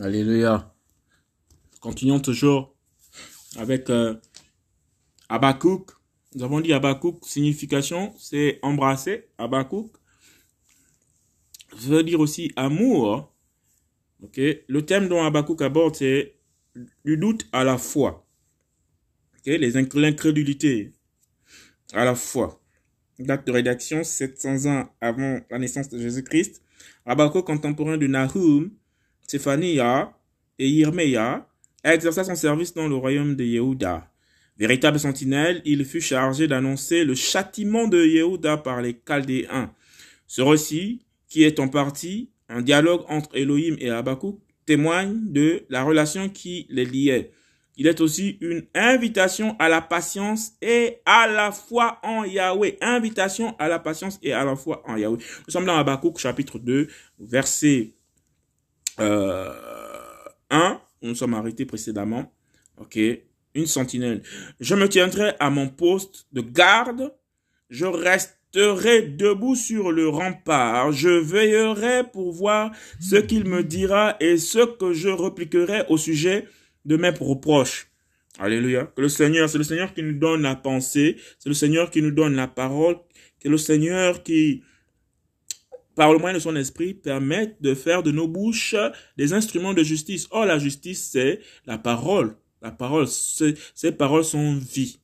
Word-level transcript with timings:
Alléluia. 0.00 0.72
Continuons 1.80 2.20
toujours 2.20 2.72
avec 3.56 3.90
euh, 3.90 4.14
Abakouk. 5.28 5.90
Nous 6.36 6.44
avons 6.44 6.60
dit 6.60 6.72
Abakouk, 6.72 7.26
signification, 7.26 8.14
c'est 8.16 8.60
embrasser. 8.62 9.26
Abakouk. 9.38 9.90
Ça 11.76 11.88
veut 11.88 12.04
dire 12.04 12.20
aussi 12.20 12.52
amour. 12.54 13.34
Ok. 14.22 14.38
Le 14.38 14.86
thème 14.86 15.08
dont 15.08 15.20
Abakouk 15.24 15.62
aborde, 15.62 15.96
c'est 15.96 16.36
du 17.04 17.16
doute 17.16 17.48
à 17.50 17.64
la 17.64 17.76
foi. 17.76 18.24
Ok. 19.38 19.46
Les 19.46 19.72
l'incrédulité 19.72 20.92
à 21.92 22.04
la 22.04 22.14
foi. 22.14 22.62
Date 23.18 23.48
de 23.48 23.50
rédaction 23.50 24.04
700 24.04 24.66
ans 24.66 24.94
avant 25.00 25.40
la 25.50 25.58
naissance 25.58 25.88
de 25.88 25.98
Jésus-Christ. 25.98 26.62
Abakouk, 27.04 27.44
contemporain 27.44 27.96
de 27.96 28.06
Nahum, 28.06 28.70
Séphania 29.28 30.12
et 30.58 30.68
Yirmeya, 30.68 31.46
exerça 31.84 32.24
son 32.24 32.34
service 32.34 32.72
dans 32.72 32.88
le 32.88 32.94
royaume 32.94 33.36
de 33.36 33.44
Yehuda. 33.44 34.10
Véritable 34.56 34.98
sentinelle, 34.98 35.60
il 35.66 35.84
fut 35.84 36.00
chargé 36.00 36.48
d'annoncer 36.48 37.04
le 37.04 37.14
châtiment 37.14 37.86
de 37.86 38.04
Yehuda 38.04 38.56
par 38.56 38.80
les 38.80 38.98
Chaldéens. 39.06 39.72
Ce 40.26 40.40
récit, 40.40 41.04
qui 41.28 41.44
est 41.44 41.60
en 41.60 41.68
partie 41.68 42.30
un 42.48 42.62
dialogue 42.62 43.02
entre 43.08 43.36
Elohim 43.36 43.76
et 43.78 43.90
Habakkuk, 43.90 44.38
témoigne 44.64 45.30
de 45.30 45.62
la 45.68 45.84
relation 45.84 46.30
qui 46.30 46.66
les 46.70 46.86
liait. 46.86 47.30
Il 47.76 47.86
est 47.86 48.00
aussi 48.00 48.38
une 48.40 48.64
invitation 48.74 49.56
à 49.58 49.68
la 49.68 49.82
patience 49.82 50.52
et 50.62 50.96
à 51.04 51.28
la 51.28 51.52
foi 51.52 52.00
en 52.02 52.24
Yahweh. 52.24 52.78
Invitation 52.80 53.54
à 53.58 53.68
la 53.68 53.78
patience 53.78 54.18
et 54.22 54.32
à 54.32 54.44
la 54.44 54.56
foi 54.56 54.82
en 54.86 54.96
Yahweh. 54.96 55.18
Nous 55.46 55.52
sommes 55.52 55.66
dans 55.66 55.76
Habakkuk 55.76 56.18
chapitre 56.18 56.58
2, 56.58 56.88
verset 57.20 57.92
euh, 59.00 59.52
1, 60.50 60.80
nous 61.02 61.14
sommes 61.14 61.34
arrêtés 61.34 61.66
précédemment. 61.66 62.32
Ok, 62.78 62.98
une 63.54 63.66
sentinelle. 63.66 64.22
Je 64.60 64.74
me 64.74 64.88
tiendrai 64.88 65.34
à 65.40 65.50
mon 65.50 65.68
poste 65.68 66.26
de 66.32 66.40
garde. 66.40 67.14
Je 67.70 67.86
resterai 67.86 69.02
debout 69.02 69.56
sur 69.56 69.92
le 69.92 70.08
rempart. 70.08 70.92
Je 70.92 71.08
veillerai 71.08 72.04
pour 72.04 72.32
voir 72.32 72.70
ce 73.00 73.16
qu'il 73.16 73.44
me 73.44 73.62
dira 73.62 74.16
et 74.20 74.38
ce 74.38 74.64
que 74.64 74.92
je 74.92 75.08
repliquerai 75.08 75.84
au 75.88 75.98
sujet 75.98 76.46
de 76.84 76.96
mes 76.96 77.10
reproches. 77.10 77.88
Alléluia. 78.38 78.90
Que 78.96 79.02
le 79.02 79.08
Seigneur, 79.08 79.48
c'est 79.48 79.58
le 79.58 79.64
Seigneur 79.64 79.92
qui 79.92 80.02
nous 80.02 80.18
donne 80.18 80.42
la 80.42 80.54
pensée, 80.54 81.16
c'est 81.38 81.48
le 81.48 81.54
Seigneur 81.54 81.90
qui 81.90 82.02
nous 82.02 82.12
donne 82.12 82.36
la 82.36 82.46
parole, 82.46 82.96
c'est 83.42 83.48
le 83.48 83.58
Seigneur 83.58 84.22
qui, 84.22 84.62
par 85.98 86.12
le 86.12 86.20
moyen 86.20 86.34
de 86.34 86.40
son 86.40 86.54
esprit, 86.54 86.94
permettent 86.94 87.60
de 87.60 87.74
faire 87.74 88.04
de 88.04 88.12
nos 88.12 88.28
bouches 88.28 88.76
des 89.16 89.32
instruments 89.32 89.74
de 89.74 89.82
justice. 89.82 90.28
Or, 90.30 90.46
la 90.46 90.60
justice, 90.60 91.08
c'est 91.10 91.40
la 91.66 91.76
parole. 91.76 92.36
La 92.62 92.70
parole, 92.70 93.08
ces 93.08 93.92
paroles 93.92 94.24
sont 94.24 94.54
vie 94.54 95.00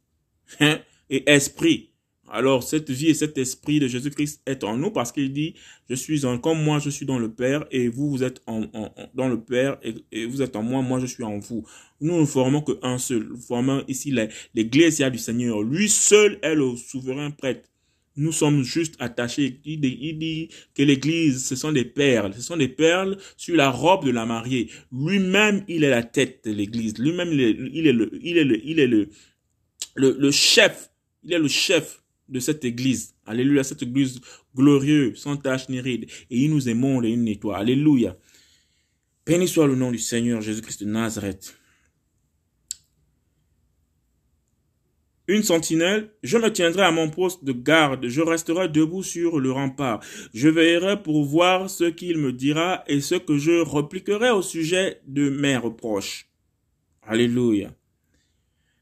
hein, 0.61 0.79
et 1.11 1.29
esprit. 1.29 1.91
Alors, 2.31 2.63
cette 2.63 2.91
vie 2.91 3.09
et 3.09 3.15
cet 3.15 3.37
esprit 3.39 3.81
de 3.81 3.89
Jésus-Christ 3.89 4.43
est 4.47 4.63
en 4.63 4.77
nous 4.77 4.93
parce 4.93 5.11
qu'il 5.11 5.33
dit, 5.33 5.55
je 5.91 5.97
suis 5.97 6.25
en, 6.25 6.39
comme 6.39 6.63
moi, 6.63 6.79
je 6.79 6.91
suis 6.91 7.07
dans 7.07 7.19
le 7.19 7.33
Père 7.33 7.65
et 7.73 7.89
vous, 7.89 8.09
vous 8.09 8.23
êtes 8.23 8.41
dans 8.47 9.29
le 9.29 9.41
Père 9.41 9.79
et, 10.13 10.27
vous 10.27 10.43
êtes 10.43 10.55
en 10.55 10.63
moi, 10.63 10.81
moi, 10.81 11.01
je 11.01 11.07
suis 11.07 11.25
en 11.25 11.41
vous. 11.41 11.67
Nous 12.01 12.21
ne 12.21 12.25
formons 12.25 12.63
qu'un 12.63 12.99
seul. 12.99 13.25
Nous 13.31 13.41
formons 13.41 13.83
ici 13.89 14.15
l'église 14.55 15.01
du 15.01 15.19
Seigneur. 15.19 15.61
Lui 15.61 15.89
seul 15.89 16.39
est 16.43 16.55
le 16.55 16.77
souverain 16.77 17.33
prêtre 17.33 17.69
nous 18.17 18.33
sommes 18.33 18.63
juste 18.63 18.95
attachés. 19.01 19.61
Il 19.65 19.81
dit, 19.81 20.49
que 20.75 20.83
l'église, 20.83 21.45
ce 21.47 21.57
sont 21.57 21.73
des 21.73 21.85
perles. 21.85 22.33
Ce 22.35 22.43
sont 22.43 22.57
des 22.57 22.69
perles 22.69 23.19
sur 23.37 23.57
la 23.57 23.71
robe 23.71 24.05
de 24.05 24.11
la 24.11 24.25
mariée. 24.27 24.71
Lui-même, 24.93 25.65
il 25.69 25.85
est 25.85 25.91
la 25.91 26.03
tête 26.03 26.45
de 26.45 26.53
l'église. 26.53 26.99
Lui-même, 26.99 27.33
il 27.33 27.41
est, 27.41 27.93
le, 27.93 28.11
il 28.23 28.37
est 28.37 28.45
le, 28.45 28.65
il 28.65 28.79
est 28.79 28.87
le, 28.87 29.09
le, 29.97 30.17
le 30.19 30.31
chef. 30.31 30.91
Il 31.25 31.33
est 31.33 31.39
le 31.39 31.49
chef 31.49 32.03
de 32.29 32.39
cette 32.41 32.65
église. 32.65 33.15
Alléluia, 33.27 33.65
cette 33.65 33.83
église 33.83 34.21
glorieuse, 34.55 35.19
sans 35.19 35.37
tache 35.37 35.69
ni 35.69 35.81
ride. 35.81 36.05
Et 36.31 36.39
il 36.39 36.51
nous 36.51 36.69
aimons 36.69 37.03
et 37.03 37.11
il 37.11 37.23
nettoie. 37.23 37.59
Alléluia. 37.59 38.17
Béni 39.27 39.49
soit 39.49 39.67
le 39.67 39.75
nom 39.75 39.91
du 39.91 39.99
Seigneur 39.99 40.41
Jésus-Christ 40.41 40.85
de 40.85 40.89
Nazareth. 40.89 41.57
Une 45.27 45.43
sentinelle, 45.43 46.11
je 46.23 46.37
me 46.37 46.53
tiendrai 46.53 46.83
à 46.83 46.91
mon 46.91 47.09
poste 47.09 47.45
de 47.45 47.53
garde, 47.53 48.07
je 48.09 48.21
resterai 48.21 48.69
debout 48.69 49.03
sur 49.03 49.41
le 49.41 49.51
rempart, 49.53 50.01
je 50.35 50.49
veillerai 50.49 51.03
pour 51.03 51.25
voir 51.25 51.71
ce 51.71 51.85
qu'il 51.85 52.19
me 52.19 52.33
dira 52.33 52.85
et 52.87 53.01
ce 53.01 53.15
que 53.15 53.39
je 53.39 53.61
repliquerai 53.63 54.31
au 54.31 54.43
sujet 54.43 55.01
de 55.07 55.31
mes 55.31 55.57
reproches. 55.57 56.29
Alléluia. 57.03 57.71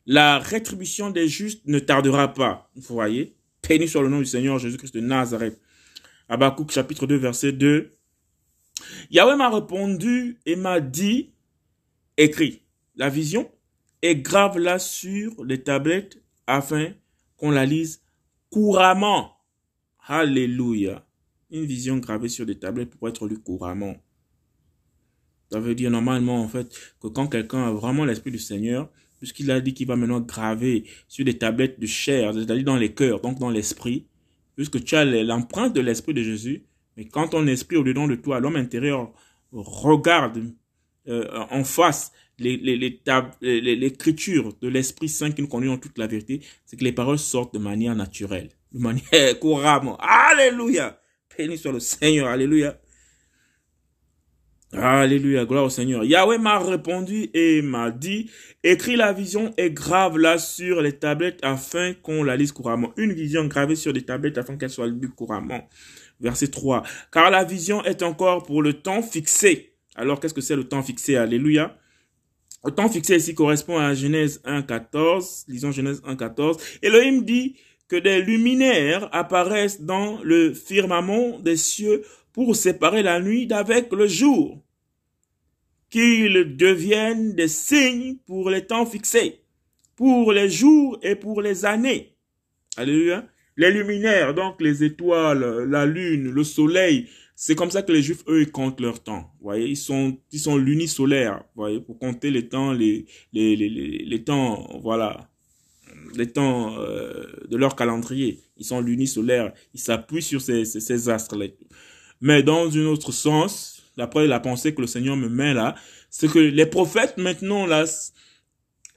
La 0.06 0.38
rétribution 0.38 1.10
des 1.10 1.28
justes 1.28 1.62
ne 1.66 1.78
tardera 1.78 2.34
pas. 2.34 2.70
Vous 2.75 2.94
voyez, 2.94 3.36
béni 3.69 3.86
sur 3.86 4.02
le 4.02 4.08
nom 4.08 4.19
du 4.19 4.26
Seigneur 4.26 4.58
Jésus-Christ 4.58 4.94
de 4.94 5.00
Nazareth. 5.00 5.60
Habakkuk 6.28 6.70
chapitre 6.70 7.06
2 7.06 7.16
verset 7.16 7.52
2. 7.52 7.97
Yahweh 9.10 9.36
m'a 9.36 9.50
répondu 9.50 10.38
et 10.44 10.56
m'a 10.56 10.81
dit, 10.81 11.32
écrit, 12.16 12.62
la 12.97 13.08
vision 13.08 13.50
est 14.02 14.16
grave 14.16 14.58
là 14.58 14.78
sur 14.78 15.44
les 15.44 15.62
tablettes 15.62 16.22
afin 16.47 16.92
qu'on 17.36 17.50
la 17.50 17.66
lise 17.66 18.03
couramment. 18.50 19.36
Alléluia. 20.06 21.06
Une 21.50 21.64
vision 21.64 21.98
gravée 21.98 22.28
sur 22.28 22.47
des 22.47 22.58
tablettes 22.58 22.91
pour 22.91 23.08
être 23.08 23.26
lue 23.26 23.38
couramment. 23.38 23.97
Ça 25.50 25.60
veut 25.60 25.75
dire 25.75 25.91
normalement 25.91 26.41
en 26.41 26.48
fait 26.48 26.75
que 27.00 27.08
quand 27.08 27.26
quelqu'un 27.26 27.69
a 27.69 27.72
vraiment 27.72 28.04
l'esprit 28.04 28.31
du 28.31 28.38
Seigneur, 28.38 28.91
puisqu'il 29.19 29.50
a 29.50 29.60
dit 29.60 29.75
qu'il 29.75 29.86
va 29.86 29.97
maintenant 29.97 30.20
graver 30.20 30.84
sur 31.08 31.25
des 31.25 31.36
tablettes 31.38 31.78
de 31.78 31.86
chair, 31.86 32.32
c'est-à-dire 32.34 32.64
dans 32.64 32.76
les 32.76 32.94
cœurs, 32.94 33.20
donc 33.20 33.38
dans 33.38 33.50
l'esprit, 33.50 34.06
puisque 34.56 34.82
tu 34.82 34.97
as 34.97 35.04
l'empreinte 35.04 35.75
de 35.75 35.81
l'esprit 35.81 36.14
de 36.14 36.22
Jésus, 36.22 36.64
mais 36.97 37.06
quand 37.06 37.28
ton 37.28 37.47
esprit 37.47 37.76
au-dedans 37.76 38.08
de 38.08 38.14
toi, 38.14 38.41
l'homme 38.41 38.56
intérieur, 38.56 39.12
regarde 39.52 40.52
euh, 41.08 41.28
en 41.50 41.64
face 41.64 42.12
l'écriture 42.42 44.53
de 44.60 44.69
l'Esprit 44.69 45.08
Saint 45.08 45.30
qui 45.30 45.42
nous 45.42 45.48
conduit 45.48 45.70
en 45.70 45.78
toute 45.78 45.98
la 45.98 46.06
vérité, 46.06 46.41
c'est 46.66 46.76
que 46.76 46.84
les 46.84 46.92
paroles 46.92 47.19
sortent 47.19 47.54
de 47.54 47.58
manière 47.58 47.94
naturelle, 47.94 48.50
de 48.72 48.80
manière 48.80 49.38
couramment. 49.41 49.97
Alléluia. 49.98 50.98
Béni 51.36 51.56
soit 51.56 51.72
le 51.72 51.81
Seigneur. 51.81 52.28
Alléluia. 52.28 52.78
Alléluia, 54.75 55.44
gloire 55.44 55.64
au 55.64 55.70
Seigneur. 55.70 56.02
Yahweh 56.02 56.38
m'a 56.38 56.58
répondu 56.58 57.28
et 57.34 57.60
m'a 57.60 57.91
dit, 57.91 58.31
écris 58.64 58.97
la 58.97 59.12
vision 59.12 59.52
et 59.58 59.70
grave 59.70 60.16
la 60.16 60.38
sur 60.38 60.81
les 60.81 60.92
tablettes 60.92 61.41
afin 61.42 61.92
qu'on 61.92 62.22
la 62.22 62.36
lise 62.36 62.52
couramment. 62.52 62.91
Une 62.97 63.12
vision 63.12 63.44
gravée 63.44 63.76
sur 63.76 63.92
des 63.92 64.02
tablettes 64.02 64.38
afin 64.38 64.56
qu'elle 64.56 64.70
soit 64.70 64.86
lue 64.86 65.10
couramment. 65.10 65.69
Verset 66.20 66.48
3. 66.48 66.84
Car 67.12 67.31
la 67.31 67.44
vision 67.44 67.84
est 67.84 68.02
encore 68.02 68.44
pour 68.44 68.62
le 68.62 68.72
temps 68.72 69.02
fixé. 69.02 69.75
Alors 69.94 70.20
qu'est-ce 70.20 70.32
que 70.32 70.41
c'est 70.41 70.56
le 70.56 70.64
temps 70.64 70.82
fixé? 70.82 71.16
Alléluia. 71.16 71.76
Le 72.65 72.71
temps 72.71 72.89
fixé 72.89 73.17
ici 73.17 73.34
correspond 73.34 73.78
à 73.78 73.93
Genèse 73.93 74.41
1.14. 74.45 75.45
Lisons 75.49 75.73
Genèse 75.73 76.00
1.14. 76.03 76.78
Elohim 76.83 77.23
dit 77.23 77.56
que 77.89 77.97
des 77.97 78.23
luminaires 78.23 79.09
apparaissent 79.12 79.81
dans 79.81 80.23
le 80.23 80.55
firmament 80.55 81.41
des 81.41 81.56
cieux 81.56 82.05
pour 82.33 82.55
séparer 82.55 83.03
la 83.03 83.21
nuit 83.21 83.47
d'avec 83.47 83.93
le 83.93 84.06
jour. 84.06 84.62
Qu'ils 85.91 86.56
deviennent 86.56 87.34
des 87.34 87.49
signes 87.49 88.17
pour 88.27 88.49
les 88.49 88.65
temps 88.65 88.87
fixés, 88.87 89.43
pour 89.97 90.33
les 90.33 90.49
jours 90.49 90.99
et 91.03 91.17
pour 91.17 91.43
les 91.43 91.65
années. 91.65 92.15
Alléluia. 92.77 93.27
Les 93.56 93.70
luminaires, 93.70 94.34
donc 94.34 94.60
les 94.60 94.82
étoiles, 94.82 95.64
la 95.68 95.86
lune, 95.86 96.30
le 96.30 96.44
soleil, 96.44 97.08
c'est 97.44 97.54
comme 97.54 97.70
ça 97.70 97.82
que 97.82 97.92
les 97.92 98.02
Juifs, 98.02 98.22
eux, 98.28 98.42
ils 98.42 98.52
comptent 98.52 98.80
leur 98.80 99.02
temps. 99.02 99.32
Vous 99.40 99.44
voyez, 99.44 99.66
ils 99.66 99.76
sont, 99.76 100.16
ils 100.30 100.38
sont 100.38 100.56
lunisolaires. 100.56 101.43
Vous 101.54 101.62
voyez, 101.62 101.81
pour 101.81 101.99
compter 101.99 102.31
les 102.31 102.49
temps, 102.49 102.72
les, 102.72 103.06
les, 103.32 103.56
les, 103.56 103.69
les, 103.69 104.25
temps, 104.25 104.78
voilà, 104.81 105.28
les 106.14 106.31
temps 106.31 106.78
euh, 106.78 107.25
de 107.49 107.56
leur 107.56 107.75
calendrier. 107.75 108.40
Ils 108.58 108.64
sont 108.64 108.81
lunisolaires. 108.81 109.52
Ils 109.75 109.81
s'appuient 109.81 110.22
sur 110.22 110.40
ces, 110.40 110.64
ces, 110.64 110.81
ces 110.81 111.08
astres-là. 111.08 111.46
Mais 112.20 112.43
dans 112.44 112.70
un 112.76 112.87
autre 112.87 113.10
sens, 113.12 113.82
d'après 113.96 114.26
la 114.26 114.38
pensée 114.38 114.75
que 114.75 114.81
le 114.81 114.87
Seigneur 114.87 115.16
me 115.16 115.28
met 115.28 115.55
là, 115.55 115.75
c'est 116.10 116.31
que 116.31 116.38
les 116.38 116.66
prophètes 116.66 117.16
maintenant 117.19 117.66
là, 117.66 117.84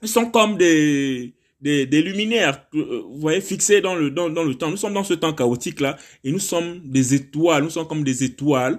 ils 0.02 0.08
sont 0.08 0.30
comme 0.30 0.56
des 0.56 1.34
des, 1.60 1.86
des 1.86 2.02
luminaires, 2.02 2.66
euh, 2.74 3.02
vous 3.08 3.18
voyez, 3.18 3.40
fixés 3.40 3.80
dans 3.80 3.94
le, 3.94 4.10
dans, 4.10 4.28
dans 4.28 4.44
le 4.44 4.54
temps. 4.54 4.70
Nous 4.70 4.76
sommes 4.76 4.94
dans 4.94 5.04
ce 5.04 5.14
temps 5.14 5.32
chaotique-là 5.32 5.96
et 6.24 6.32
nous 6.32 6.38
sommes 6.38 6.80
des 6.84 7.14
étoiles, 7.14 7.64
nous 7.64 7.70
sommes 7.70 7.88
comme 7.88 8.04
des 8.04 8.24
étoiles 8.24 8.78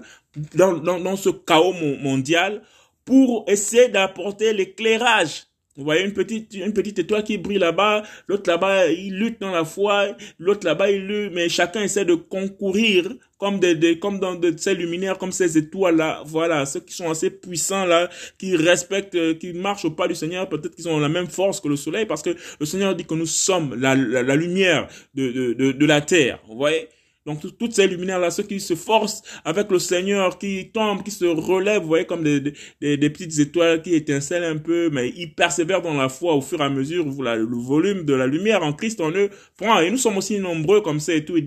dans, 0.56 0.74
dans, 0.78 1.00
dans 1.00 1.16
ce 1.16 1.30
chaos 1.30 1.74
mondial 1.74 2.62
pour 3.06 3.46
essayer 3.48 3.88
d'apporter 3.90 4.54
l'éclairage 4.54 5.47
Vous 5.78 5.84
voyez 5.84 6.04
une 6.04 6.14
petite, 6.14 6.56
une 6.56 6.74
petite 6.74 6.98
étoile 6.98 7.24
qui 7.24 7.38
brille 7.38 7.60
là-bas, 7.60 8.04
l'autre 8.28 8.50
là-bas, 8.50 8.88
il 8.88 9.16
lutte 9.16 9.40
dans 9.40 9.52
la 9.52 9.64
foi, 9.64 10.08
l'autre 10.40 10.66
là-bas, 10.66 10.90
il 10.90 11.06
lutte, 11.06 11.34
mais 11.34 11.50
chacun 11.50 11.84
essaie 11.84 12.04
de 12.04 12.16
concourir 12.16 13.14
comme 13.38 13.60
des, 13.60 13.76
des 13.76 14.00
comme 14.00 14.20
dans 14.20 14.34
de, 14.34 14.56
ces 14.58 14.74
luminaires, 14.74 15.20
comme 15.20 15.32
ces 15.32 15.56
étoiles-là. 15.58 16.24
Voilà, 16.26 16.66
ceux 16.66 16.80
qui 16.80 16.94
sont 16.94 17.10
assez 17.12 17.30
puissants 17.30 17.86
là, 17.86 18.10
qui 18.40 18.56
respectent, 18.56 19.16
euh, 19.16 19.36
qui 19.36 19.54
marchent 19.54 19.86
au 19.86 19.92
pas 19.92 20.08
du 20.08 20.16
Seigneur, 20.16 20.50
peut-être 20.50 20.76
qu'ils 20.76 20.90
ont 20.90 21.00
la 21.00 21.10
même 21.10 21.28
force 21.28 21.62
que 21.62 21.68
le 21.68 21.76
soleil, 21.76 22.08
parce 22.08 22.24
que 22.24 22.36
le 22.60 22.66
Seigneur 22.66 22.96
dit 22.96 23.06
que 23.06 23.14
nous 23.14 23.28
sommes 23.28 23.76
la, 23.80 23.96
la, 23.96 24.36
lumière 24.36 24.88
de, 25.14 25.32
de, 25.32 25.54
de, 25.54 25.72
de 25.74 25.86
la 25.86 26.02
terre. 26.02 26.40
Vous 26.48 26.58
voyez? 26.58 26.90
Donc 27.28 27.42
toutes 27.60 27.74
ces 27.74 27.88
luminaires-là, 27.88 28.32
ceux 28.32 28.44
qui 28.44 28.62
se 28.62 28.74
forcent 28.74 29.22
avec 29.44 29.70
le 29.70 29.80
Seigneur, 29.80 30.40
qui 30.40 30.72
tombent, 30.72 31.04
qui 31.04 31.12
se 31.12 31.26
relèvent, 31.26 31.82
vous 31.82 31.90
voyez, 31.90 32.06
comme 32.06 32.24
des, 32.24 32.54
des, 32.80 33.10
petites 33.10 33.38
étoiles 33.40 33.82
qui 33.82 33.96
étincellent 33.96 34.46
un 34.46 34.56
peu, 34.56 34.90
mais 34.90 35.10
ils 35.10 35.36
persévèrent 35.36 35.82
dans 35.82 35.94
la 35.94 36.08
foi 36.08 36.36
au 36.36 36.42
fur 36.42 36.62
et 36.62 36.64
à 36.64 36.70
mesure 36.70 37.06
où 37.06 37.22
le 37.22 37.58
volume 37.58 38.06
de 38.06 38.14
la 38.14 38.28
lumière 38.28 38.64
en 38.64 38.72
Christ 38.72 39.02
en 39.02 39.12
eux 39.12 39.30
prend. 39.58 39.82
Et 39.82 39.92
nous 39.92 39.98
sommes 39.98 40.16
aussi 40.16 40.40
nombreux 40.40 40.80
comme 40.80 41.02
ça 41.02 41.14
et 41.14 41.26
tout. 41.26 41.36
Et 41.36 41.46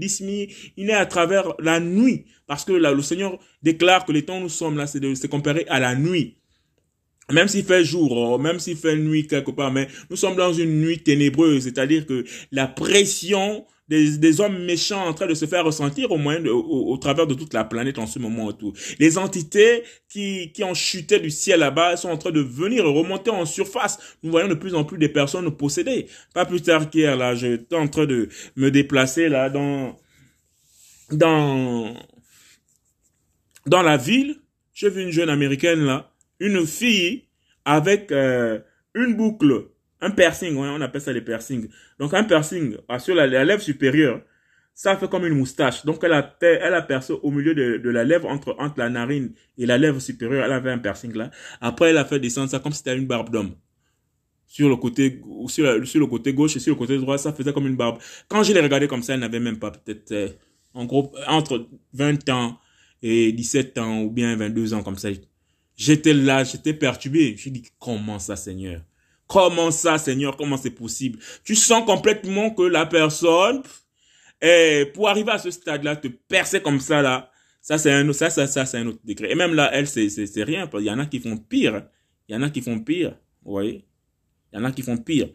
il 0.76 0.90
est 0.90 0.92
à 0.92 1.06
travers 1.06 1.54
la 1.58 1.80
nuit, 1.80 2.26
parce 2.46 2.66
que 2.66 2.72
là, 2.72 2.92
le 2.92 3.00
Seigneur 3.00 3.38
déclare 3.62 4.04
que 4.04 4.12
les 4.12 4.26
temps 4.26 4.36
où 4.36 4.42
nous 4.42 4.48
sommes 4.50 4.76
là, 4.76 4.86
c'est 4.86 5.30
comparé 5.30 5.64
à 5.70 5.80
la 5.80 5.94
nuit 5.94 6.36
même 7.32 7.46
s'il 7.46 7.64
fait 7.64 7.84
jour, 7.84 8.10
oh, 8.10 8.38
même 8.38 8.58
s'il 8.58 8.76
fait 8.76 8.96
nuit 8.96 9.28
quelque 9.28 9.52
part, 9.52 9.72
mais 9.72 9.86
nous 10.10 10.16
sommes 10.16 10.34
dans 10.34 10.52
une 10.52 10.80
nuit 10.80 10.98
ténébreuse, 10.98 11.62
c'est-à-dire 11.62 12.04
que 12.04 12.24
la 12.50 12.66
pression 12.66 13.64
des, 13.90 14.18
des, 14.18 14.40
hommes 14.40 14.64
méchants 14.64 15.04
en 15.04 15.12
train 15.12 15.26
de 15.26 15.34
se 15.34 15.46
faire 15.46 15.64
ressentir 15.64 16.12
au 16.12 16.16
moins 16.16 16.42
au, 16.46 16.96
travers 16.96 17.26
de 17.26 17.34
toute 17.34 17.52
la 17.52 17.64
planète 17.64 17.98
en 17.98 18.06
ce 18.06 18.20
moment 18.20 18.52
tout. 18.52 18.72
Les 19.00 19.18
entités 19.18 19.82
qui, 20.08 20.52
qui 20.52 20.62
ont 20.62 20.74
chuté 20.74 21.18
du 21.18 21.30
ciel 21.30 21.60
là-bas 21.60 21.96
sont 21.96 22.08
en 22.08 22.16
train 22.16 22.30
de 22.30 22.40
venir 22.40 22.84
remonter 22.84 23.30
en 23.30 23.44
surface. 23.44 23.98
Nous 24.22 24.30
voyons 24.30 24.48
de 24.48 24.54
plus 24.54 24.76
en 24.76 24.84
plus 24.84 24.96
des 24.96 25.08
personnes 25.08 25.50
possédées. 25.50 26.06
Pas 26.32 26.46
plus 26.46 26.62
tard 26.62 26.88
qu'hier, 26.88 27.16
là, 27.16 27.34
j'étais 27.34 27.76
en 27.76 27.88
train 27.88 28.06
de 28.06 28.28
me 28.56 28.70
déplacer 28.70 29.28
là 29.28 29.50
dans 29.50 29.96
dans 31.10 31.92
dans 33.66 33.82
la 33.82 33.96
ville. 33.96 34.36
J'ai 34.72 34.88
vu 34.88 35.02
une 35.02 35.10
jeune 35.10 35.28
américaine 35.28 35.80
là, 35.84 36.12
une 36.38 36.64
fille 36.64 37.24
avec 37.64 38.12
euh, 38.12 38.60
une 38.94 39.14
boucle 39.14 39.69
un 40.00 40.10
piercing, 40.10 40.56
on 40.56 40.80
appelle 40.80 41.00
ça 41.00 41.12
les 41.12 41.20
piercings. 41.20 41.68
Donc 41.98 42.14
un 42.14 42.24
piercing 42.24 42.76
ah, 42.88 42.98
sur 42.98 43.14
la, 43.14 43.26
lèvre 43.26 43.62
supérieure, 43.62 44.22
ça 44.74 44.96
fait 44.96 45.08
comme 45.08 45.26
une 45.26 45.34
moustache. 45.34 45.84
Donc 45.84 46.02
elle 46.02 46.12
a, 46.12 46.36
elle 46.40 46.74
a 46.74 46.82
percé 46.82 47.12
au 47.12 47.30
milieu 47.30 47.54
de, 47.54 47.76
de, 47.76 47.90
la 47.90 48.04
lèvre, 48.04 48.28
entre, 48.28 48.56
entre 48.58 48.78
la 48.78 48.88
narine 48.88 49.32
et 49.58 49.66
la 49.66 49.76
lèvre 49.78 50.00
supérieure, 50.00 50.44
elle 50.44 50.52
avait 50.52 50.70
un 50.70 50.78
piercing 50.78 51.14
là. 51.14 51.30
Après, 51.60 51.90
elle 51.90 51.98
a 51.98 52.04
fait 52.04 52.18
descendre 52.18 52.50
ça 52.50 52.58
comme 52.58 52.72
si 52.72 52.78
c'était 52.78 52.96
une 52.96 53.06
barbe 53.06 53.30
d'homme. 53.30 53.54
Sur 54.46 54.68
le 54.68 54.76
côté, 54.76 55.22
sur, 55.46 55.86
sur 55.86 56.00
le 56.00 56.06
côté 56.06 56.32
gauche 56.32 56.56
et 56.56 56.60
sur 56.60 56.74
le 56.74 56.78
côté 56.78 56.98
droit, 56.98 57.18
ça 57.18 57.32
faisait 57.32 57.52
comme 57.52 57.66
une 57.66 57.76
barbe. 57.76 57.98
Quand 58.26 58.42
je 58.42 58.52
l'ai 58.52 58.60
regardé 58.60 58.88
comme 58.88 59.02
ça, 59.02 59.14
elle 59.14 59.20
n'avait 59.20 59.38
même 59.38 59.58
pas 59.58 59.70
peut-être, 59.70 60.10
euh, 60.12 60.28
en 60.74 60.86
gros, 60.86 61.12
entre 61.28 61.68
20 61.92 62.28
ans 62.30 62.58
et 63.02 63.32
17 63.32 63.78
ans 63.78 64.02
ou 64.02 64.10
bien 64.10 64.34
22 64.34 64.74
ans 64.74 64.82
comme 64.82 64.98
ça. 64.98 65.10
J'étais 65.76 66.14
là, 66.14 66.42
j'étais 66.42 66.74
perturbé. 66.74 67.36
Je 67.36 67.48
dit, 67.48 67.62
comment 67.78 68.18
ça, 68.18 68.34
Seigneur? 68.34 68.82
Comment 69.30 69.70
ça, 69.70 69.96
Seigneur? 69.96 70.36
Comment 70.36 70.56
c'est 70.56 70.72
possible? 70.72 71.20
Tu 71.44 71.54
sens 71.54 71.84
complètement 71.86 72.50
que 72.50 72.62
la 72.62 72.84
personne, 72.84 73.62
eh, 74.42 74.86
pour 74.92 75.08
arriver 75.08 75.30
à 75.30 75.38
ce 75.38 75.52
stade-là, 75.52 75.94
te 75.94 76.08
percer 76.08 76.60
comme 76.60 76.80
ça, 76.80 77.00
là, 77.00 77.30
ça, 77.62 77.78
c'est 77.78 77.92
un, 77.92 78.12
ça, 78.12 78.28
ça, 78.28 78.48
ça, 78.48 78.66
c'est 78.66 78.78
un 78.78 78.88
autre 78.88 78.98
décret. 79.04 79.30
Et 79.30 79.36
même 79.36 79.54
là, 79.54 79.70
elle, 79.72 79.86
c'est, 79.86 80.08
c'est, 80.08 80.26
c'est 80.26 80.42
rien. 80.42 80.68
Il 80.74 80.84
y 80.84 80.90
en 80.90 80.98
a 80.98 81.06
qui 81.06 81.20
font 81.20 81.36
pire. 81.36 81.86
Il 82.28 82.34
y 82.34 82.36
en 82.36 82.42
a 82.42 82.50
qui 82.50 82.60
font 82.60 82.80
pire. 82.80 83.16
Vous 83.44 83.52
voyez? 83.52 83.84
Il 84.52 84.58
y 84.58 84.60
en 84.60 84.64
a 84.64 84.72
qui 84.72 84.82
font 84.82 84.96
pire. 84.96 85.28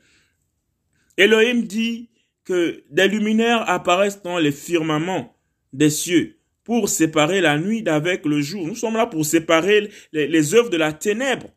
Elohim 1.15 1.61
dit 1.61 2.09
que 2.43 2.83
des 2.89 3.07
luminaires 3.07 3.63
apparaissent 3.69 4.21
dans 4.21 4.39
les 4.39 4.51
firmaments 4.51 5.37
des 5.71 5.89
cieux 5.89 6.37
pour 6.65 6.89
séparer 6.89 7.39
la 7.39 7.57
nuit 7.57 7.81
d'avec 7.81 8.25
le 8.25 8.41
jour. 8.41 8.67
Nous 8.67 8.75
sommes 8.75 8.97
là 8.97 9.05
pour 9.05 9.25
séparer 9.25 9.89
les, 10.11 10.27
les 10.27 10.53
œuvres 10.53 10.69
de 10.69 10.77
la 10.77 10.91
ténèbre 10.91 11.47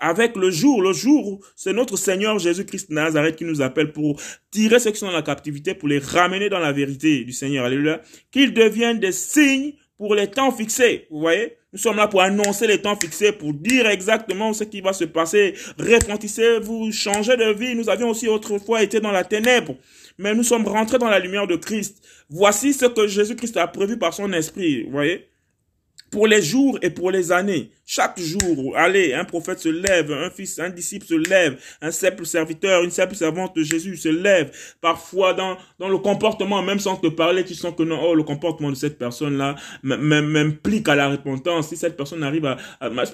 avec 0.00 0.36
le 0.36 0.50
jour. 0.50 0.82
Le 0.82 0.92
jour, 0.92 1.40
c'est 1.54 1.72
notre 1.72 1.96
Seigneur 1.96 2.38
Jésus-Christ 2.38 2.90
Nazareth 2.90 3.36
qui 3.36 3.44
nous 3.44 3.62
appelle 3.62 3.92
pour 3.92 4.20
tirer 4.50 4.78
ceux 4.78 4.90
qui 4.90 4.98
sont 4.98 5.06
dans 5.06 5.12
la 5.12 5.22
captivité, 5.22 5.74
pour 5.74 5.88
les 5.88 5.98
ramener 5.98 6.48
dans 6.48 6.58
la 6.58 6.72
vérité 6.72 7.24
du 7.24 7.32
Seigneur. 7.32 7.64
Alléluia. 7.66 8.00
Qu'ils 8.30 8.52
deviennent 8.52 8.98
des 8.98 9.12
signes 9.12 9.74
pour 9.96 10.14
les 10.14 10.28
temps 10.28 10.50
fixés. 10.50 11.06
Vous 11.10 11.20
voyez? 11.20 11.56
Nous 11.72 11.78
sommes 11.78 11.96
là 11.96 12.08
pour 12.08 12.20
annoncer 12.20 12.66
les 12.66 12.78
temps 12.82 12.96
fixés, 12.96 13.30
pour 13.30 13.52
dire 13.54 13.86
exactement 13.86 14.52
ce 14.52 14.64
qui 14.64 14.80
va 14.80 14.92
se 14.92 15.04
passer. 15.04 15.54
Repentissez-vous, 15.78 16.90
changez 16.90 17.36
de 17.36 17.52
vie. 17.52 17.76
Nous 17.76 17.88
avions 17.88 18.08
aussi 18.10 18.26
autrefois 18.26 18.82
été 18.82 18.98
dans 18.98 19.12
la 19.12 19.22
ténèbre, 19.22 19.76
mais 20.18 20.34
nous 20.34 20.42
sommes 20.42 20.66
rentrés 20.66 20.98
dans 20.98 21.08
la 21.08 21.20
lumière 21.20 21.46
de 21.46 21.54
Christ. 21.54 22.02
Voici 22.28 22.72
ce 22.72 22.86
que 22.86 23.06
Jésus-Christ 23.06 23.56
a 23.56 23.68
prévu 23.68 23.98
par 23.98 24.14
son 24.14 24.32
esprit. 24.32 24.82
Vous 24.82 24.90
voyez? 24.90 25.28
Pour 26.10 26.26
les 26.26 26.42
jours 26.42 26.78
et 26.82 26.90
pour 26.90 27.10
les 27.10 27.32
années. 27.32 27.70
Chaque 27.92 28.20
jour, 28.20 28.76
allez, 28.76 29.14
un 29.14 29.24
prophète 29.24 29.58
se 29.58 29.68
lève, 29.68 30.12
un 30.12 30.30
fils, 30.30 30.60
un 30.60 30.70
disciple 30.70 31.06
se 31.06 31.14
lève, 31.14 31.60
un 31.82 31.90
simple 31.90 32.24
serviteur, 32.24 32.84
une 32.84 32.92
simple 32.92 33.16
servante 33.16 33.56
de 33.56 33.64
Jésus 33.64 33.96
se 33.96 34.08
lève. 34.08 34.52
Parfois, 34.80 35.34
dans, 35.34 35.56
dans 35.80 35.88
le 35.88 35.98
comportement, 35.98 36.62
même 36.62 36.78
sans 36.78 36.94
te 36.94 37.08
parler, 37.08 37.44
tu 37.44 37.54
sens 37.54 37.74
que 37.76 37.82
non, 37.82 37.98
oh, 38.00 38.14
le 38.14 38.22
comportement 38.22 38.70
de 38.70 38.76
cette 38.76 38.96
personne-là 38.96 39.56
m'implique 39.82 40.88
à 40.88 40.94
la 40.94 41.08
repentance. 41.08 41.70
Si 41.70 41.76
cette 41.76 41.96
personne 41.96 42.22
arrive 42.22 42.46
à, 42.46 42.58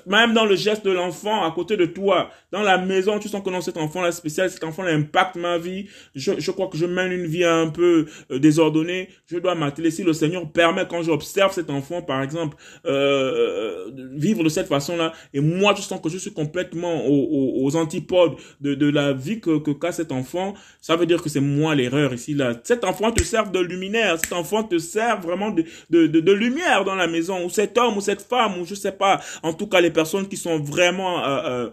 même 0.05 0.35
dans 0.35 0.45
le 0.45 0.57
geste 0.57 0.85
de 0.85 0.91
l'enfant 0.91 1.43
à 1.43 1.51
côté 1.53 1.79
de 1.79 1.87
toi, 1.87 2.31
dans 2.53 2.63
la 2.63 2.77
maison, 2.77 3.19
tu 3.19 3.29
sens 3.29 3.43
que 3.43 3.49
non, 3.49 3.63
cet 3.63 3.79
enfant-là 3.79 4.13
spécial, 4.13 4.51
cet 4.51 4.63
enfant-là 4.63 4.91
impacte 4.93 5.37
ma 5.37 5.57
vie. 5.57 5.87
Je, 6.15 6.33
je 6.39 6.51
crois 6.51 6.69
que 6.69 6.77
je 6.77 6.85
mène 6.85 7.13
une 7.13 7.27
vie 7.27 7.45
un 7.45 7.69
peu 7.69 8.05
euh, 8.31 8.39
désordonnée. 8.39 9.09
Je 9.25 9.39
dois 9.39 9.55
m'atteler. 9.55 9.91
Si 9.91 10.03
le 10.03 10.13
Seigneur 10.13 10.53
permet, 10.53 10.87
quand 10.87 11.03
j'observe 11.03 11.55
cet 11.55 11.71
enfant, 11.71 12.03
par 12.03 12.23
exemple, 12.23 12.59
euh, 12.87 13.87
euh 13.89 14.07
vivre 14.17 14.43
de 14.43 14.49
cette 14.49 14.69
façon-là. 14.69 15.13
Et 15.35 15.41
moi, 15.41 15.75
je 15.77 15.83
sens 15.83 16.01
que 16.01 16.09
je 16.09 16.19
suis 16.19 16.33
complètement 16.33 17.05
aux, 17.07 17.77
antipodes 17.77 18.37
de, 18.61 18.89
la 18.89 19.13
vie 19.13 19.41
que, 19.41 19.59
que 19.59 19.93
cet 19.93 20.13
enfant. 20.13 20.55
Ça 20.81 20.97
veut 20.97 21.07
dire 21.07 21.23
que 21.23 21.29
c'est 21.29 21.41
moi 21.41 21.75
l'erreur 21.75 22.15
ici, 22.15 22.35
là. 22.35 22.55
Cet 22.65 22.85
enfant 22.85 23.13
te 23.13 23.23
sert 23.23 23.51
de 23.51 23.61
luminaire. 23.61 24.19
Cet 24.19 24.33
enfant 24.33 24.63
te 24.63 24.79
sert 24.79 25.21
vraiment 25.21 25.51
de, 25.51 26.07
de, 26.07 26.33
lumière 26.33 26.85
dans 26.85 26.95
la 26.95 27.07
maison. 27.07 27.45
Ou 27.45 27.51
cet 27.51 27.77
homme, 27.79 27.97
ou 27.99 28.01
cette 28.01 28.23
femme, 28.23 28.59
ou 28.59 28.65
je 28.65 28.75
sais 28.75 28.93
pas. 28.93 29.21
En 29.43 29.53
tout 29.53 29.67
cas, 29.67 29.81
les 29.81 29.91
personnes 29.91 30.29
qui 30.29 30.37
sont 30.37 30.59
vraiment 30.59 31.23
euh 31.25 31.71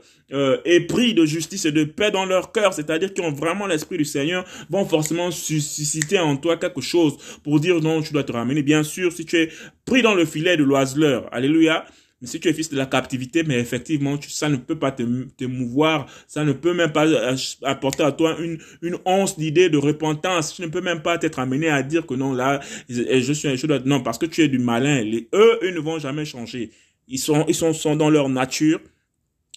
épris 0.65 1.13
de 1.13 1.25
justice 1.25 1.65
et 1.65 1.71
de 1.71 1.83
paix 1.83 2.09
dans 2.09 2.25
leur 2.25 2.51
cœur, 2.51 2.73
c'est-à-dire 2.73 3.13
qui 3.13 3.21
ont 3.21 3.31
vraiment 3.31 3.67
l'esprit 3.67 3.97
du 3.97 4.05
Seigneur, 4.05 4.45
vont 4.69 4.85
forcément 4.85 5.29
susciter 5.29 6.17
en 6.17 6.37
toi 6.37 6.57
quelque 6.57 6.81
chose 6.81 7.17
pour 7.43 7.59
dire 7.59 7.79
non, 7.81 8.01
tu 8.01 8.13
dois 8.13 8.23
te 8.23 8.31
ramener. 8.31 8.63
Bien 8.63 8.81
sûr, 8.83 9.11
si 9.11 9.25
tu 9.25 9.37
es 9.37 9.49
pris 9.85 10.01
dans 10.01 10.15
le 10.15 10.25
filet 10.25 10.57
de 10.57 10.63
l'oiseleur, 10.63 11.02
alléluia, 11.31 11.85
mais 12.23 12.29
si 12.29 12.39
tu 12.39 12.47
es 12.47 12.53
fils 12.53 12.69
de 12.69 12.77
la 12.77 12.85
captivité, 12.85 13.43
mais 13.43 13.59
effectivement, 13.59 14.17
ça 14.29 14.47
ne 14.47 14.55
peut 14.55 14.79
pas 14.79 14.93
te, 14.93 15.03
mouvoir, 15.43 16.07
ça 16.25 16.45
ne 16.45 16.53
peut 16.53 16.73
même 16.73 16.93
pas 16.93 17.05
euh, 17.05 17.35
apporter 17.63 18.01
à 18.03 18.13
toi 18.13 18.37
une, 18.39 18.59
once 19.03 19.37
d'idée 19.37 19.69
de 19.69 19.77
repentance. 19.77 20.55
Tu 20.55 20.61
ne 20.61 20.67
peux 20.67 20.79
même 20.79 21.01
pas 21.01 21.17
t'être 21.17 21.39
amené 21.39 21.67
à 21.67 21.83
dire 21.83 22.05
que 22.05 22.13
non, 22.13 22.31
là, 22.31 22.61
je 22.87 23.33
suis, 23.33 23.57
je 23.57 23.67
dois, 23.67 23.79
non, 23.79 23.99
parce 23.99 24.17
que 24.17 24.25
tu 24.25 24.41
es 24.41 24.47
du 24.47 24.57
malin. 24.57 25.01
Les, 25.01 25.27
eux, 25.35 25.59
eux 25.63 25.71
ne 25.71 25.81
vont 25.81 25.99
jamais 25.99 26.23
changer. 26.23 26.71
Ils 27.09 27.19
sont, 27.19 27.43
ils 27.49 27.55
sont, 27.55 27.95
dans 27.97 28.09
leur 28.09 28.29
nature. 28.29 28.79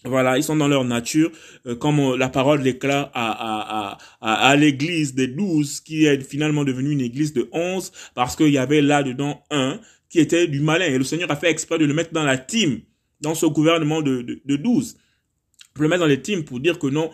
Voilà, 0.03 0.37
ils 0.37 0.43
sont 0.43 0.57
dans 0.57 0.67
leur 0.67 0.83
nature, 0.83 1.31
euh, 1.67 1.75
comme 1.75 2.17
la 2.17 2.27
parole 2.27 2.61
déclare 2.61 3.09
à, 3.13 3.31
à, 3.31 3.91
à, 3.93 3.97
à, 4.19 4.49
à 4.49 4.55
l'église 4.57 5.15
des 5.15 5.27
douze, 5.27 5.79
qui 5.79 6.05
est 6.05 6.21
finalement 6.21 6.65
devenue 6.65 6.91
une 6.91 7.01
église 7.01 7.31
de 7.31 7.47
onze, 7.53 7.93
parce 8.13 8.35
qu'il 8.35 8.49
y 8.49 8.57
avait 8.57 8.81
là-dedans 8.81 9.41
un 9.51 9.79
qui 10.09 10.19
était 10.19 10.47
du 10.47 10.59
malin. 10.59 10.85
Et 10.85 10.97
le 10.97 11.03
Seigneur 11.03 11.29
a 11.31 11.35
fait 11.35 11.49
exprès 11.49 11.77
de 11.77 11.85
le 11.85 11.93
mettre 11.93 12.13
dans 12.13 12.23
la 12.23 12.37
team, 12.37 12.81
dans 13.21 13.35
ce 13.35 13.45
gouvernement 13.45 14.01
de, 14.01 14.21
de, 14.21 14.41
de 14.43 14.55
12. 14.55 14.97
Pour 15.73 15.83
le 15.83 15.89
mettre 15.89 16.01
dans 16.01 16.07
les 16.07 16.21
teams 16.21 16.43
pour 16.43 16.59
dire 16.59 16.79
que 16.79 16.87
non, 16.87 17.11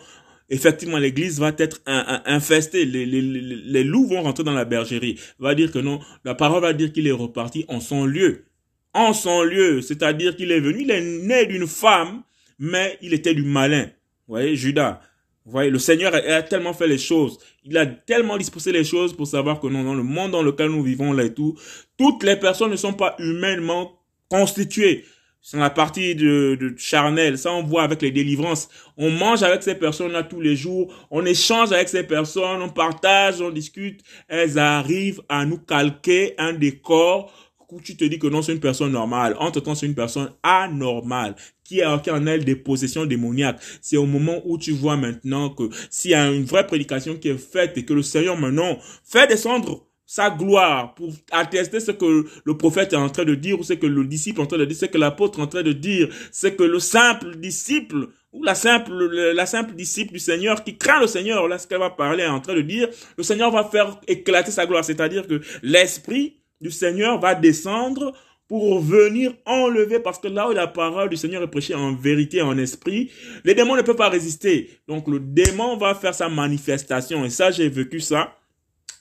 effectivement, 0.48 0.98
l'église 0.98 1.38
va 1.38 1.52
être 1.58 1.80
infestée. 1.86 2.84
Les, 2.84 3.06
les, 3.06 3.20
les, 3.20 3.84
loups 3.84 4.06
vont 4.06 4.22
rentrer 4.22 4.44
dans 4.44 4.52
la 4.52 4.64
bergerie. 4.64 5.18
Va 5.38 5.54
dire 5.54 5.70
que 5.70 5.78
non, 5.78 6.00
la 6.24 6.34
parole 6.34 6.62
va 6.62 6.72
dire 6.72 6.92
qu'il 6.92 7.06
est 7.06 7.12
reparti 7.12 7.64
en 7.68 7.80
son 7.80 8.06
lieu. 8.06 8.46
En 8.92 9.12
son 9.12 9.42
lieu, 9.42 9.82
c'est-à-dire 9.82 10.36
qu'il 10.36 10.52
est 10.52 10.60
venu, 10.60 10.82
il 10.82 10.90
est 10.90 11.00
né 11.00 11.46
d'une 11.46 11.66
femme, 11.66 12.22
mais 12.60 12.96
il 13.02 13.12
était 13.12 13.34
du 13.34 13.42
malin. 13.42 13.86
Vous 14.28 14.34
voyez, 14.34 14.54
Judas. 14.54 15.00
Vous 15.44 15.52
voyez, 15.52 15.70
le 15.70 15.78
Seigneur 15.78 16.14
a, 16.14 16.42
tellement 16.42 16.72
fait 16.72 16.88
les 16.88 16.96
choses, 16.96 17.38
il 17.64 17.76
a 17.76 17.84
tellement 17.84 18.38
disposé 18.38 18.72
les 18.72 18.84
choses 18.84 19.14
pour 19.14 19.26
savoir 19.26 19.60
que 19.60 19.66
non, 19.66 19.84
dans 19.84 19.94
le 19.94 20.02
monde 20.02 20.30
dans 20.30 20.42
lequel 20.42 20.70
nous 20.70 20.82
vivons 20.82 21.12
là 21.12 21.24
et 21.24 21.34
tout, 21.34 21.54
toutes 21.98 22.22
les 22.22 22.36
personnes 22.36 22.70
ne 22.70 22.76
sont 22.76 22.94
pas 22.94 23.14
humainement 23.18 24.00
constituées. 24.30 25.04
C'est 25.42 25.58
la 25.58 25.68
partie 25.68 26.14
de, 26.14 26.56
de 26.58 26.74
charnel. 26.78 27.36
Ça, 27.36 27.52
on 27.52 27.62
voit 27.62 27.82
avec 27.82 28.00
les 28.00 28.10
délivrances. 28.10 28.70
On 28.96 29.10
mange 29.10 29.42
avec 29.42 29.62
ces 29.62 29.74
personnes-là 29.74 30.22
tous 30.22 30.40
les 30.40 30.56
jours. 30.56 30.94
On 31.10 31.26
échange 31.26 31.70
avec 31.70 31.90
ces 31.90 32.02
personnes. 32.02 32.62
On 32.62 32.70
partage, 32.70 33.42
on 33.42 33.50
discute. 33.50 34.00
Elles 34.26 34.58
arrivent 34.58 35.20
à 35.28 35.44
nous 35.44 35.58
calquer 35.58 36.32
un 36.38 36.54
décor 36.54 37.30
où 37.70 37.80
tu 37.80 37.96
te 37.96 38.04
dis 38.04 38.18
que 38.18 38.28
non, 38.28 38.40
c'est 38.40 38.52
une 38.52 38.60
personne 38.60 38.92
normale. 38.92 39.36
Entre 39.38 39.60
temps, 39.60 39.74
c'est 39.74 39.86
une 39.86 39.94
personne 39.94 40.32
anormale 40.42 41.34
qui 41.64 41.82
a, 41.82 41.94
en 41.96 42.26
elle 42.26 42.44
des 42.44 42.56
possessions 42.56 43.06
démoniaques. 43.06 43.60
C'est 43.80 43.96
au 43.96 44.06
moment 44.06 44.42
où 44.44 44.58
tu 44.58 44.72
vois 44.72 44.96
maintenant 44.96 45.50
que 45.50 45.64
s'il 45.90 46.12
y 46.12 46.14
a 46.14 46.30
une 46.30 46.44
vraie 46.44 46.66
prédication 46.66 47.16
qui 47.16 47.28
est 47.28 47.38
faite 47.38 47.76
et 47.76 47.84
que 47.84 47.94
le 47.94 48.02
Seigneur 48.02 48.36
maintenant 48.36 48.78
fait 49.04 49.26
descendre 49.26 49.86
sa 50.06 50.30
gloire 50.30 50.94
pour 50.94 51.10
attester 51.32 51.80
ce 51.80 51.90
que 51.90 52.26
le 52.44 52.56
prophète 52.56 52.92
est 52.92 52.96
en 52.96 53.08
train 53.08 53.24
de 53.24 53.34
dire 53.34 53.58
ou 53.58 53.62
ce 53.62 53.72
que 53.72 53.86
le 53.86 54.04
disciple 54.04 54.40
est 54.40 54.44
en 54.44 54.46
train 54.46 54.58
de 54.58 54.64
dire, 54.66 54.76
ce 54.76 54.84
que 54.84 54.98
l'apôtre 54.98 55.38
est 55.38 55.42
en 55.42 55.46
train 55.46 55.62
de 55.62 55.72
dire, 55.72 56.08
ce 56.30 56.46
que 56.48 56.62
le 56.62 56.78
simple 56.78 57.36
disciple 57.36 58.08
ou 58.32 58.42
la 58.42 58.54
simple, 58.54 58.92
la 59.32 59.46
simple 59.46 59.74
disciple 59.74 60.12
du 60.12 60.18
Seigneur 60.18 60.62
qui 60.62 60.76
craint 60.76 61.00
le 61.00 61.06
Seigneur, 61.06 61.48
là, 61.48 61.56
ce 61.56 61.66
qu'elle 61.66 61.78
va 61.78 61.90
parler 61.90 62.24
est 62.24 62.28
en 62.28 62.40
train 62.40 62.54
de 62.54 62.60
dire, 62.60 62.88
le 63.16 63.22
Seigneur 63.22 63.50
va 63.50 63.64
faire 63.64 63.98
éclater 64.08 64.50
sa 64.50 64.66
gloire. 64.66 64.84
C'est-à-dire 64.84 65.26
que 65.26 65.40
l'Esprit 65.62 66.40
du 66.60 66.70
Seigneur 66.70 67.20
va 67.20 67.34
descendre 67.34 68.12
pour 68.48 68.80
venir 68.80 69.32
enlever, 69.46 70.00
parce 70.00 70.18
que 70.18 70.28
là 70.28 70.48
où 70.48 70.52
la 70.52 70.66
parole 70.66 71.08
du 71.08 71.16
Seigneur 71.16 71.42
est 71.42 71.50
prêchée 71.50 71.74
en 71.74 71.94
vérité, 71.94 72.42
en 72.42 72.58
esprit, 72.58 73.10
les 73.44 73.54
démons 73.54 73.76
ne 73.76 73.82
peuvent 73.82 73.96
pas 73.96 74.10
résister. 74.10 74.70
Donc 74.86 75.08
le 75.08 75.18
démon 75.18 75.76
va 75.76 75.94
faire 75.94 76.14
sa 76.14 76.28
manifestation. 76.28 77.24
Et 77.24 77.30
ça, 77.30 77.50
j'ai 77.50 77.68
vécu 77.68 78.00
ça 78.00 78.34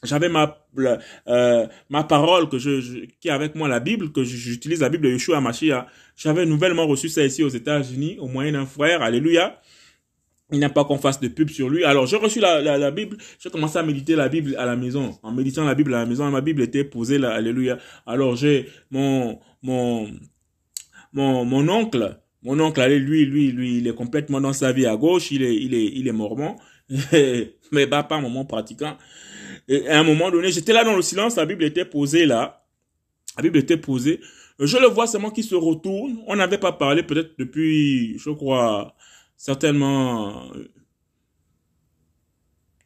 j'avais 0.03 0.29
ma 0.29 0.57
euh, 1.27 1.67
ma 1.89 2.03
parole 2.03 2.49
que 2.49 2.57
je, 2.57 3.05
qui 3.19 3.27
est 3.27 3.31
avec 3.31 3.55
moi 3.55 3.67
la 3.67 3.79
Bible 3.79 4.11
que 4.11 4.23
j'utilise 4.23 4.81
la 4.81 4.89
Bible 4.89 5.05
de 5.05 5.11
Yeshua 5.11 5.39
Mashiach 5.39 5.87
j'avais 6.17 6.45
nouvellement 6.45 6.85
reçu 6.85 7.09
ça 7.09 7.23
ici 7.23 7.43
aux 7.43 7.49
États-Unis 7.49 8.17
au 8.19 8.27
moyen 8.27 8.51
d'un 8.51 8.65
frère 8.65 9.01
alléluia 9.01 9.59
il 10.53 10.59
n'a 10.59 10.69
pas 10.69 10.85
qu'on 10.85 10.97
fasse 10.97 11.19
de 11.19 11.27
pub 11.27 11.49
sur 11.49 11.69
lui. 11.69 11.83
Alors 11.83 12.05
j'ai 12.05 12.17
reçu 12.17 12.39
la, 12.39 12.91
Bible. 12.91 13.17
J'ai 13.39 13.49
commencé 13.49 13.77
à 13.77 13.83
méditer 13.83 14.15
la 14.15 14.29
Bible 14.29 14.55
à 14.57 14.65
la 14.65 14.75
maison. 14.75 15.17
En 15.23 15.31
méditant 15.31 15.65
la 15.65 15.75
Bible 15.75 15.93
à 15.93 15.99
la 15.99 16.05
maison 16.05 16.29
ma 16.29 16.41
Bible 16.41 16.61
était 16.61 16.83
posée 16.83 17.17
là. 17.17 17.33
Alléluia. 17.33 17.77
Alors 18.05 18.35
j'ai 18.35 18.69
mon 18.91 19.39
mon 19.61 20.09
mon 21.13 21.45
mon 21.45 21.67
oncle. 21.69 22.19
Mon 22.43 22.59
oncle 22.59 22.81
allez 22.81 22.99
lui 22.99 23.25
lui 23.25 23.51
lui 23.51 23.77
il 23.77 23.87
est 23.87 23.95
complètement 23.95 24.41
dans 24.41 24.53
sa 24.53 24.71
vie 24.71 24.85
à 24.85 24.95
gauche. 24.95 25.31
Il 25.31 25.43
est 25.43 25.55
il 25.55 25.73
est 25.73 25.91
il 25.93 26.07
est 26.07 26.13
mormon. 26.13 26.55
Mais 27.71 27.87
pas 27.87 28.03
pas 28.03 28.19
moment 28.19 28.45
pratiquant. 28.45 28.97
Et 29.67 29.87
à 29.87 29.99
un 29.99 30.03
moment 30.03 30.29
donné, 30.29 30.51
j'étais 30.51 30.73
là 30.73 30.83
dans 30.83 30.95
le 30.95 31.01
silence, 31.01 31.37
la 31.37 31.45
Bible 31.45 31.63
était 31.63 31.85
posée 31.85 32.25
là. 32.25 32.65
La 33.37 33.43
Bible 33.43 33.57
était 33.57 33.77
posée. 33.77 34.19
Je 34.59 34.77
le 34.77 34.87
vois 34.87 35.07
seulement 35.07 35.31
qui 35.31 35.43
se 35.43 35.55
retourne. 35.55 36.19
On 36.27 36.35
n'avait 36.35 36.57
pas 36.57 36.73
parlé 36.73 37.03
peut-être 37.03 37.31
depuis, 37.39 38.17
je 38.19 38.29
crois, 38.29 38.95
certainement 39.37 40.51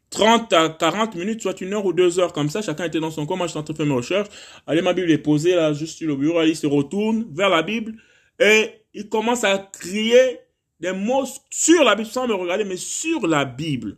30 0.10 0.54
à 0.54 0.70
40 0.70 1.16
minutes, 1.16 1.42
soit 1.42 1.60
une 1.62 1.74
heure 1.74 1.86
ou 1.86 1.94
deux 1.94 2.20
heures 2.20 2.34
comme 2.34 2.50
ça. 2.50 2.62
Chacun 2.62 2.86
était 2.86 3.00
dans 3.00 3.12
son 3.12 3.26
coin. 3.26 3.38
Moi, 3.38 3.48
je 3.48 3.52
suis 3.52 3.60
en 3.60 3.64
train 3.64 3.74
de 3.74 3.78
faire 3.78 3.86
mes 3.86 3.94
recherches. 3.94 4.30
Allez, 4.66 4.82
ma 4.82 4.94
Bible 4.94 5.12
est 5.12 5.18
posée 5.18 5.56
là, 5.56 5.74
juste 5.74 5.98
sur 5.98 6.08
le 6.08 6.16
bureau. 6.16 6.42
il 6.44 6.56
se 6.56 6.68
retourne 6.68 7.28
vers 7.32 7.50
la 7.50 7.62
Bible 7.62 7.96
et 8.40 8.72
il 8.94 9.10
commence 9.10 9.44
à 9.44 9.58
crier 9.58 10.40
des 10.80 10.94
mots 10.94 11.26
sur 11.50 11.84
la 11.84 11.96
Bible 11.96 12.10
sans 12.10 12.28
me 12.28 12.34
regarder, 12.34 12.64
mais 12.64 12.78
sur 12.78 13.28
la 13.28 13.46
Bible. 13.46 13.98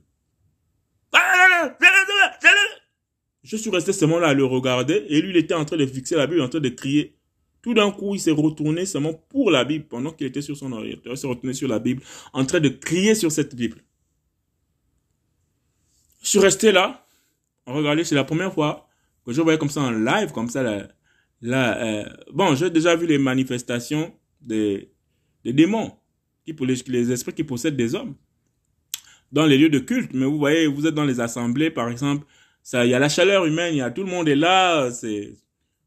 Je 3.43 3.57
suis 3.57 3.69
resté 3.69 3.93
seulement 3.93 4.19
là 4.19 4.29
à 4.29 4.33
le 4.33 4.45
regarder 4.45 5.05
et 5.09 5.21
lui, 5.21 5.29
il 5.31 5.37
était 5.37 5.53
en 5.53 5.65
train 5.65 5.77
de 5.77 5.85
fixer 5.85 6.15
la 6.15 6.27
Bible, 6.27 6.41
en 6.41 6.49
train 6.49 6.59
de 6.59 6.69
crier. 6.69 7.18
Tout 7.61 7.73
d'un 7.73 7.91
coup, 7.91 8.15
il 8.15 8.19
s'est 8.19 8.31
retourné 8.31 8.85
seulement 8.85 9.13
pour 9.13 9.51
la 9.51 9.65
Bible 9.65 9.85
pendant 9.85 10.11
qu'il 10.11 10.27
était 10.27 10.41
sur 10.41 10.55
son 10.55 10.71
ordinateur. 10.71 11.13
Il 11.13 11.17
s'est 11.17 11.27
retourné 11.27 11.53
sur 11.53 11.67
la 11.67 11.79
Bible, 11.79 12.01
en 12.33 12.45
train 12.45 12.59
de 12.59 12.69
crier 12.69 13.15
sur 13.15 13.31
cette 13.31 13.55
Bible. 13.55 13.81
Je 16.21 16.29
suis 16.29 16.39
resté 16.39 16.71
là, 16.71 17.05
regardez, 17.65 18.03
c'est 18.03 18.15
la 18.15 18.23
première 18.23 18.53
fois 18.53 18.87
que 19.25 19.33
je 19.33 19.41
voyais 19.41 19.57
comme 19.57 19.69
ça 19.69 19.81
en 19.81 19.91
live, 19.91 20.31
comme 20.31 20.49
ça, 20.49 20.63
là. 20.63 20.87
euh, 21.83 22.05
bon, 22.33 22.55
j'ai 22.55 22.69
déjà 22.69 22.95
vu 22.95 23.05
les 23.05 23.17
manifestations 23.17 24.13
des, 24.41 24.91
démons, 25.45 25.93
qui, 26.45 26.53
les, 26.53 26.75
les 26.87 27.11
esprits 27.11 27.33
qui 27.33 27.43
possèdent 27.43 27.77
des 27.77 27.95
hommes 27.95 28.15
dans 29.31 29.45
les 29.45 29.57
lieux 29.57 29.69
de 29.69 29.79
culte, 29.79 30.11
mais 30.13 30.25
vous 30.25 30.37
voyez, 30.37 30.67
vous 30.67 30.87
êtes 30.87 30.95
dans 30.95 31.05
les 31.05 31.19
assemblées, 31.19 31.69
par 31.69 31.89
exemple, 31.89 32.25
il 32.73 32.89
y 32.89 32.93
a 32.93 32.99
la 32.99 33.09
chaleur 33.09 33.45
humaine, 33.45 33.73
il 33.73 33.77
y 33.77 33.81
a 33.81 33.91
tout 33.91 34.03
le 34.03 34.09
monde 34.09 34.27
est 34.27 34.35
là, 34.35 34.89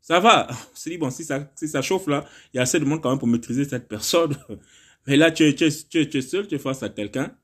ça 0.03 0.19
va. 0.19 0.49
On 0.51 0.91
dit, 0.91 0.99
bon, 0.99 1.11
si 1.11 1.25
ça, 1.25 1.51
si 1.55 1.69
ça 1.69 1.81
chauffe 1.81 2.09
là, 2.09 2.27
il 2.53 2.57
y 2.57 2.61
a 2.61 2.63
assez 2.63 2.79
de 2.79 2.85
monde 2.85 3.01
quand 3.01 3.11
même 3.11 3.21
pour 3.21 3.29
maîtriser 3.29 3.65
cette 3.65 3.89
personne. 3.89 4.37
Mais 5.07 5.17
là, 5.17 5.31
tu 5.31 5.45
es, 5.45 5.55
tu 5.55 5.65
es, 5.65 6.09
tu 6.09 6.19
es, 6.19 6.21
seul, 6.21 6.47
tu 6.47 6.57
es 6.57 6.59
face 6.59 6.83
à 6.83 6.89
quelqu'un, 6.89 7.37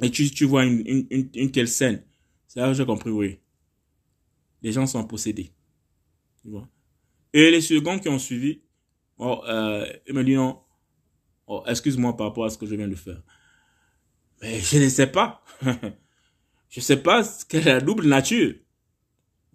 et 0.00 0.10
tu, 0.10 0.30
tu 0.30 0.44
vois 0.44 0.64
une, 0.64 0.82
une, 0.86 1.30
une, 1.34 1.50
telle 1.52 1.68
scène. 1.68 2.02
C'est 2.48 2.60
là 2.60 2.68
que 2.68 2.74
j'ai 2.74 2.86
compris, 2.86 3.10
oui. 3.10 3.40
Les 4.62 4.72
gens 4.72 4.86
sont 4.86 5.04
possédés. 5.04 5.52
Tu 6.42 6.50
vois. 6.50 6.68
Et 7.32 7.50
les 7.50 7.60
secondes 7.60 8.00
qui 8.00 8.08
ont 8.08 8.18
suivi, 8.18 8.62
oh, 9.18 9.42
euh, 9.46 9.86
ils 10.06 10.14
me 10.14 10.24
disent 10.24 10.36
non, 10.36 10.60
oh, 11.46 11.62
excuse-moi 11.66 12.16
par 12.16 12.28
rapport 12.28 12.44
à 12.44 12.50
ce 12.50 12.58
que 12.58 12.66
je 12.66 12.74
viens 12.74 12.88
de 12.88 12.94
faire. 12.94 13.22
Mais 14.42 14.60
je 14.60 14.78
ne 14.78 14.88
sais 14.88 15.06
pas. 15.06 15.42
je 15.62 16.80
ne 16.80 16.82
sais 16.82 16.96
pas 16.96 17.22
quelle 17.48 17.68
est 17.68 17.72
la 17.72 17.80
double 17.80 18.06
nature. 18.06 18.54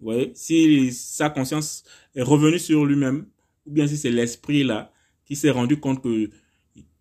Voyez, 0.02 0.32
si 0.34 0.92
sa 0.92 1.30
conscience 1.30 1.84
est 2.14 2.22
revenue 2.22 2.58
sur 2.58 2.84
lui-même, 2.84 3.26
ou 3.66 3.70
bien 3.70 3.86
si 3.86 3.96
c'est 3.96 4.10
l'esprit 4.10 4.64
là 4.64 4.92
qui 5.24 5.36
s'est 5.36 5.50
rendu 5.50 5.78
compte 5.78 6.02
que 6.02 6.28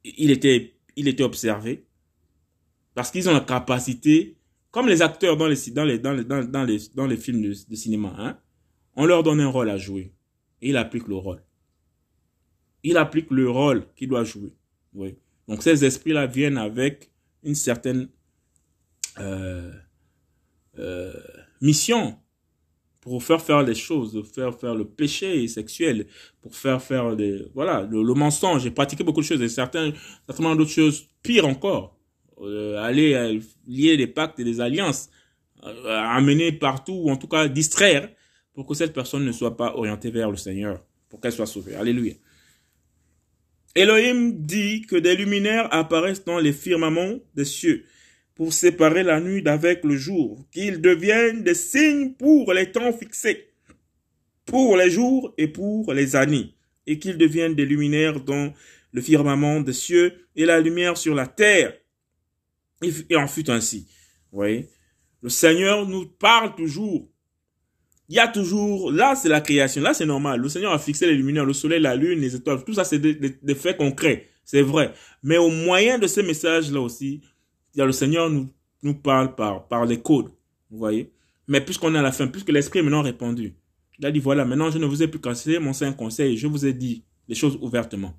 il 0.04 0.32
était, 0.32 0.76
il 0.96 1.08
était 1.08 1.24
observé, 1.24 1.86
parce 2.94 3.12
qu'ils 3.12 3.28
ont 3.30 3.34
la 3.34 3.40
capacité, 3.40 4.38
comme 4.70 4.88
les 4.88 5.02
acteurs 5.02 5.36
dans 5.38 5.48
les, 5.48 5.56
dans 5.72 5.84
les, 5.84 6.00
dans 6.00 6.14
les, 6.14 6.24
dans, 6.94 7.06
les, 7.08 7.18
films 7.18 7.42
de, 7.42 7.76
cinéma, 7.76 8.14
hein, 8.18 8.38
on 8.96 9.06
leur 9.06 9.24
donne 9.24 9.42
un 9.42 9.48
rôle 9.48 9.70
à 9.70 9.78
jouer. 9.78 10.14
Et 10.62 10.70
il 10.70 10.78
applique 10.78 11.08
le 11.08 11.16
rôle. 11.16 11.42
Il 12.84 12.98
applique 12.98 13.32
le 13.32 13.50
rôle 13.50 13.86
qu'il 13.96 14.10
doit 14.10 14.24
jouer. 14.24 15.18
Donc 15.48 15.64
ces 15.64 15.84
esprits-là 15.84 16.28
viennent 16.28 16.58
avec 16.58 17.12
une 17.44 17.56
certaine 17.56 18.10
euh, 19.20 19.72
euh, 20.78 21.14
mission 21.62 22.18
pour 23.02 23.24
faire 23.24 23.42
faire 23.42 23.64
les 23.64 23.74
choses, 23.74 24.24
faire 24.34 24.58
faire 24.58 24.76
le 24.76 24.86
péché 24.86 25.48
sexuel, 25.48 26.06
pour 26.42 26.56
faire 26.56 26.82
faire 26.82 27.16
des 27.16 27.48
voilà 27.54 27.82
le, 27.90 28.14
mensonge. 28.14 28.62
J'ai 28.64 28.72
pratiqué 28.72 29.04
beaucoup 29.04 29.22
de 29.22 29.26
choses 29.26 29.42
et 29.42 29.50
certains 29.50 29.92
certainement 30.28 30.56
d'autres 30.56 30.72
choses 30.72 31.10
pires 31.24 31.48
encore. 31.48 31.98
Euh, 32.42 32.78
aller 32.78 33.14
euh, 33.14 33.40
lier 33.68 33.98
des 33.98 34.08
pactes 34.08 34.40
et 34.40 34.44
des 34.44 34.62
alliances, 34.62 35.10
euh, 35.64 36.00
amener 36.00 36.52
partout 36.52 36.94
ou 37.04 37.12
en 37.12 37.18
tout 37.18 37.28
cas 37.28 37.48
distraire 37.48 38.10
pour 38.54 38.66
que 38.66 38.74
cette 38.74 38.94
personne 38.94 39.26
ne 39.26 39.32
soit 39.32 39.58
pas 39.58 39.76
orientée 39.76 40.10
vers 40.10 40.30
le 40.32 40.38
Seigneur, 40.38 40.84
pour 41.10 41.20
qu'elle 41.20 41.32
soit 41.32 41.46
sauvée. 41.46 41.76
Alléluia. 41.76 42.14
Elohim 43.76 44.34
dit 44.34 44.82
que 44.82 44.96
des 44.96 45.16
luminaires 45.16 45.74
apparaissent 45.74 46.26
dans 46.26 46.40
les 46.40 46.52
firmaments 46.52 47.20
des 47.36 47.46
cieux 47.46 47.86
pour 48.42 48.54
séparer 48.54 49.04
la 49.04 49.22
nuit 49.22 49.44
d'avec 49.44 49.84
le 49.84 49.96
jour, 49.96 50.44
qu'ils 50.52 50.82
deviennent 50.82 51.44
des 51.44 51.54
signes 51.54 52.14
pour 52.14 52.52
les 52.54 52.72
temps 52.72 52.92
fixés, 52.92 53.54
pour 54.48 54.76
les 54.78 54.90
jours 54.90 55.32
et 55.38 55.48
pour 55.48 55.94
les 55.94 56.16
années, 56.16 56.56
et 56.88 56.98
qu'ils 56.98 57.20
deviennent 57.20 57.54
des 57.54 57.68
luminaires 57.68 58.20
dans 58.20 58.52
le 58.94 59.02
firmament 59.04 59.60
des 59.60 59.74
cieux 59.74 60.26
et 60.36 60.46
la 60.46 60.60
lumière 60.60 60.98
sur 60.98 61.14
la 61.14 61.28
terre. 61.28 61.78
Et 63.12 63.16
en 63.16 63.28
fut 63.28 63.48
ainsi. 63.52 63.86
Vous 64.32 64.38
voyez, 64.38 64.70
le 65.22 65.30
Seigneur 65.30 65.88
nous 65.88 66.08
parle 66.08 66.56
toujours 66.56 67.12
il 68.12 68.16
y 68.16 68.20
a 68.20 68.28
toujours, 68.28 68.92
là 68.92 69.16
c'est 69.16 69.30
la 69.30 69.40
création, 69.40 69.82
là 69.82 69.94
c'est 69.94 70.06
normal. 70.06 70.42
Le 70.42 70.50
Seigneur 70.50 70.74
a 70.74 70.80
fixé 70.80 71.08
les 71.08 71.16
luminaires, 71.16 71.46
le 71.46 71.54
soleil, 71.54 71.80
la 71.80 71.96
lune, 71.96 72.20
les 72.20 72.36
étoiles, 72.36 72.62
tout 72.66 72.74
ça 72.74 72.84
c'est 72.84 73.00
des, 73.00 73.56
faits 73.56 73.78
concrets, 73.78 74.28
c'est 74.44 74.62
vrai. 74.62 74.92
Mais 75.24 75.38
au 75.38 75.50
moyen 75.50 75.98
de 75.98 76.08
ces 76.08 76.22
messages-là 76.22 76.82
aussi, 76.82 77.22
le 77.76 77.92
Seigneur 77.92 78.30
nous, 78.30 78.50
nous 78.84 78.96
parle 78.96 79.36
par, 79.36 79.68
par 79.68 79.86
les 79.86 80.02
codes, 80.02 80.32
vous 80.70 80.78
voyez. 80.78 81.12
Mais 81.48 81.62
puisqu'on 81.62 81.94
est 81.96 81.98
à 81.98 82.02
la 82.02 82.12
fin, 82.12 82.28
puisque 82.28 82.50
l'Esprit 82.50 82.80
est 82.80 82.84
maintenant 82.84 83.02
répondu, 83.02 83.56
il 84.00 84.06
a 84.06 84.12
dit 84.12 84.20
voilà, 84.20 84.46
maintenant 84.46 84.72
je 84.72 84.78
ne 84.78 84.86
vous 84.86 85.04
ai 85.04 85.08
plus 85.08 85.20
cassé 85.20 85.60
mon 85.60 85.74
saint 85.74 85.94
conseil, 85.94 86.38
je 86.38 86.48
vous 86.48 86.66
ai 86.66 86.74
dit 86.74 87.04
les 87.28 87.36
choses 87.36 87.58
ouvertement. 87.62 88.14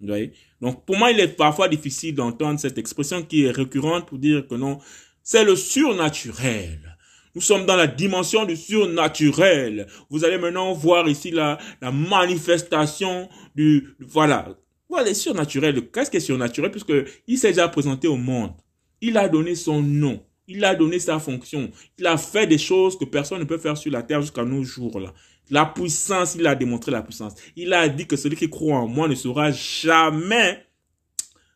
Vous 0.00 0.06
voyez 0.06 0.32
Donc 0.60 0.84
pour 0.84 0.96
moi, 0.96 1.10
il 1.10 1.20
est 1.20 1.28
parfois 1.28 1.68
difficile 1.68 2.14
d'entendre 2.14 2.60
cette 2.60 2.78
expression 2.78 3.22
qui 3.22 3.44
est 3.44 3.50
récurrente 3.50 4.06
pour 4.06 4.18
dire 4.18 4.46
que 4.46 4.54
non, 4.54 4.78
c'est 5.22 5.44
le 5.44 5.56
surnaturel. 5.56 6.96
Nous 7.34 7.40
sommes 7.40 7.66
dans 7.66 7.76
la 7.76 7.86
dimension 7.86 8.44
du 8.44 8.56
surnaturel. 8.56 9.86
Vous 10.08 10.24
allez 10.24 10.38
maintenant 10.38 10.72
voir 10.72 11.08
ici 11.08 11.30
la, 11.30 11.58
la 11.80 11.92
manifestation 11.92 13.28
du, 13.54 13.88
voilà. 14.00 14.56
Voilà, 14.88 15.08
le 15.08 15.14
surnaturel. 15.14 15.90
Qu'est-ce 15.90 16.10
qui 16.10 16.16
est 16.16 16.20
surnaturel? 16.20 16.70
Puisque 16.70 16.92
il 17.26 17.38
s'est 17.38 17.50
déjà 17.50 17.68
présenté 17.68 18.08
au 18.08 18.16
monde. 18.16 18.52
Il 19.00 19.16
a 19.16 19.28
donné 19.28 19.54
son 19.54 19.82
nom. 19.82 20.22
Il 20.46 20.64
a 20.64 20.74
donné 20.74 20.98
sa 20.98 21.18
fonction. 21.18 21.70
Il 21.98 22.06
a 22.06 22.16
fait 22.16 22.46
des 22.46 22.58
choses 22.58 22.98
que 22.98 23.04
personne 23.04 23.38
ne 23.38 23.44
peut 23.44 23.58
faire 23.58 23.76
sur 23.76 23.92
la 23.92 24.02
terre 24.02 24.22
jusqu'à 24.22 24.44
nos 24.44 24.62
jours 24.62 24.98
là. 24.98 25.12
La 25.50 25.64
puissance, 25.64 26.34
il 26.34 26.46
a 26.46 26.54
démontré 26.54 26.92
la 26.92 27.02
puissance. 27.02 27.34
Il 27.56 27.72
a 27.72 27.88
dit 27.88 28.06
que 28.06 28.16
celui 28.16 28.36
qui 28.36 28.50
croit 28.50 28.76
en 28.76 28.86
moi 28.86 29.08
ne 29.08 29.14
sera 29.14 29.50
jamais 29.50 30.62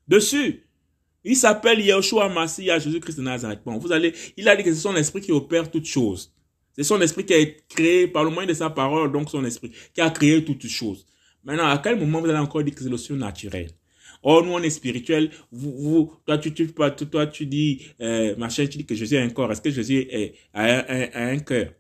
dessus. 0.09 0.67
Il 1.25 1.37
s'appelle 1.37 1.81
Yeshua 1.81 2.29
Mashiach, 2.29 2.81
Jésus-Christ 2.81 3.17
de 3.17 3.23
Nazareth. 3.23 3.61
Bon, 3.65 3.79
vous 3.79 3.93
allez, 3.93 4.13
il 4.37 4.49
a 4.49 4.57
dit 4.57 4.63
que 4.63 4.73
c'est 4.73 4.81
son 4.81 4.97
esprit 4.97 5.21
qui 5.21 5.31
opère 5.31 5.71
toutes 5.71 5.87
choses. 5.87 6.35
C'est 6.75 6.83
son 6.83 7.01
esprit 7.01 7.25
qui 7.25 7.35
a 7.35 7.39
été 7.39 7.63
créé 7.69 8.09
par 8.09 8.25
le 8.25 8.31
moyen 8.31 8.49
de 8.49 8.55
sa 8.55 8.71
parole, 8.71 9.13
donc 9.13 9.31
son 9.31 9.45
esprit, 9.45 9.71
qui 9.95 10.01
a 10.01 10.11
créé 10.11 10.45
toutes 10.45 10.67
choses. 10.67 11.07
Maintenant, 11.45 11.69
à 11.69 11.79
quel 11.79 11.99
moment 11.99 12.21
vous 12.21 12.29
allez 12.29 12.39
encore 12.39 12.63
dire 12.65 12.75
que 12.75 12.83
c'est 12.83 12.89
le 12.89 12.97
surnaturel? 12.97 13.71
Oh, 14.23 14.41
nous, 14.45 14.53
on 14.53 14.63
est 14.63 14.71
spirituel. 14.71 15.31
Vous, 15.51 15.73
vous, 15.77 16.13
toi, 16.27 16.39
tu, 16.39 16.55
tu, 16.55 16.73
toi, 16.73 16.91
toi, 16.91 17.27
tu 17.27 17.47
dis, 17.47 17.83
euh, 18.01 18.37
machin, 18.37 18.67
tu 18.67 18.79
dis 18.79 18.87
que 18.87 18.95
Jésus 18.95 19.17
a 19.17 19.23
un 19.23 19.31
corps. 19.31 19.51
Est-ce 19.51 19.61
que 19.61 19.71
Jésus 19.71 19.99
est, 19.99 20.35
a, 20.55 20.65
un, 20.65 21.09
a 21.13 21.25
un 21.27 21.39
cœur? 21.39 21.73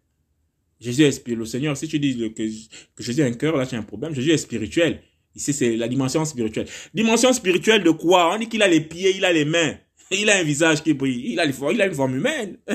Jésus 0.81 1.05
est 1.05 1.13
spirituel. 1.13 1.39
Le 1.39 1.47
Seigneur, 1.47 1.77
si 1.77 1.87
tu 1.87 1.99
dis 2.01 2.33
que, 2.35 3.03
Jésus 3.03 3.23
a 3.23 3.27
un 3.27 3.33
cœur, 3.33 3.57
là, 3.57 3.67
tu 3.67 3.77
as 3.77 3.79
un 3.79 3.83
problème. 3.83 4.15
Jésus 4.15 4.33
est 4.33 4.39
spirituel. 4.39 5.03
Ici, 5.37 5.53
c'est 5.53 5.77
la 5.77 5.87
dimension 5.87 6.25
spirituelle. 6.25 6.67
Dimension 6.93 7.33
spirituelle 7.33 7.85
de 7.85 7.91
quoi? 7.91 8.35
On 8.35 8.39
dit 8.39 8.49
qu'il 8.49 8.63
a 8.63 8.69
les 8.69 8.81
pieds, 8.81 9.15
il 9.17 9.25
a 9.25 9.33
les 9.33 9.45
mains. 9.45 9.77
Il 10.11 10.29
a 10.29 10.37
un 10.37 10.43
visage 10.43 10.83
qui 10.83 10.93
brille. 10.93 11.33
Il 11.33 11.41
a, 11.41 11.47
les, 11.47 11.55
il 11.73 11.81
a 11.81 11.87
une 11.87 11.95
forme 11.95 12.17
humaine. 12.17 12.59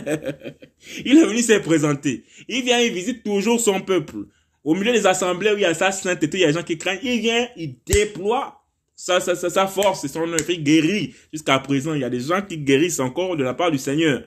il 1.06 1.18
est 1.20 1.26
venu 1.26 1.44
se 1.44 1.60
présenter. 1.60 2.24
Il 2.48 2.64
vient, 2.64 2.80
il 2.80 2.92
visite 2.92 3.22
toujours 3.22 3.60
son 3.60 3.80
peuple. 3.80 4.26
Au 4.64 4.74
milieu 4.74 4.92
des 4.92 5.06
assemblées 5.06 5.52
où 5.52 5.58
il 5.58 5.62
y 5.62 5.66
a 5.66 5.76
sa 5.76 5.92
sainteté, 5.92 6.40
il 6.40 6.42
y 6.42 6.44
a 6.46 6.48
des 6.48 6.54
gens 6.54 6.64
qui 6.64 6.80
craignent. 6.80 7.00
Il 7.04 7.20
vient, 7.20 7.48
il 7.56 7.76
déploie 7.86 8.64
sa, 8.98 9.20
sa, 9.22 9.36
sa, 9.36 9.68
force 9.68 10.04
et 10.04 10.08
son. 10.08 10.26
Il 10.26 10.64
guérit. 10.64 11.14
Jusqu'à 11.32 11.60
présent, 11.60 11.94
il 11.94 12.02
y 12.02 12.04
a 12.04 12.10
des 12.10 12.20
gens 12.20 12.42
qui 12.42 12.58
guérissent 12.58 13.00
encore 13.00 13.38
de 13.38 13.44
la 13.44 13.54
part 13.54 13.72
du 13.72 13.78
Seigneur. 13.78 14.24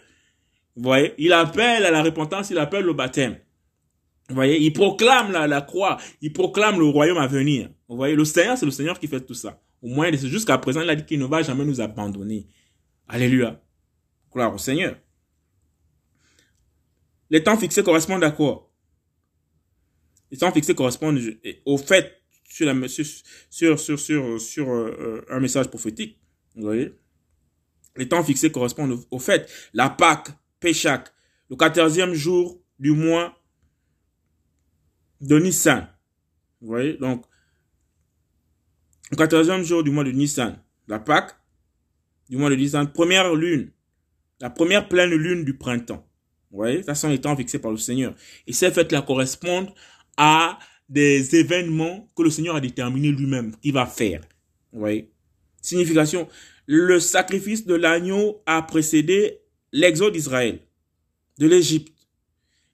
Vous 0.76 0.84
voyez? 0.84 1.12
Il 1.18 1.32
appelle 1.32 1.84
à 1.84 1.90
la 1.90 2.02
repentance, 2.02 2.50
il 2.50 2.58
appelle 2.58 2.88
au 2.88 2.94
baptême. 2.94 3.36
Vous 4.28 4.36
voyez? 4.36 4.58
Il 4.60 4.72
proclame 4.72 5.32
la, 5.32 5.48
la 5.48 5.60
croix. 5.60 5.98
Il 6.22 6.32
proclame 6.32 6.78
le 6.78 6.86
royaume 6.86 7.18
à 7.18 7.26
venir. 7.26 7.68
Vous 7.88 7.96
voyez? 7.96 8.14
Le 8.14 8.24
Seigneur, 8.24 8.56
c'est 8.56 8.64
le 8.64 8.70
Seigneur 8.70 8.98
qui 8.98 9.08
fait 9.08 9.20
tout 9.20 9.34
ça. 9.34 9.60
Au 9.82 9.88
moins, 9.88 10.12
jusqu'à 10.12 10.56
présent, 10.56 10.80
il 10.82 10.88
a 10.88 10.94
dit 10.94 11.04
qu'il 11.04 11.18
ne 11.18 11.26
va 11.26 11.42
jamais 11.42 11.64
nous 11.64 11.80
abandonner. 11.80 12.46
Alléluia. 13.08 13.60
Gloire 14.32 14.54
au 14.54 14.58
Seigneur. 14.58 14.96
Les 17.28 17.42
temps 17.42 17.56
fixés 17.56 17.82
correspondent 17.82 18.22
à 18.22 18.30
quoi? 18.30 18.70
Les 20.30 20.38
temps 20.38 20.52
fixés 20.52 20.76
correspondent 20.76 21.20
au 21.64 21.76
fait 21.76 22.19
sur, 22.50 23.78
sur, 24.40 24.70
euh, 24.70 25.24
un 25.30 25.40
message 25.40 25.68
prophétique. 25.68 26.18
Vous 26.56 26.62
voyez 26.62 26.94
Les 27.96 28.08
temps 28.08 28.22
fixés 28.24 28.50
correspondent 28.50 28.98
au, 29.10 29.18
fait. 29.18 29.50
La 29.72 29.88
Pâque, 29.88 30.28
Péchac, 30.58 31.12
le 31.48 31.56
quatorzième 31.56 32.12
jour 32.12 32.60
du 32.78 32.92
mois 32.92 33.38
de 35.20 35.38
Nissan. 35.38 35.88
Vous 36.60 36.68
voyez 36.68 36.94
Donc, 36.94 37.24
le 39.10 39.16
quatorzième 39.16 39.62
jour 39.62 39.82
du 39.82 39.90
mois 39.90 40.04
de 40.04 40.10
Nissan, 40.10 40.62
la 40.88 40.98
Pâque, 40.98 41.36
du 42.28 42.36
mois 42.36 42.50
de 42.50 42.54
décembre, 42.56 42.92
première 42.92 43.34
lune, 43.34 43.72
la 44.40 44.50
première 44.50 44.88
pleine 44.88 45.10
lune 45.10 45.44
du 45.44 45.56
printemps. 45.56 46.06
Vous 46.50 46.58
voyez, 46.58 46.82
ça 46.82 46.94
sont 46.94 47.08
les 47.08 47.20
temps 47.20 47.36
fixés 47.36 47.58
par 47.58 47.70
le 47.70 47.76
Seigneur. 47.76 48.14
Et 48.46 48.52
ces 48.52 48.70
fêtes-là 48.70 49.02
correspondent 49.02 49.72
à 50.16 50.58
des 50.90 51.36
événements 51.36 52.10
que 52.14 52.22
le 52.22 52.30
Seigneur 52.30 52.56
a 52.56 52.60
déterminés 52.60 53.12
lui-même, 53.12 53.54
qu'il 53.62 53.72
va 53.72 53.86
faire. 53.86 54.20
Voyez? 54.72 55.10
Signification, 55.62 56.28
le 56.66 57.00
sacrifice 57.00 57.64
de 57.64 57.74
l'agneau 57.74 58.42
a 58.44 58.60
précédé 58.62 59.38
l'exode 59.72 60.12
d'Israël, 60.12 60.60
de 61.38 61.46
l'Égypte. 61.46 61.94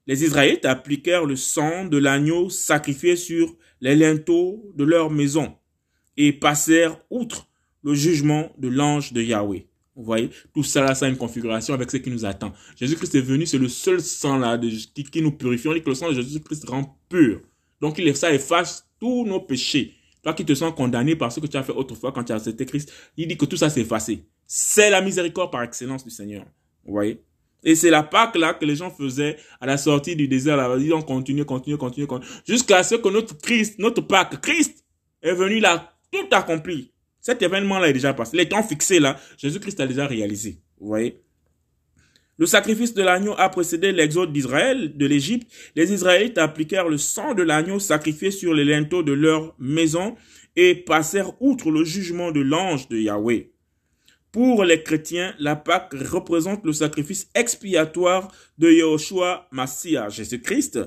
Les 0.07 0.23
Israélites 0.23 0.65
appliquèrent 0.65 1.25
le 1.25 1.35
sang 1.35 1.85
de 1.85 1.97
l'agneau 1.97 2.49
sacrifié 2.49 3.15
sur 3.15 3.55
les 3.81 3.95
linteaux 3.95 4.71
de 4.75 4.83
leur 4.83 5.11
maison 5.11 5.55
et 6.15 6.33
passèrent 6.33 6.99
outre 7.09 7.47
le 7.83 7.93
jugement 7.93 8.51
de 8.57 8.67
l'ange 8.67 9.13
de 9.13 9.21
Yahweh. 9.21 9.67
Vous 9.95 10.03
voyez, 10.03 10.29
tout 10.53 10.63
ça 10.63 10.93
ça 10.93 11.07
a 11.07 11.09
une 11.09 11.17
configuration 11.17 11.73
avec 11.73 11.89
ce 11.89 11.97
qui 11.97 12.11
nous 12.11 12.23
attend. 12.23 12.53
Jésus-Christ 12.75 13.15
est 13.15 13.21
venu, 13.21 13.45
c'est 13.45 13.57
le 13.57 13.67
seul 13.67 13.99
sang 13.99 14.37
là 14.37 14.57
de, 14.57 14.69
qui, 14.69 15.21
nous 15.21 15.31
purifie. 15.31 15.67
On 15.67 15.73
dit 15.73 15.81
que 15.81 15.89
le 15.89 15.95
sang 15.95 16.09
de 16.09 16.13
Jésus-Christ 16.13 16.69
rend 16.69 16.99
pur. 17.09 17.41
Donc 17.81 17.97
il, 17.97 18.15
ça 18.15 18.33
efface 18.33 18.87
tous 18.99 19.25
nos 19.25 19.39
péchés. 19.39 19.93
Toi 20.23 20.33
qui 20.33 20.45
te 20.45 20.53
sens 20.53 20.73
condamné 20.75 21.15
par 21.15 21.31
ce 21.31 21.39
que 21.39 21.47
tu 21.47 21.57
as 21.57 21.63
fait 21.63 21.71
autrefois 21.71 22.11
quand 22.11 22.23
tu 22.23 22.31
as 22.31 22.35
accepté 22.35 22.65
Christ, 22.65 22.91
il 23.15 23.27
dit 23.27 23.37
que 23.37 23.45
tout 23.45 23.57
ça 23.57 23.69
s'est 23.69 23.81
effacé. 23.81 24.23
C'est 24.45 24.89
la 24.89 25.01
miséricorde 25.01 25.51
par 25.51 25.63
excellence 25.63 26.03
du 26.03 26.09
Seigneur. 26.09 26.45
Vous 26.85 26.93
voyez? 26.93 27.21
Et 27.63 27.75
c'est 27.75 27.89
la 27.89 28.03
Pâque 28.03 28.35
là 28.35 28.53
que 28.53 28.65
les 28.65 28.75
gens 28.75 28.89
faisaient 28.89 29.37
à 29.59 29.65
la 29.65 29.77
sortie 29.77 30.15
du 30.15 30.27
désert. 30.27 30.57
Là, 30.57 30.75
ils 30.79 30.93
ont 30.93 31.01
continué, 31.01 31.43
continué, 31.43 31.77
continué, 31.77 32.07
continué 32.07 32.31
jusqu'à 32.47 32.83
ce 32.83 32.95
que 32.95 33.09
notre 33.09 33.37
Christ, 33.37 33.77
notre 33.79 34.01
Pâque, 34.01 34.39
Christ, 34.41 34.85
est 35.21 35.33
venu 35.33 35.59
là, 35.59 35.93
tout 36.11 36.27
accompli. 36.31 36.91
Cet 37.19 37.41
événement-là 37.41 37.89
est 37.89 37.93
déjà 37.93 38.13
passé. 38.13 38.37
Les 38.37 38.47
temps 38.47 38.63
fixés 38.63 38.99
là, 38.99 39.19
Jésus-Christ 39.37 39.79
a 39.81 39.87
déjà 39.87 40.07
réalisé. 40.07 40.61
Vous 40.79 40.87
voyez? 40.87 41.21
Le 42.37 42.45
sacrifice 42.45 42.93
de 42.93 43.01
l'agneau 43.01 43.33
a 43.37 43.49
précédé 43.49 43.91
l'exode 43.91 44.31
d'Israël 44.31 44.95
de 44.95 45.05
l'Égypte. 45.07 45.51
Les 45.75 45.91
Israélites 45.91 46.37
appliquèrent 46.37 46.87
le 46.87 46.97
sang 46.97 47.33
de 47.33 47.41
l'agneau 47.41 47.79
sacrifié 47.79 48.29
sur 48.29 48.53
les 48.53 48.65
linteaux 48.65 49.01
de 49.01 49.13
leur 49.13 49.55
maison 49.57 50.15
et 50.55 50.75
passèrent 50.75 51.33
outre 51.41 51.71
le 51.71 51.83
jugement 51.83 52.31
de 52.31 52.41
l'ange 52.41 52.89
de 52.89 52.97
Yahweh. 52.97 53.51
Pour 54.31 54.63
les 54.63 54.83
chrétiens, 54.83 55.33
la 55.39 55.55
Pâque 55.55 55.93
représente 55.93 56.63
le 56.63 56.73
sacrifice 56.73 57.27
expiatoire 57.33 58.31
de 58.59 58.69
Yahushua 58.69 59.47
Massia, 59.51 60.09
Jésus-Christ. 60.09 60.79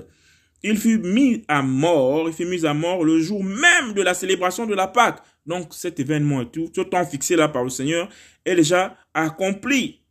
Il 0.63 0.77
fut 0.77 0.99
mis 0.99 1.43
à 1.49 1.61
mort, 1.61 2.29
il 2.29 2.33
fut 2.33 2.45
mis 2.45 2.65
à 2.65 2.73
mort 2.73 3.03
le 3.03 3.19
jour 3.19 3.43
même 3.43 3.93
de 3.93 4.01
la 4.01 4.13
célébration 4.13 4.67
de 4.67 4.75
la 4.75 4.87
Pâque. 4.87 5.19
Donc 5.45 5.73
cet 5.73 5.99
événement 5.99 6.41
et 6.41 6.49
tout, 6.49 6.69
ce 6.73 6.81
temps 6.81 7.05
fixé 7.05 7.35
là 7.35 7.49
par 7.49 7.63
le 7.63 7.69
Seigneur 7.69 8.07
est 8.45 8.55
déjà 8.55 8.95
accompli. 9.13 10.01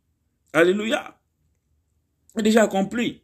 Alléluia. 0.53 1.20
Est 2.37 2.43
déjà 2.43 2.63
accompli. 2.63 3.21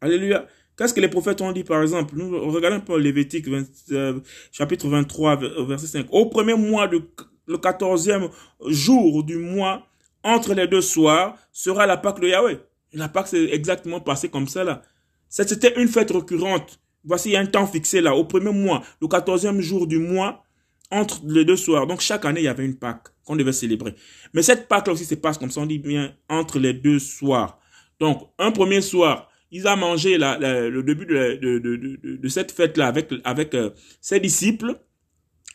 Alléluia. 0.00 0.46
Qu'est-ce 0.76 0.94
que 0.94 1.00
les 1.00 1.08
prophètes 1.08 1.40
ont 1.40 1.50
dit 1.50 1.64
par 1.64 1.82
exemple? 1.82 2.14
Nous 2.16 2.50
regardons 2.52 2.80
peu 2.80 2.96
Lévitique 2.98 3.46
euh, 3.90 4.20
chapitre 4.52 4.86
23 4.86 5.36
verset 5.66 5.88
5. 5.88 6.06
Au 6.10 6.26
premier 6.26 6.54
mois 6.54 6.86
de 6.86 7.02
le 7.48 7.58
quatorzième 7.58 8.28
jour 8.66 9.24
du 9.24 9.38
mois, 9.38 9.86
entre 10.22 10.54
les 10.54 10.68
deux 10.68 10.82
soirs, 10.82 11.36
sera 11.50 11.86
la 11.86 11.96
Pâque 11.96 12.20
de 12.20 12.28
Yahweh. 12.28 12.58
La 12.92 13.08
Pâque 13.08 13.26
c'est 13.28 13.44
exactement 13.52 14.00
passé 14.00 14.28
comme 14.28 14.46
ça 14.46 14.62
là. 14.62 14.82
C'était 15.28 15.80
une 15.80 15.88
fête 15.88 16.12
récurrente. 16.12 16.78
Voici 17.04 17.36
un 17.36 17.46
temps 17.46 17.66
fixé 17.66 18.00
là, 18.00 18.14
au 18.14 18.24
premier 18.24 18.52
mois, 18.52 18.82
le 19.00 19.08
quatorzième 19.08 19.60
jour 19.60 19.86
du 19.86 19.98
mois, 19.98 20.44
entre 20.90 21.20
les 21.24 21.44
deux 21.44 21.56
soirs. 21.56 21.86
Donc 21.86 22.00
chaque 22.00 22.24
année, 22.24 22.40
il 22.40 22.44
y 22.44 22.48
avait 22.48 22.64
une 22.64 22.76
Pâque 22.76 23.08
qu'on 23.24 23.34
devait 23.34 23.52
célébrer. 23.52 23.94
Mais 24.32 24.42
cette 24.42 24.68
Pâque 24.68 24.86
là 24.86 24.92
aussi 24.92 25.04
se 25.04 25.16
passe 25.16 25.38
comme 25.38 25.50
ça, 25.50 25.60
on 25.60 25.66
dit 25.66 25.78
bien 25.78 26.14
entre 26.28 26.58
les 26.58 26.72
deux 26.72 26.98
soirs. 26.98 27.57
Donc 28.00 28.28
un 28.38 28.50
premier 28.50 28.80
soir, 28.80 29.30
ils 29.50 29.66
ont 29.66 29.76
mangé 29.76 30.18
le 30.18 30.82
début 30.82 31.06
de, 31.06 32.28
cette 32.28 32.52
fête-là 32.52 32.86
avec, 32.86 33.12
avec 33.24 33.54
euh, 33.54 33.70
ses 34.00 34.20
disciples. 34.20 34.78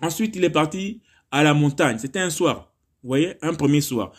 Ensuite, 0.02 0.36
il 0.36 0.44
est 0.44 0.50
parti 0.50 1.02
à 1.32 1.44
la 1.44 1.54
montagne. 1.54 1.98
C'était 2.00 2.20
un 2.20 2.30
soir. 2.30 2.72
Vous 3.04 3.10
voyez, 3.10 3.36
un 3.42 3.54
premier 3.54 3.82
soir. 3.82 4.14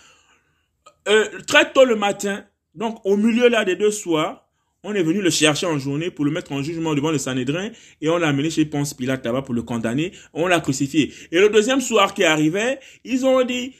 Euh, 1.08 1.40
très 1.46 1.72
tôt 1.72 1.84
le 1.84 1.96
matin, 1.96 2.44
donc 2.74 2.98
au 3.04 3.16
milieu 3.16 3.48
là 3.48 3.64
des 3.64 3.76
deux 3.76 3.90
soirs, 3.90 4.48
on 4.84 4.94
est 4.94 5.02
venu 5.02 5.22
le 5.22 5.30
chercher 5.30 5.66
en 5.66 5.78
journée 5.78 6.10
pour 6.10 6.24
le 6.24 6.30
mettre 6.30 6.52
en 6.52 6.62
jugement 6.62 6.94
devant 6.94 7.10
le 7.10 7.18
Sanhédrin 7.18 7.70
et 8.02 8.08
on 8.10 8.18
l'a 8.18 8.28
amené 8.28 8.50
chez 8.50 8.66
Ponce 8.66 8.92
Pilate 8.92 9.24
là-bas 9.24 9.42
pour 9.42 9.54
le 9.54 9.62
condamner. 9.62 10.12
On 10.34 10.46
l'a 10.46 10.60
crucifié. 10.60 11.12
Et 11.32 11.40
le 11.40 11.48
deuxième 11.48 11.80
soir 11.80 12.12
qui 12.12 12.22
arrivait, 12.24 12.78
ils 13.02 13.24
ont 13.24 13.42
dit, 13.44 13.74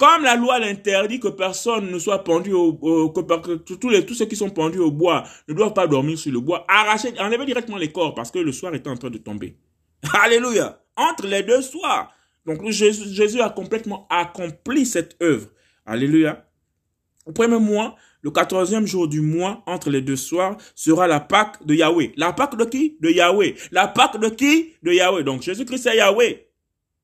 comme 0.00 0.22
la 0.22 0.34
loi 0.34 0.58
l'interdit 0.58 1.20
que 1.20 1.28
personne 1.28 1.90
ne 1.90 1.98
soit 1.98 2.24
pendu 2.24 2.54
au, 2.54 2.72
que, 3.10 3.56
tous 3.74 3.90
les 3.90 4.06
tous 4.06 4.14
ceux 4.14 4.24
qui 4.24 4.34
sont 4.34 4.48
pendus 4.48 4.78
au 4.78 4.90
bois 4.90 5.24
ne 5.46 5.52
doivent 5.52 5.74
pas 5.74 5.86
dormir 5.86 6.18
sur 6.18 6.32
le 6.32 6.40
bois, 6.40 6.64
arracher, 6.68 7.12
enlever 7.20 7.44
directement 7.44 7.76
les 7.76 7.92
corps 7.92 8.14
parce 8.14 8.30
que 8.30 8.38
le 8.38 8.50
soir 8.50 8.74
était 8.74 8.88
en 8.88 8.96
train 8.96 9.10
de 9.10 9.18
tomber. 9.18 9.58
Alléluia. 10.22 10.82
Entre 10.96 11.26
les 11.26 11.42
deux 11.42 11.60
soirs. 11.60 12.14
Donc 12.46 12.66
Jésus, 12.70 13.12
Jésus 13.12 13.42
a 13.42 13.50
complètement 13.50 14.06
accompli 14.08 14.86
cette 14.86 15.22
œuvre. 15.22 15.48
Alléluia. 15.84 16.46
Au 17.26 17.32
premier 17.32 17.58
mois, 17.58 17.94
le 18.22 18.30
quatorzième 18.30 18.86
jour 18.86 19.06
du 19.06 19.20
mois, 19.20 19.62
entre 19.66 19.90
les 19.90 20.00
deux 20.00 20.16
soirs, 20.16 20.56
sera 20.74 21.06
la 21.08 21.20
Pâque 21.20 21.66
de 21.66 21.74
Yahweh. 21.74 22.12
La 22.16 22.32
Pâque 22.32 22.56
de 22.56 22.64
qui? 22.64 22.96
De 23.00 23.10
Yahweh. 23.10 23.54
La 23.70 23.86
Pâque 23.86 24.18
de 24.18 24.30
qui? 24.30 24.72
De 24.82 24.92
Yahweh. 24.92 25.24
Donc 25.24 25.42
Jésus-Christ 25.42 25.86
est 25.88 25.96
Yahweh. 25.98 26.49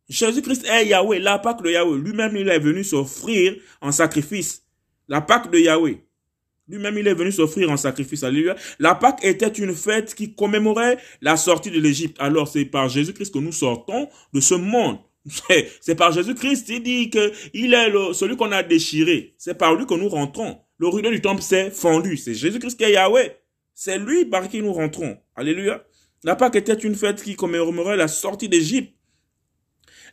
Jésus-Christ 0.09 0.67
est 0.67 0.87
Yahweh, 0.87 1.19
la 1.19 1.39
Pâque 1.39 1.63
de 1.63 1.71
Yahweh. 1.71 1.99
Lui-même, 1.99 2.37
il 2.37 2.49
est 2.49 2.59
venu 2.59 2.85
s'offrir 2.85 3.57
en 3.81 3.91
sacrifice. 3.93 4.63
La 5.09 5.21
Pâque 5.21 5.51
de 5.51 5.59
Yahweh. 5.59 5.99
Lui-même, 6.69 6.99
il 6.99 7.07
est 7.07 7.15
venu 7.15 7.33
s'offrir 7.33 7.71
en 7.71 7.77
sacrifice. 7.77 8.23
Alléluia. 8.23 8.57
La 8.79 8.95
Pâque 8.95 9.25
était 9.25 9.49
une 9.49 9.75
fête 9.75 10.15
qui 10.15 10.35
commémorait 10.35 10.99
la 11.21 11.37
sortie 11.37 11.71
de 11.71 11.81
l'Égypte. 11.81 12.17
Alors, 12.21 12.49
c'est 12.49 12.65
par 12.65 12.89
Jésus-Christ 12.89 13.33
que 13.33 13.39
nous 13.39 13.53
sortons 13.53 14.09
de 14.33 14.41
ce 14.41 14.55
monde. 14.55 14.99
C'est 15.81 15.97
par 15.97 16.13
Jésus-Christ. 16.13 16.69
Il 16.69 16.83
dit 16.83 17.11
que 17.11 17.33
il 17.53 17.75
est 17.75 17.93
celui 18.15 18.37
qu'on 18.37 18.53
a 18.53 18.63
déchiré. 18.63 19.35
C'est 19.39 19.59
par 19.59 19.75
lui 19.75 19.87
que 19.87 19.95
nous 19.95 20.09
rentrons. 20.09 20.59
Le 20.79 20.89
rideau 20.89 21.11
du 21.11 21.21
temple 21.21 21.43
s'est 21.43 21.71
fendu. 21.71 22.17
C'est 22.17 22.35
Jésus-Christ 22.35 22.77
qui 22.77 22.85
est 22.85 22.93
Yahweh. 22.93 23.37
C'est 23.75 23.99
lui 23.99 24.25
par 24.25 24.49
qui 24.49 24.63
nous 24.63 24.73
rentrons. 24.73 25.19
Alléluia. 25.35 25.85
La 26.23 26.37
Pâque 26.37 26.57
était 26.57 26.75
une 26.75 26.95
fête 26.95 27.23
qui 27.23 27.35
commémorait 27.37 27.97
la 27.97 28.09
sortie 28.09 28.49
d'Égypte. 28.49 28.96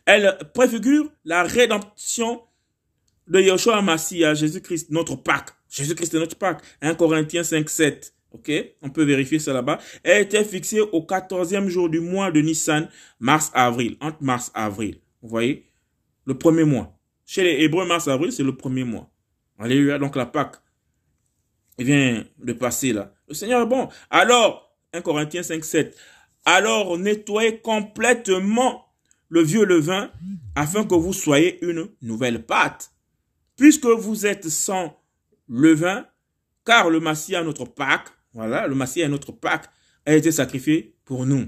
Elle 0.05 0.37
préfigure 0.53 1.09
la 1.25 1.43
rédemption 1.43 2.41
de 3.27 3.39
Yeshua 3.39 3.81
Massia, 3.81 4.33
Jésus-Christ, 4.33 4.89
notre 4.91 5.15
Pâque. 5.15 5.49
Jésus-Christ 5.69 6.13
est 6.13 6.19
notre 6.19 6.37
Pâque. 6.37 6.61
1 6.81 6.95
Corinthiens 6.95 7.43
5, 7.43 7.69
7. 7.69 8.13
Ok, 8.31 8.51
on 8.81 8.89
peut 8.89 9.03
vérifier 9.03 9.37
ça 9.37 9.53
là-bas. 9.53 9.79
Elle 10.03 10.23
était 10.23 10.43
fixée 10.43 10.81
au 10.81 11.01
14e 11.01 11.67
jour 11.67 11.87
du 11.87 11.99
mois 11.99 12.31
de 12.31 12.41
Nissan, 12.41 12.89
mars-avril, 13.19 13.95
entre 14.01 14.23
mars-avril. 14.23 14.99
Vous 15.21 15.29
voyez? 15.29 15.69
Le 16.25 16.37
premier 16.37 16.63
mois. 16.63 16.97
Chez 17.25 17.43
les 17.43 17.63
Hébreux, 17.63 17.85
mars, 17.85 18.07
avril, 18.07 18.31
c'est 18.31 18.43
le 18.43 18.55
premier 18.55 18.83
mois. 18.83 19.09
Alléluia. 19.59 19.99
Donc 19.99 20.15
la 20.15 20.25
Pâque, 20.25 20.55
vient 21.77 22.23
de 22.39 22.53
passer 22.53 22.93
là. 22.93 23.13
Le 23.27 23.33
Seigneur 23.33 23.61
est 23.61 23.67
bon. 23.67 23.87
Alors, 24.09 24.75
1 24.93 25.01
Corinthiens 25.01 25.43
5, 25.43 25.63
7. 25.63 25.97
Alors 26.45 26.97
nettoyez 26.97 27.59
complètement 27.59 28.85
le 29.33 29.41
vieux 29.41 29.65
levain 29.65 30.11
afin 30.55 30.85
que 30.85 30.93
vous 30.93 31.11
soyez 31.11 31.57
une 31.65 31.89
nouvelle 32.03 32.45
pâte. 32.45 32.91
Puisque 33.55 33.87
vous 33.87 34.27
êtes 34.27 34.47
sans 34.47 34.95
levain, 35.49 36.05
car 36.63 36.91
le 36.91 36.99
Messie 36.99 37.35
à 37.35 37.43
notre 37.43 37.65
Pâque, 37.65 38.09
voilà, 38.31 38.67
le 38.67 38.75
Messie 38.75 39.01
à 39.01 39.07
notre 39.07 39.31
Pâque 39.31 39.71
a 40.05 40.13
été 40.13 40.31
sacrifié 40.31 40.95
pour 41.03 41.25
nous. 41.25 41.47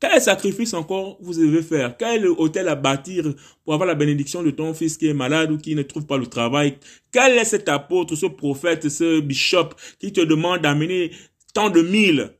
Quel 0.00 0.22
sacrifice 0.22 0.72
encore 0.72 1.18
vous 1.20 1.34
devez 1.34 1.60
faire? 1.62 1.98
Quel 1.98 2.26
hôtel 2.26 2.66
à 2.66 2.76
bâtir 2.76 3.24
pour 3.62 3.74
avoir 3.74 3.86
la 3.86 3.94
bénédiction 3.94 4.42
de 4.42 4.50
ton 4.50 4.72
fils 4.72 4.96
qui 4.96 5.08
est 5.08 5.14
malade 5.14 5.50
ou 5.50 5.58
qui 5.58 5.74
ne 5.74 5.82
trouve 5.82 6.06
pas 6.06 6.16
le 6.16 6.26
travail? 6.26 6.78
Quel 7.12 7.36
est 7.36 7.44
cet 7.44 7.68
apôtre, 7.68 8.16
ce 8.16 8.24
prophète, 8.24 8.88
ce 8.88 9.20
bishop 9.20 9.74
qui 9.98 10.14
te 10.14 10.22
demande 10.22 10.62
d'amener 10.62 11.12
tant 11.52 11.68
de 11.68 11.82
mille 11.82 12.32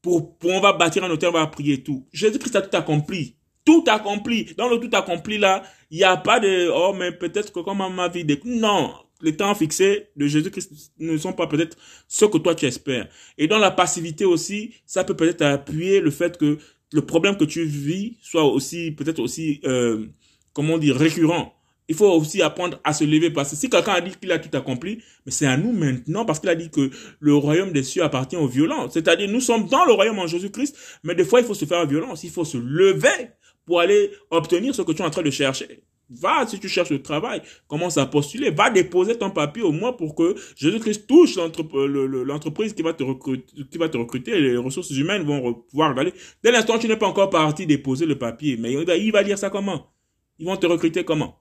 pour, 0.00 0.38
pour 0.38 0.52
on 0.52 0.60
va 0.60 0.72
bâtir 0.72 1.04
un 1.04 1.10
hôtel, 1.10 1.28
on 1.28 1.32
va 1.32 1.46
prier 1.48 1.82
tout? 1.82 2.06
Jésus-Christ 2.14 2.56
a 2.56 2.62
tout 2.62 2.74
accompli. 2.74 3.36
Tout 3.66 3.84
accompli. 3.88 4.54
Dans 4.56 4.68
le 4.70 4.78
tout 4.78 4.96
accompli 4.96 5.36
là, 5.36 5.62
il 5.90 5.98
n'y 5.98 6.04
a 6.04 6.16
pas 6.16 6.40
de 6.40 6.70
oh 6.72 6.94
mais 6.98 7.12
peut-être 7.12 7.52
que 7.52 7.60
comme 7.60 7.82
ma 7.94 8.08
vie 8.08 8.24
non, 8.46 8.94
les 9.20 9.36
temps 9.36 9.54
fixés 9.54 10.08
de 10.16 10.26
Jésus-Christ 10.26 10.92
ne 10.98 11.16
sont 11.16 11.32
pas 11.32 11.46
peut-être 11.46 11.76
ce 12.08 12.24
que 12.24 12.38
toi 12.38 12.54
tu 12.54 12.66
espères. 12.66 13.08
Et 13.38 13.46
dans 13.46 13.58
la 13.58 13.70
passivité 13.70 14.24
aussi, 14.24 14.74
ça 14.86 15.04
peut 15.04 15.16
peut-être 15.16 15.42
appuyer 15.42 16.00
le 16.00 16.10
fait 16.10 16.38
que 16.38 16.58
le 16.92 17.02
problème 17.02 17.36
que 17.36 17.44
tu 17.44 17.64
vis 17.64 18.16
soit 18.22 18.44
aussi, 18.44 18.92
peut-être 18.92 19.18
aussi, 19.18 19.60
euh, 19.64 20.06
comment 20.52 20.78
dire, 20.78 20.96
récurrent. 20.96 21.52
Il 21.88 21.94
faut 21.94 22.10
aussi 22.10 22.42
apprendre 22.42 22.80
à 22.82 22.92
se 22.92 23.04
lever 23.04 23.30
parce 23.30 23.50
que 23.50 23.56
si 23.56 23.70
quelqu'un 23.70 23.92
a 23.92 24.00
dit 24.00 24.10
qu'il 24.20 24.32
a 24.32 24.40
tout 24.40 24.54
accompli, 24.56 25.02
mais 25.24 25.30
c'est 25.30 25.46
à 25.46 25.56
nous 25.56 25.72
maintenant 25.72 26.24
parce 26.24 26.40
qu'il 26.40 26.48
a 26.48 26.56
dit 26.56 26.68
que 26.68 26.90
le 27.20 27.34
royaume 27.34 27.72
des 27.72 27.84
cieux 27.84 28.02
appartient 28.02 28.36
aux 28.36 28.48
violents. 28.48 28.90
C'est-à-dire, 28.90 29.30
nous 29.30 29.40
sommes 29.40 29.68
dans 29.68 29.84
le 29.84 29.92
royaume 29.92 30.18
en 30.18 30.26
Jésus-Christ, 30.26 30.76
mais 31.04 31.14
des 31.14 31.24
fois, 31.24 31.40
il 31.40 31.46
faut 31.46 31.54
se 31.54 31.64
faire 31.64 31.86
violence, 31.86 32.24
il 32.24 32.30
faut 32.30 32.44
se 32.44 32.58
lever 32.58 33.30
pour 33.66 33.80
aller 33.80 34.10
obtenir 34.30 34.74
ce 34.74 34.80
que 34.82 34.92
tu 34.92 35.02
es 35.02 35.04
en 35.04 35.10
train 35.10 35.22
de 35.22 35.30
chercher. 35.30 35.82
Va, 36.08 36.46
si 36.46 36.60
tu 36.60 36.68
cherches 36.68 36.90
le 36.90 37.02
travail, 37.02 37.42
commence 37.66 37.98
à 37.98 38.06
postuler. 38.06 38.50
Va 38.50 38.70
déposer 38.70 39.18
ton 39.18 39.28
papier 39.28 39.64
au 39.64 39.72
moins 39.72 39.92
pour 39.92 40.14
que 40.14 40.36
Jésus-Christ 40.54 41.08
touche 41.08 41.34
l'entreprise 41.34 42.74
qui 42.74 42.82
va 42.82 42.92
te 42.92 43.02
recruter, 43.02 43.64
qui 43.68 43.76
va 43.76 43.88
te 43.88 43.98
recruter. 43.98 44.40
Les 44.40 44.56
ressources 44.56 44.90
humaines 44.90 45.24
vont 45.24 45.52
pouvoir 45.54 45.98
aller. 45.98 46.12
Dès 46.44 46.52
l'instant, 46.52 46.78
tu 46.78 46.86
n'es 46.86 46.96
pas 46.96 47.08
encore 47.08 47.28
parti 47.28 47.66
déposer 47.66 48.06
le 48.06 48.16
papier. 48.16 48.56
Mais 48.56 48.72
il 48.72 49.10
va 49.10 49.24
dire 49.24 49.36
ça 49.36 49.50
comment? 49.50 49.92
Ils 50.38 50.46
vont 50.46 50.56
te 50.56 50.66
recruter 50.66 51.04
comment? 51.04 51.40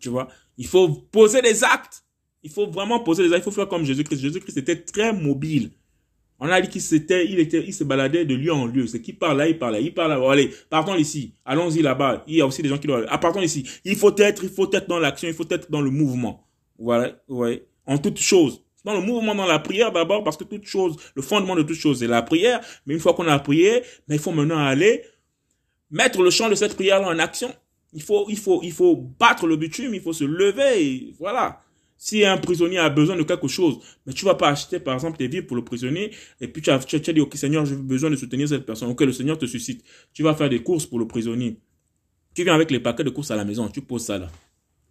Tu 0.00 0.08
vois? 0.08 0.28
Il 0.56 0.68
faut 0.68 0.88
poser 0.88 1.42
des 1.42 1.64
actes. 1.64 2.04
Il 2.44 2.50
faut 2.50 2.70
vraiment 2.70 3.00
poser 3.00 3.24
des 3.24 3.32
actes. 3.32 3.42
Il 3.42 3.50
faut 3.50 3.50
faire 3.50 3.66
comme 3.66 3.84
Jésus-Christ. 3.84 4.20
Jésus-Christ 4.20 4.56
était 4.56 4.80
très 4.80 5.12
mobile. 5.12 5.72
On 6.40 6.48
a 6.48 6.60
dit 6.60 6.68
qu'il 6.68 6.80
s'était, 6.80 7.26
il 7.26 7.38
était, 7.38 7.62
il 7.66 7.74
se 7.74 7.84
baladait 7.84 8.24
de 8.24 8.34
lieu 8.34 8.52
en 8.52 8.66
lieu. 8.66 8.86
C'est 8.86 9.02
qui 9.02 9.12
parle 9.12 9.36
là, 9.36 9.46
il 9.46 9.58
parle 9.58 9.74
là, 9.74 9.80
il 9.80 9.92
parle 9.92 10.10
là. 10.10 10.30
Allez, 10.30 10.50
partons 10.70 10.94
ici. 10.94 11.34
Allons-y 11.44 11.82
là-bas. 11.82 12.24
Il 12.26 12.36
y 12.36 12.40
a 12.40 12.46
aussi 12.46 12.62
des 12.62 12.68
gens 12.70 12.78
qui 12.78 12.86
doivent, 12.86 13.06
ah, 13.10 13.18
partons 13.18 13.42
ici. 13.42 13.68
Il 13.84 13.96
faut 13.96 14.16
être, 14.16 14.42
il 14.42 14.48
faut 14.48 14.70
être 14.72 14.88
dans 14.88 14.98
l'action, 14.98 15.28
il 15.28 15.34
faut 15.34 15.48
être 15.50 15.70
dans 15.70 15.82
le 15.82 15.90
mouvement. 15.90 16.46
Voilà, 16.78 17.12
ouais. 17.28 17.66
En 17.86 17.98
toute 17.98 18.18
chose. 18.18 18.62
Dans 18.84 18.94
le 18.94 19.02
mouvement, 19.02 19.34
dans 19.34 19.46
la 19.46 19.58
prière 19.58 19.92
d'abord, 19.92 20.24
parce 20.24 20.38
que 20.38 20.44
toute 20.44 20.64
chose, 20.64 20.96
le 21.14 21.20
fondement 21.20 21.54
de 21.54 21.62
toute 21.62 21.76
chose, 21.76 21.98
c'est 21.98 22.06
la 22.06 22.22
prière. 22.22 22.60
Mais 22.86 22.94
une 22.94 23.00
fois 23.00 23.12
qu'on 23.12 23.28
a 23.28 23.38
prié, 23.38 23.82
mais 24.08 24.16
il 24.16 24.20
faut 24.20 24.32
maintenant 24.32 24.58
aller 24.58 25.04
mettre 25.90 26.22
le 26.22 26.30
champ 26.30 26.48
de 26.48 26.54
cette 26.54 26.74
prière 26.74 27.02
en 27.02 27.18
action. 27.18 27.54
Il 27.92 28.02
faut, 28.02 28.26
il 28.30 28.38
faut, 28.38 28.60
il 28.62 28.72
faut 28.72 28.96
battre 28.96 29.46
le 29.46 29.56
bitume, 29.56 29.92
il 29.94 30.00
faut 30.00 30.12
se 30.12 30.24
lever, 30.24 30.82
et 30.82 31.14
voilà. 31.18 31.60
Si 32.02 32.24
un 32.24 32.38
prisonnier 32.38 32.78
a 32.78 32.88
besoin 32.88 33.14
de 33.14 33.22
quelque 33.24 33.46
chose, 33.46 33.78
mais 34.06 34.14
tu 34.14 34.24
vas 34.24 34.34
pas 34.34 34.48
acheter, 34.48 34.80
par 34.80 34.94
exemple, 34.94 35.18
tes 35.18 35.28
vies 35.28 35.42
pour 35.42 35.54
le 35.54 35.62
prisonnier, 35.62 36.10
et 36.40 36.48
puis 36.48 36.62
tu 36.62 36.70
as, 36.70 36.78
tu 36.78 36.96
as 36.96 37.12
dit, 37.12 37.20
ok, 37.20 37.36
Seigneur, 37.36 37.66
j'ai 37.66 37.76
besoin 37.76 38.08
de 38.08 38.16
soutenir 38.16 38.48
cette 38.48 38.64
personne. 38.64 38.88
Ok, 38.88 39.02
le 39.02 39.12
Seigneur 39.12 39.36
te 39.36 39.44
suscite. 39.44 39.84
Tu 40.14 40.22
vas 40.22 40.34
faire 40.34 40.48
des 40.48 40.62
courses 40.62 40.86
pour 40.86 40.98
le 40.98 41.06
prisonnier. 41.06 41.60
Tu 42.34 42.42
viens 42.42 42.54
avec 42.54 42.70
les 42.70 42.80
paquets 42.80 43.04
de 43.04 43.10
courses 43.10 43.30
à 43.30 43.36
la 43.36 43.44
maison, 43.44 43.68
tu 43.68 43.82
poses 43.82 44.06
ça 44.06 44.16
là. 44.16 44.30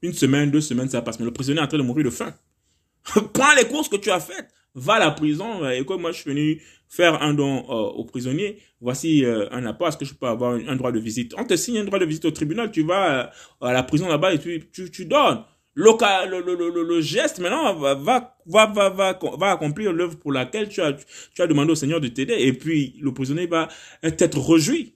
Une 0.03 0.13
semaine, 0.13 0.51
deux 0.51 0.61
semaines, 0.61 0.87
ça 0.87 1.01
passe. 1.01 1.17
Mais 1.17 1.25
le 1.25 1.33
prisonnier 1.33 1.59
est 1.59 1.63
en 1.63 1.67
train 1.67 1.79
de 1.79 1.83
mourir 1.83 2.05
de 2.05 2.11
faim. 2.11 2.31
Prends 3.33 3.55
les 3.57 3.65
courses 3.65 3.89
que 3.89 3.97
tu 3.97 4.11
as 4.11 4.19
faites. 4.19 4.53
Va 4.75 4.93
à 4.93 4.99
la 4.99 5.09
prison. 5.09 5.67
Et 5.67 5.83
comme 5.83 6.01
moi, 6.01 6.11
je 6.11 6.21
suis 6.21 6.29
venu 6.29 6.61
faire 6.87 7.23
un 7.23 7.33
don 7.33 7.65
euh, 7.69 7.89
au 7.97 8.05
prisonnier. 8.05 8.59
Voici 8.81 9.25
euh, 9.25 9.49
un 9.49 9.65
apport. 9.65 9.87
Est-ce 9.87 9.97
que 9.97 10.05
je 10.05 10.13
peux 10.13 10.27
avoir 10.27 10.53
un, 10.53 10.75
droit 10.75 10.91
de 10.91 10.99
visite? 10.99 11.33
On 11.39 11.43
te 11.43 11.55
signe 11.55 11.79
un 11.79 11.85
droit 11.85 11.97
de 11.97 12.05
visite 12.05 12.25
au 12.25 12.31
tribunal. 12.31 12.71
Tu 12.71 12.83
vas 12.83 13.31
euh, 13.61 13.67
à 13.67 13.73
la 13.73 13.81
prison 13.81 14.07
là-bas 14.07 14.35
et 14.35 14.37
tu, 14.37 14.69
tu, 14.71 14.91
tu 14.91 15.05
donnes 15.05 15.43
le, 15.79 16.41
le, 16.41 16.69
le, 16.69 16.83
le, 16.83 17.01
geste 17.01 17.39
maintenant 17.39 17.73
va, 17.73 17.95
va, 17.95 18.35
va, 18.45 18.65
va, 18.67 19.19
va, 19.37 19.51
accomplir 19.51 19.93
l'œuvre 19.93 20.17
pour 20.17 20.33
laquelle 20.33 20.67
tu 20.67 20.81
as, 20.81 20.93
tu 21.33 21.41
as 21.41 21.47
demandé 21.47 21.71
au 21.71 21.75
Seigneur 21.75 22.01
de 22.01 22.07
t'aider. 22.09 22.35
Et 22.37 22.53
puis, 22.53 22.97
le 23.01 23.13
prisonnier 23.13 23.47
va 23.47 23.69
être 24.03 24.39
réjoui. 24.39 24.95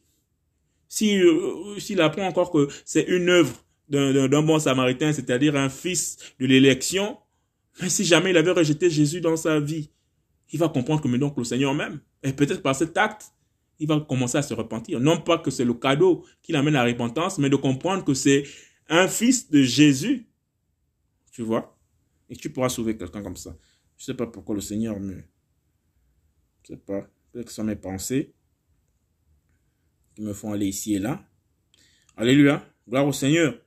Si, 0.90 1.18
euh, 1.18 1.80
s'il 1.80 2.02
apprend 2.02 2.28
encore 2.28 2.52
que 2.52 2.68
c'est 2.86 3.04
une 3.04 3.30
œuvre 3.30 3.54
d'un 3.90 4.42
bon 4.42 4.60
samaritain, 4.60 5.14
c'est-à-dire 5.14 5.56
un 5.56 5.70
fils 5.70 6.18
de 6.40 6.46
l'élection, 6.46 7.18
mais 7.82 7.90
si 7.90 8.04
jamais 8.04 8.32
il 8.32 8.38
avait 8.38 8.52
rejeté 8.52 8.90
Jésus 8.90 9.22
dans 9.22 9.38
sa 9.38 9.60
vie, 9.60 9.90
il 10.52 10.60
va 10.60 10.68
comprendre 10.68 11.02
que 11.02 11.08
maintenant 11.08 11.30
que 11.30 11.40
le 11.40 11.46
Seigneur 11.46 11.74
même, 11.74 12.00
et 12.24 12.34
peut-être 12.34 12.62
par 12.62 12.76
cet 12.76 12.98
acte, 12.98 13.28
il 13.80 13.88
va 13.88 14.00
commencer 14.02 14.38
à 14.38 14.42
se 14.42 14.54
repentir. 14.54 15.00
Non 15.00 15.18
pas 15.18 15.38
que 15.38 15.50
c'est 15.50 15.66
le 15.66 15.74
cadeau 15.74 16.26
qui 16.42 16.52
l'amène 16.52 16.76
à 16.76 16.84
la 16.84 16.92
repentance, 16.92 17.38
mais 17.38 17.50
de 17.50 17.56
comprendre 17.56 18.04
que 18.04 18.14
c'est 18.14 18.44
un 18.90 19.08
fils 19.08 19.50
de 19.50 19.62
Jésus 19.62 20.28
tu 21.34 21.42
vois 21.42 21.78
Et 22.30 22.36
tu 22.38 22.50
pourras 22.52 22.70
sauver 22.70 22.96
quelqu'un 22.96 23.24
comme 23.24 23.36
ça. 23.36 23.58
Je 23.98 24.04
ne 24.04 24.06
sais 24.06 24.14
pas 24.14 24.28
pourquoi 24.28 24.56
le 24.56 24.62
Seigneur 24.62 25.00
me... 25.00 25.16
Je 26.62 26.74
sais 26.74 26.78
pas. 26.78 27.02
Peut-être 27.32 27.46
que 27.46 27.52
ce 27.52 27.58
sont 27.58 27.64
mes 27.64 27.76
pensées 27.76 28.34
qui 30.16 30.22
me 30.22 30.32
font 30.32 30.54
aller 30.54 30.68
ici 30.68 30.94
et 30.94 31.00
là. 31.00 31.28
Alléluia. 32.16 32.66
Gloire 32.88 33.08
au 33.08 33.12
Seigneur. 33.12 33.60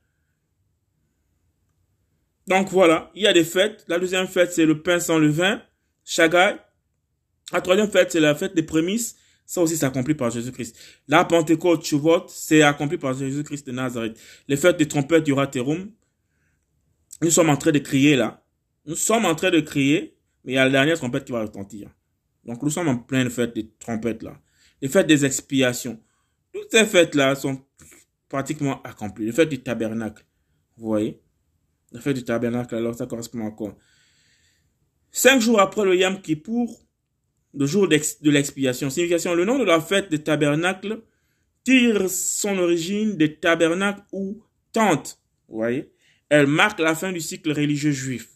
Donc 2.47 2.69
voilà, 2.69 3.11
il 3.13 3.23
y 3.23 3.27
a 3.27 3.33
des 3.33 3.43
fêtes. 3.43 3.83
La 3.89 3.99
deuxième 3.99 4.27
fête, 4.27 4.53
c'est 4.53 4.65
le 4.65 4.81
pain 4.81 5.01
sans 5.01 5.19
levain, 5.19 5.61
Shagai. 6.05 6.55
La 7.51 7.59
troisième 7.61 7.91
fête, 7.91 8.13
c'est 8.13 8.21
la 8.21 8.35
fête 8.35 8.55
des 8.55 8.63
prémices. 8.63 9.17
Ça 9.45 9.61
aussi, 9.61 9.75
c'est 9.75 9.85
accompli 9.85 10.13
par 10.13 10.29
Jésus-Christ. 10.29 10.77
La 11.09 11.25
Pentecôte, 11.25 11.83
Chuvot, 11.83 12.25
c'est 12.29 12.61
accompli 12.61 12.97
par 12.97 13.13
Jésus-Christ 13.13 13.67
de 13.67 13.73
Nazareth. 13.73 14.17
Les 14.47 14.55
fêtes 14.55 14.77
des 14.77 14.87
trompettes 14.87 15.25
du 15.25 15.33
Raterum, 15.33 15.91
nous 17.21 17.31
sommes 17.31 17.49
en 17.49 17.57
train 17.57 17.71
de 17.71 17.79
crier 17.79 18.15
là. 18.15 18.43
Nous 18.85 18.95
sommes 18.95 19.25
en 19.25 19.35
train 19.35 19.51
de 19.51 19.59
crier, 19.59 20.15
mais 20.43 20.53
il 20.53 20.55
y 20.55 20.57
a 20.57 20.65
la 20.65 20.71
dernière 20.71 20.97
trompette 20.97 21.25
qui 21.25 21.31
va 21.31 21.41
retentir. 21.41 21.89
Donc 22.45 22.61
nous 22.61 22.69
sommes 22.69 22.87
en 22.87 22.97
pleine 22.97 23.29
fête 23.29 23.53
des 23.53 23.69
trompettes 23.79 24.23
là. 24.23 24.39
Les 24.81 24.87
fêtes 24.87 25.07
des 25.07 25.25
expiations. 25.25 25.99
Toutes 26.53 26.71
ces 26.71 26.85
fêtes 26.85 27.15
là 27.15 27.35
sont 27.35 27.61
pratiquement 28.29 28.81
accomplies. 28.83 29.25
Les 29.25 29.31
fêtes 29.31 29.49
du 29.49 29.61
tabernacle. 29.61 30.25
Vous 30.77 30.87
voyez? 30.87 31.21
La 31.91 32.01
fête 32.01 32.15
du 32.15 32.23
tabernacle, 32.23 32.75
alors 32.75 32.95
ça 32.95 33.05
correspond 33.05 33.47
à 33.47 33.51
quoi? 33.51 33.77
Cinq 35.11 35.41
jours 35.41 35.59
après 35.59 35.85
le 35.85 35.95
Yam 35.95 36.21
Kippour, 36.21 36.81
le 37.53 37.65
jour 37.65 37.87
de 37.87 38.29
l'expiation. 38.29 38.89
Signification, 38.89 39.33
le 39.33 39.45
nom 39.45 39.57
de 39.57 39.63
la 39.63 39.81
fête 39.81 40.09
des 40.11 40.21
tabernacles 40.21 41.01
tire 41.63 42.09
son 42.09 42.57
origine 42.59 43.17
des 43.17 43.35
tabernacles 43.35 44.03
ou 44.11 44.41
tentes. 44.71 45.19
Vous 45.49 45.57
voyez? 45.57 45.91
Elle 46.29 46.47
marque 46.47 46.79
la 46.79 46.95
fin 46.95 47.11
du 47.11 47.21
cycle 47.21 47.51
religieux 47.51 47.91
juif. 47.91 48.29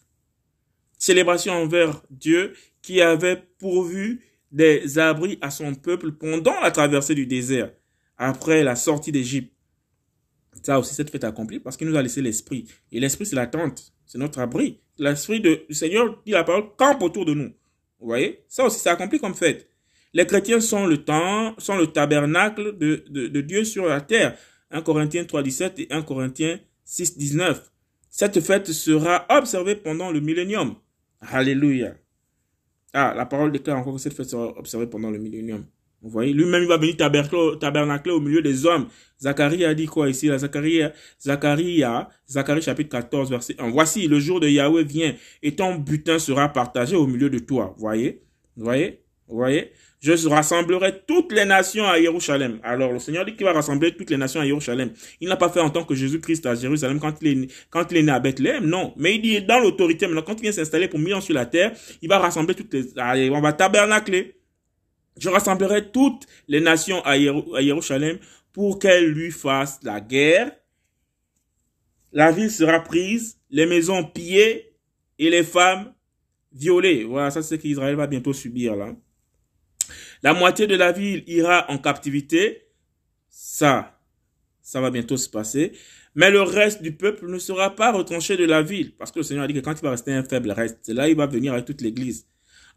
Célébration 0.98 1.54
envers 1.54 2.02
Dieu 2.10 2.54
qui 2.82 3.02
avait 3.02 3.44
pourvu 3.60 4.22
des 4.52 5.00
abris 5.00 5.38
à 5.42 5.50
son 5.50 5.76
peuple 5.76 6.12
pendant 6.12 6.60
la 6.62 6.72
traversée 6.72 7.16
du 7.16 7.26
désert, 7.26 7.72
après 8.18 8.64
la 8.64 8.76
sortie 8.76 9.12
d'Égypte. 9.12 9.54
Ça 10.64 10.80
aussi, 10.80 10.94
cette 10.94 11.10
fête 11.10 11.24
accomplie 11.24 11.60
parce 11.60 11.78
qu'il 11.78 11.88
nous 11.88 11.96
a 11.96 12.02
laissé 12.02 12.22
l'esprit. 12.22 12.68
Et 12.92 13.00
l'esprit, 13.00 13.26
c'est 13.26 13.36
la 13.36 13.48
tente, 13.48 13.94
c'est 14.06 14.18
notre 14.18 14.40
abri. 14.40 14.82
L'esprit 14.98 15.40
du 15.40 15.74
Seigneur 15.74 16.22
dit 16.26 16.34
la 16.34 16.44
parole 16.44 16.76
campe 16.78 17.02
autour 17.02 17.26
de 17.26 17.34
nous. 17.34 17.54
Vous 18.00 18.08
voyez? 18.08 18.44
Ça 18.48 18.66
aussi, 18.66 18.80
c'est 18.80 18.90
accompli 18.90 19.20
comme 19.20 19.34
fête. 19.34 19.70
Les 20.14 20.26
chrétiens 20.26 20.60
sont 20.60 20.86
le 20.86 21.04
temps, 21.04 21.56
sont 21.58 21.78
le 21.78 21.88
tabernacle 21.88 22.78
de, 22.78 23.06
de, 23.10 23.28
de 23.28 23.42
Dieu 23.42 23.64
sur 23.64 23.86
la 23.86 24.02
terre. 24.02 24.38
1 24.72 24.82
Corinthiens 24.82 25.24
3, 25.24 25.42
17 25.42 25.80
et 25.80 25.88
1 25.90 26.02
Corinthiens 26.02 26.60
6, 26.84 27.18
19. 27.18 27.71
Cette 28.22 28.40
fête 28.40 28.72
sera 28.72 29.26
observée 29.30 29.76
pendant 29.76 30.12
le 30.12 30.20
millénium. 30.20 30.76
Alléluia. 31.22 31.96
Ah, 32.94 33.16
la 33.18 33.26
parole 33.26 33.52
déclare 33.52 33.80
encore 33.80 33.96
que 33.96 34.00
cette 34.00 34.14
fête 34.14 34.30
sera 34.30 34.56
observée 34.60 34.86
pendant 34.86 35.10
le 35.10 35.18
millénium. 35.18 35.66
Vous 36.04 36.12
voyez, 36.12 36.32
lui-même, 36.32 36.62
il 36.62 36.68
va 36.68 36.78
venir 36.78 36.98
tabernacler 37.60 38.12
au 38.12 38.20
milieu 38.20 38.44
des 38.44 38.68
hommes. 38.68 38.90
Zacharie 39.20 39.66
a 39.66 39.74
dit 39.74 39.88
quoi 39.88 40.08
ici? 40.08 40.28
Zacharie, 40.28 40.84
Zacharie, 41.20 41.84
Zacharie 42.30 42.62
chapitre 42.62 42.92
14, 42.92 43.32
verset 43.32 43.56
1. 43.58 43.72
Voici, 43.72 44.08
le 44.08 44.20
jour 44.20 44.40
de 44.40 44.48
Yahweh 44.48 44.84
vient 44.84 45.16
et 45.42 45.56
ton 45.56 45.74
butin 45.78 46.20
sera 46.20 46.48
partagé 46.50 46.96
au 46.96 47.08
milieu 47.08 47.32
de 47.32 47.40
toi. 47.40 47.74
Voyez? 47.80 48.22
Vous 48.56 48.66
voyez? 48.66 49.02
Vous 49.28 49.38
voyez? 49.38 49.72
Je 50.02 50.28
rassemblerai 50.28 51.04
toutes 51.06 51.32
les 51.32 51.46
nations 51.46 51.88
à 51.88 52.02
Jérusalem. 52.02 52.60
Alors, 52.64 52.92
le 52.92 52.98
Seigneur 52.98 53.24
dit 53.24 53.36
qu'il 53.36 53.46
va 53.46 53.54
rassembler 53.54 53.96
toutes 53.96 54.10
les 54.10 54.18
nations 54.18 54.42
à 54.42 54.46
Jérusalem. 54.46 54.92
Il 55.20 55.30
n'a 55.30 55.38
pas 55.38 55.50
fait 55.50 55.60
en 55.60 55.70
tant 55.70 55.84
que 55.84 55.94
Jésus-Christ 55.94 56.44
à 56.48 56.56
Jérusalem 56.56 57.00
quand 57.00 57.22
il, 57.22 57.28
est, 57.28 58.02
né 58.02 58.12
à 58.12 58.20
Bethléem, 58.20 58.66
non. 58.66 58.96
Mais 58.98 59.16
il 59.16 59.22
dit 59.22 59.44
dans 59.44 59.60
l'autorité, 59.60 60.08
maintenant, 60.08 60.24
quand 60.24 60.40
il 60.40 60.42
vient 60.42 60.52
s'installer 60.52 60.88
pour 60.88 60.98
mille 60.98 61.14
ans 61.14 61.22
sur 61.22 61.36
la 61.36 61.46
terre, 61.46 61.74
il 62.02 62.10
va 62.10 62.18
rassembler 62.18 62.56
toutes 62.56 62.74
les... 62.74 63.30
On 63.30 63.42
va 63.42 63.54
tabernacler. 63.54 64.40
Je 65.20 65.30
rassemblerai 65.30 65.92
toutes 65.92 66.26
les 66.48 66.62
nations 66.62 67.06
à 67.06 67.16
Jérusalem 67.62 68.18
pour 68.54 68.80
qu'elles 68.80 69.08
lui 69.08 69.30
fassent 69.30 69.82
la 69.84 70.02
guerre. 70.02 70.52
La 72.12 72.32
ville 72.32 72.50
sera 72.50 72.80
prise, 72.80 73.38
les 73.52 73.68
maisons 73.68 74.04
pillées 74.04 74.74
et 75.20 75.30
les 75.30 75.44
femmes 75.44 75.94
violées. 76.52 77.04
Voilà, 77.04 77.30
ça 77.30 77.44
c'est 77.44 77.58
ce 77.58 77.62
qu'Israël 77.62 77.96
va 77.96 78.08
bientôt 78.08 78.34
subir 78.34 78.76
là. 78.76 78.96
La 80.24 80.34
moitié 80.34 80.68
de 80.68 80.76
la 80.76 80.92
ville 80.92 81.24
ira 81.28 81.66
en 81.70 81.78
captivité. 81.78 82.68
Ça, 83.30 84.00
ça 84.62 84.82
va 84.82 84.92
bientôt 84.92 85.18
se 85.18 85.30
passer. 85.30 85.74
Mais 86.14 86.30
le 86.30 86.42
reste 86.42 86.82
du 86.82 86.92
peuple 86.92 87.28
ne 87.28 87.40
sera 87.40 87.76
pas 87.76 87.92
retranché 87.92 88.38
de 88.38 88.46
la 88.46 88.62
ville. 88.62 88.96
Parce 88.96 89.12
que 89.12 89.20
le 89.20 89.24
Seigneur 89.24 89.46
a 89.46 89.48
dit 89.48 89.54
que 89.54 89.60
quand 89.60 89.74
il 89.74 89.82
va 89.82 89.92
rester 89.92 90.14
un 90.14 90.24
faible 90.24 90.52
reste, 90.52 90.90
là 90.90 91.08
il 91.08 91.16
va 91.16 91.26
venir 91.26 91.54
avec 91.54 91.66
toute 91.66 91.82
l'église. 91.82 92.28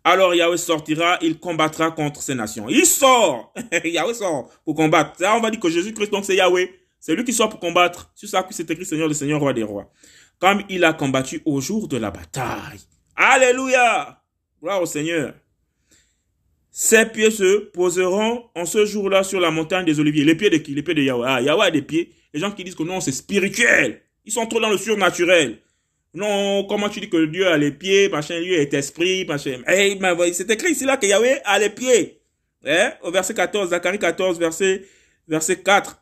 Alors 0.04 0.34
Yahweh 0.34 0.58
sortira, 0.58 1.18
il 1.22 1.38
combattra 1.38 1.90
contre 1.90 2.22
ces 2.22 2.34
nations. 2.34 2.68
Il 2.68 2.86
sort 2.86 3.52
Yahweh 3.84 4.14
sort 4.14 4.50
pour 4.64 4.74
combattre. 4.74 5.20
Là, 5.20 5.36
on 5.36 5.40
va 5.40 5.50
dire 5.50 5.60
que 5.60 5.70
Jésus-Christ, 5.70 6.10
donc 6.10 6.24
c'est 6.24 6.36
Yahweh. 6.36 6.70
C'est 7.00 7.14
lui 7.14 7.24
qui 7.24 7.32
sort 7.32 7.48
pour 7.48 7.60
combattre. 7.60 8.10
C'est 8.14 8.26
ça 8.26 8.46
c'est 8.50 8.70
écrit 8.70 8.84
Seigneur, 8.84 9.08
le 9.08 9.14
Seigneur, 9.14 9.40
roi 9.40 9.52
des 9.52 9.62
rois. 9.62 9.90
Comme 10.38 10.62
il 10.68 10.84
a 10.84 10.92
combattu 10.92 11.42
au 11.44 11.60
jour 11.60 11.88
de 11.88 11.96
la 11.96 12.10
bataille. 12.10 12.80
Alléluia 13.16 14.22
Gloire 14.60 14.82
au 14.82 14.86
Seigneur. 14.86 15.34
Ses 16.76 17.06
pieds 17.06 17.30
se 17.30 17.58
poseront 17.58 18.50
en 18.56 18.66
ce 18.66 18.84
jour-là 18.84 19.22
sur 19.22 19.38
la 19.38 19.52
montagne 19.52 19.84
des 19.84 20.00
Oliviers. 20.00 20.24
Les 20.24 20.34
pieds 20.34 20.50
de 20.50 20.56
qui? 20.56 20.74
Les 20.74 20.82
pieds 20.82 20.94
de 20.94 21.02
Yahweh. 21.02 21.24
Ah, 21.24 21.40
Yahweh 21.40 21.66
a 21.66 21.70
des 21.70 21.82
pieds. 21.82 22.10
Les 22.32 22.40
gens 22.40 22.50
qui 22.50 22.64
disent 22.64 22.74
que 22.74 22.82
non, 22.82 23.00
c'est 23.00 23.12
spirituel. 23.12 24.02
Ils 24.24 24.32
sont 24.32 24.44
trop 24.46 24.58
dans 24.58 24.70
le 24.70 24.76
surnaturel. 24.76 25.58
Non, 26.14 26.64
comment 26.64 26.88
tu 26.88 26.98
dis 26.98 27.08
que 27.08 27.26
Dieu 27.26 27.46
a 27.46 27.56
les 27.56 27.70
pieds, 27.70 28.08
machin, 28.08 28.40
Dieu 28.40 28.54
est 28.54 28.74
esprit, 28.74 29.24
machin. 29.24 29.62
Hey, 29.68 30.00
c'est 30.32 30.50
écrit 30.50 30.72
ici 30.72 30.84
là 30.84 30.96
que 30.96 31.06
Yahweh 31.06 31.42
a 31.44 31.60
les 31.60 31.70
pieds. 31.70 32.20
Hein? 32.66 32.92
Au 33.02 33.12
verset 33.12 33.34
14, 33.34 33.70
Zacharie 33.70 34.00
14, 34.00 34.40
verset, 34.40 34.82
verset 35.28 35.62
4. 35.62 35.96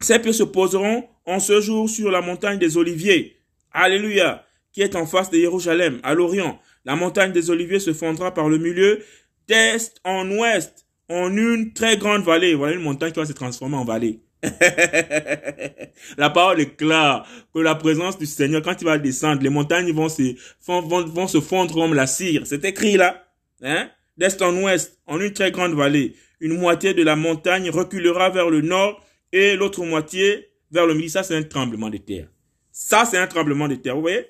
Ses 0.00 0.18
pieds 0.20 0.32
se 0.32 0.44
poseront 0.44 1.04
en 1.26 1.38
ce 1.38 1.60
jour 1.60 1.90
sur 1.90 2.10
la 2.10 2.22
montagne 2.22 2.58
des 2.58 2.78
Oliviers. 2.78 3.36
Alléluia 3.72 4.46
qui 4.76 4.82
est 4.82 4.94
en 4.94 5.06
face 5.06 5.30
de 5.30 5.38
Jérusalem, 5.38 6.00
à 6.02 6.12
l'Orient. 6.12 6.60
La 6.84 6.96
montagne 6.96 7.32
des 7.32 7.48
Oliviers 7.48 7.80
se 7.80 7.94
fondra 7.94 8.34
par 8.34 8.50
le 8.50 8.58
milieu, 8.58 9.02
d'est 9.48 9.94
en 10.04 10.30
ouest, 10.30 10.86
en 11.08 11.36
une 11.36 11.72
très 11.72 11.96
grande 11.96 12.22
vallée. 12.22 12.54
Voilà 12.54 12.74
une 12.74 12.82
montagne 12.82 13.12
qui 13.12 13.20
va 13.20 13.26
se 13.26 13.32
transformer 13.32 13.76
en 13.76 13.84
vallée. 13.84 14.20
la 16.18 16.30
parole 16.30 16.60
est 16.60 16.76
claire 16.76 17.26
que 17.52 17.58
la 17.58 17.74
présence 17.74 18.18
du 18.18 18.26
Seigneur, 18.26 18.62
quand 18.62 18.80
il 18.80 18.84
va 18.84 18.98
descendre, 18.98 19.42
les 19.42 19.48
montagnes 19.48 19.92
vont 19.92 20.08
se, 20.08 20.34
fondre 20.60 21.74
comme 21.74 21.94
la 21.94 22.06
cire. 22.06 22.42
C'est 22.46 22.64
écrit 22.64 22.96
là. 22.96 23.26
Hein? 23.62 23.88
D'est 24.16 24.40
en 24.42 24.54
ouest, 24.62 25.00
en 25.06 25.20
une 25.20 25.32
très 25.32 25.50
grande 25.50 25.74
vallée. 25.74 26.14
Une 26.40 26.58
moitié 26.58 26.94
de 26.94 27.02
la 27.02 27.16
montagne 27.16 27.70
reculera 27.70 28.30
vers 28.30 28.50
le 28.50 28.60
nord 28.60 29.02
et 29.32 29.56
l'autre 29.56 29.84
moitié 29.84 30.48
vers 30.70 30.86
le 30.86 30.94
midi. 30.94 31.10
Ça, 31.10 31.22
c'est 31.22 31.36
un 31.36 31.42
tremblement 31.42 31.90
de 31.90 31.98
terre. 31.98 32.28
Ça, 32.70 33.04
c'est 33.04 33.18
un 33.18 33.26
tremblement 33.26 33.68
de 33.68 33.76
terre. 33.76 33.94
Vous 33.94 34.02
voyez? 34.02 34.26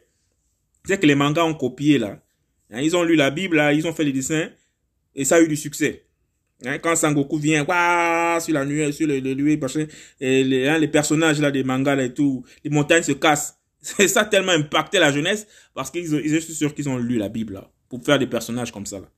C'est 0.85 1.01
que 1.01 1.07
les 1.07 1.17
mangas 1.17 1.45
ont 1.45 1.55
copié 1.55 1.99
là. 1.99 2.21
Ils 2.71 2.97
ont 2.97 3.03
lu 3.03 3.17
la 3.17 3.31
Bible 3.31 3.57
là, 3.57 3.73
ils 3.73 3.87
ont 3.87 3.93
fait 3.93 4.05
les 4.05 4.13
dessins 4.13 4.49
et 5.17 5.25
ça 5.25 5.37
a 5.37 5.41
eu 5.41 5.49
du 5.49 5.57
succès. 5.57 6.05
Hein, 6.65 6.79
quand 6.79 6.95
Sangoku 6.95 7.39
vient, 7.39 7.65
sur 8.41 8.55
la 8.55 8.65
nuée, 8.65 8.93
sur 8.93 9.07
le, 9.07 9.19
le, 9.19 9.51
et 10.21 10.45
les, 10.45 10.69
hein, 10.69 10.79
les 10.79 10.89
personnages 10.89 11.41
là 11.41 11.51
des 11.51 11.65
mangas 11.65 12.01
et 12.03 12.15
tout, 12.15 12.45
les 12.65 12.71
montagnes 12.71 13.03
se 13.03 13.13
cassent. 13.13 13.59
Ça 14.09 14.25
tellement 14.25 14.53
impacté 14.53 14.99
la 14.99 15.13
jeunesse 15.13 15.47
parce 15.75 15.91
qu'ils 15.91 16.07
ils, 16.07 16.29
je 16.29 16.39
suis 16.39 16.55
sûr 16.55 16.75
qu'ils 16.75 16.89
ont 16.89 16.97
lu 16.97 17.19
la 17.19 17.29
Bible 17.29 17.55
là 17.55 17.71
pour 17.89 18.03
faire 18.03 18.19
des 18.19 18.27
personnages 18.27 18.73
comme 18.73 18.87
ça 18.87 19.01
là. 19.01 19.09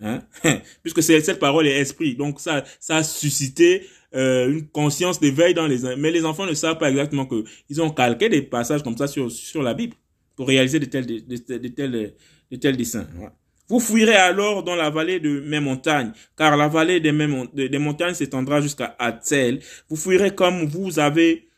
Hein? 0.00 0.22
Puisque 0.82 1.02
cette 1.02 1.38
parole 1.38 1.66
est 1.66 1.78
esprit, 1.78 2.14
donc 2.16 2.40
ça, 2.40 2.64
ça 2.80 2.96
a 2.96 3.02
suscité 3.02 3.86
euh, 4.14 4.50
une 4.50 4.68
conscience 4.68 5.20
d'éveil 5.20 5.54
dans 5.54 5.66
les, 5.66 5.96
mais 5.96 6.10
les 6.10 6.24
enfants 6.24 6.46
ne 6.46 6.54
savent 6.54 6.78
pas 6.78 6.90
exactement 6.90 7.26
que 7.26 7.44
ils 7.68 7.82
ont 7.82 7.90
calqué 7.90 8.28
des 8.28 8.42
passages 8.42 8.82
comme 8.82 8.96
ça 8.96 9.06
sur 9.06 9.30
sur 9.30 9.62
la 9.62 9.74
Bible 9.74 9.96
pour 10.34 10.48
réaliser 10.48 10.78
de 10.78 10.84
tels, 10.86 11.06
de, 11.06 11.36
tels, 11.68 12.14
de 12.50 12.56
tels 12.56 12.76
dessins. 12.76 13.06
Vous 13.68 13.80
fuirez 13.80 14.14
alors 14.14 14.62
dans 14.62 14.76
la 14.76 14.90
vallée 14.90 15.18
de 15.18 15.40
mes 15.40 15.58
montagnes, 15.58 16.12
car 16.36 16.56
la 16.56 16.68
vallée 16.68 17.00
des, 17.00 17.12
montagnes 17.78 18.14
s'étendra 18.14 18.60
jusqu'à 18.60 18.94
Atzel. 18.98 19.60
Vous 19.88 19.96
fuirez 19.96 20.34
comme 20.34 20.66
vous 20.66 20.98
avez 20.98 21.48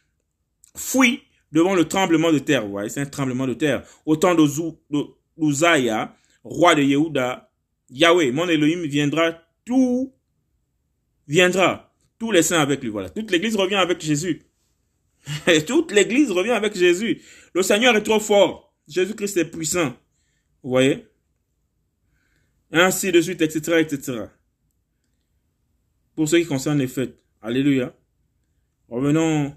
fui 0.74 1.20
devant 1.52 1.74
le 1.74 1.84
tremblement 1.86 2.32
de 2.32 2.38
terre. 2.38 2.68
Ouais, 2.70 2.88
c'est 2.88 3.00
un 3.00 3.06
tremblement 3.06 3.46
de 3.46 3.54
terre. 3.54 3.82
Au 4.06 4.16
temps 4.16 4.34
d'Uzaya, 4.34 6.14
roi 6.44 6.74
de 6.74 6.82
Yehuda, 6.82 7.50
Yahweh, 7.90 8.32
mon 8.32 8.48
Elohim, 8.48 8.86
viendra 8.86 9.32
tout, 9.64 10.12
viendra, 11.26 11.92
tous 12.18 12.32
les 12.32 12.42
saints 12.42 12.60
avec 12.60 12.82
lui. 12.82 12.88
Voilà. 12.88 13.10
Toute 13.10 13.30
l'église 13.30 13.56
revient 13.56 13.76
avec 13.76 14.00
Jésus. 14.00 14.42
Toute 15.66 15.92
l'église 15.92 16.30
revient 16.30 16.52
avec 16.52 16.74
Jésus. 16.74 17.22
Le 17.52 17.62
Seigneur 17.62 17.94
est 17.96 18.02
trop 18.02 18.20
fort. 18.20 18.74
Jésus-Christ 18.88 19.36
est 19.36 19.50
puissant. 19.50 19.92
Vous 20.62 20.70
voyez? 20.70 21.06
Ainsi 22.72 23.12
de 23.12 23.20
suite, 23.20 23.40
etc., 23.40 23.78
etc. 23.80 24.24
Pour 26.14 26.28
ce 26.28 26.36
qui 26.36 26.46
concerne 26.46 26.78
les 26.78 26.88
fêtes. 26.88 27.18
Alléluia. 27.40 27.94
Revenons 28.88 29.54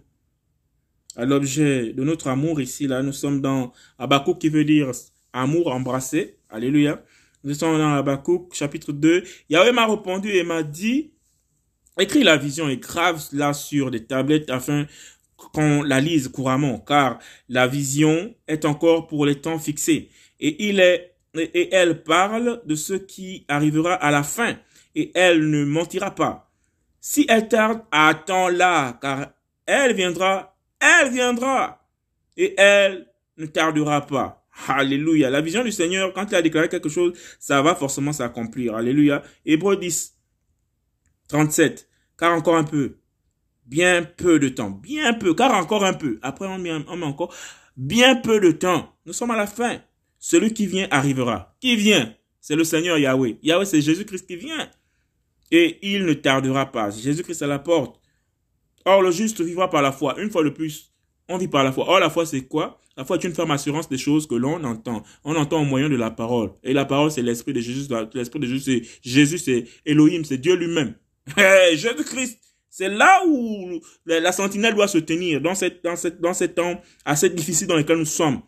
à 1.16 1.26
l'objet 1.26 1.94
de 1.94 2.04
notre 2.04 2.28
amour 2.28 2.62
ici. 2.62 2.88
Là, 2.88 3.02
nous 3.02 3.12
sommes 3.12 3.42
dans 3.42 3.74
Habakkuk 3.98 4.40
qui 4.40 4.50
veut 4.50 4.64
dire 4.64 4.92
amour 5.34 5.68
embrassé. 5.74 6.38
Alléluia. 6.50 7.04
Nous 7.44 7.56
sommes 7.56 7.78
dans 7.78 7.94
Habakkuk 7.94 8.54
chapitre 8.54 8.92
2. 8.92 9.24
Yahweh 9.50 9.72
m'a 9.72 9.88
répondu 9.88 10.30
et 10.30 10.44
m'a 10.44 10.64
dit, 10.64 11.12
écris 12.00 12.24
la 12.24 12.38
vision 12.38 12.70
et 12.70 12.78
grave 12.78 13.28
là 13.34 13.54
sur 13.54 13.92
des 13.92 14.06
tablettes 14.06 14.50
afin 14.50 14.86
qu'on 15.36 15.82
la 15.82 16.00
lise 16.00 16.28
couramment, 16.28 16.80
car 16.80 17.20
la 17.50 17.68
vision 17.68 18.36
est 18.48 18.66
encore 18.66 19.08
pour 19.08 19.26
les 19.26 19.42
temps 19.42 19.58
fixés. 19.58 20.10
Et 20.40 20.68
il 20.70 20.80
est, 20.80 21.16
et 21.36 21.74
elle 21.74 22.04
parle 22.04 22.62
de 22.66 22.76
ce 22.76 22.94
qui 22.94 23.46
arrivera 23.48 23.94
à 23.94 24.12
la 24.12 24.24
fin, 24.24 24.58
et 24.96 25.12
elle 25.16 25.50
ne 25.50 25.66
mentira 25.66 26.14
pas. 26.14 26.52
Si 27.00 27.26
elle 27.30 27.48
tarde, 27.48 27.82
attends-la, 27.92 29.00
car 29.02 29.32
elle 29.66 29.96
viendra, 29.96 30.56
elle 30.80 31.12
viendra, 31.12 31.88
et 32.38 32.54
elle 32.58 33.08
ne 33.38 33.46
tardera 33.46 34.06
pas. 34.06 34.46
Alléluia. 34.68 35.30
La 35.30 35.42
vision 35.42 35.64
du 35.64 35.72
Seigneur, 35.72 36.14
quand 36.14 36.28
il 36.30 36.36
a 36.36 36.42
déclaré 36.42 36.70
quelque 36.70 36.90
chose, 36.90 37.14
ça 37.40 37.62
va 37.62 37.74
forcément 37.74 38.14
s'accomplir. 38.14 38.76
Alléluia. 38.76 39.24
Hébreu 39.46 39.78
10, 39.78 40.18
37. 41.30 41.88
Car 42.18 42.34
encore 42.34 42.58
un 42.58 42.64
peu, 42.64 42.98
bien 43.66 44.04
peu 44.04 44.38
de 44.38 44.50
temps, 44.50 44.70
bien 44.70 45.14
peu, 45.14 45.34
car 45.34 45.54
encore 45.54 45.86
un 45.86 45.94
peu. 45.94 46.20
Après, 46.22 46.46
on 46.46 46.60
met, 46.60 46.72
on 46.72 46.98
met 46.98 47.06
encore 47.06 47.34
bien 47.78 48.16
peu 48.16 48.40
de 48.40 48.52
temps. 48.52 48.94
Nous 49.06 49.14
sommes 49.14 49.32
à 49.32 49.38
la 49.38 49.48
fin. 49.48 49.82
Celui 50.24 50.54
qui 50.54 50.68
vient 50.68 50.88
arrivera. 50.92 51.56
Qui 51.60 51.76
vient? 51.76 52.14
C'est 52.40 52.56
le 52.56 52.64
Seigneur 52.64 53.00
Yahweh. 53.00 53.38
Yahweh, 53.42 53.66
c'est 53.66 53.82
Jésus-Christ 53.82 54.28
qui 54.28 54.36
vient. 54.36 54.70
Et 55.50 55.80
il 55.82 56.06
ne 56.06 56.14
tardera 56.14 56.72
pas. 56.72 56.92
Jésus-Christ 56.92 57.42
à 57.42 57.48
la 57.48 57.58
porte. 57.58 58.00
Or, 58.86 59.02
le 59.02 59.10
juste 59.10 59.42
vivra 59.42 59.68
par 59.72 59.82
la 59.82 59.92
foi. 59.92 60.22
Une 60.22 60.30
fois 60.30 60.44
de 60.44 60.50
plus, 60.50 60.94
on 61.28 61.40
vit 61.40 61.48
par 61.48 61.64
la 61.64 61.72
foi. 61.72 61.90
Or, 61.90 62.00
la 62.00 62.12
foi, 62.12 62.28
c'est 62.28 62.44
quoi? 62.44 62.80
La 62.96 63.04
foi 63.04 63.18
est 63.18 63.24
une 63.24 63.34
ferme 63.34 63.50
assurance 63.50 63.90
des 63.90 63.98
choses 63.98 64.28
que 64.28 64.36
l'on 64.36 64.64
entend. 64.64 65.02
On 65.24 65.36
entend 65.36 65.64
au 65.64 65.66
moyen 65.66 65.90
de 65.90 65.96
la 65.96 66.12
parole. 66.12 66.52
Et 66.64 66.74
la 66.74 66.86
parole, 66.86 67.10
c'est 67.10 67.24
l'esprit 67.24 67.54
de 67.54 67.62
Jésus. 67.62 67.92
L'esprit 68.14 68.40
de 68.40 68.46
Jésus, 68.46 68.60
c'est 68.60 69.00
Jésus, 69.02 69.40
c'est 69.40 69.66
Elohim, 69.88 70.24
c'est 70.24 70.38
Dieu 70.38 70.56
lui-même. 70.56 70.94
Jésus-Christ 71.74 72.38
c'est 72.74 72.88
là 72.88 73.22
où 73.28 73.82
la 74.06 74.32
sentinelle 74.32 74.74
doit 74.74 74.88
se 74.88 74.98
tenir, 74.98 75.42
dans, 75.42 75.54
dans 76.22 76.34
ces 76.34 76.54
temps 76.54 76.82
assez 77.04 77.30
difficiles 77.30 77.68
dans 77.68 77.76
lesquels 77.76 77.98
nous 77.98 78.06
sommes. 78.06 78.42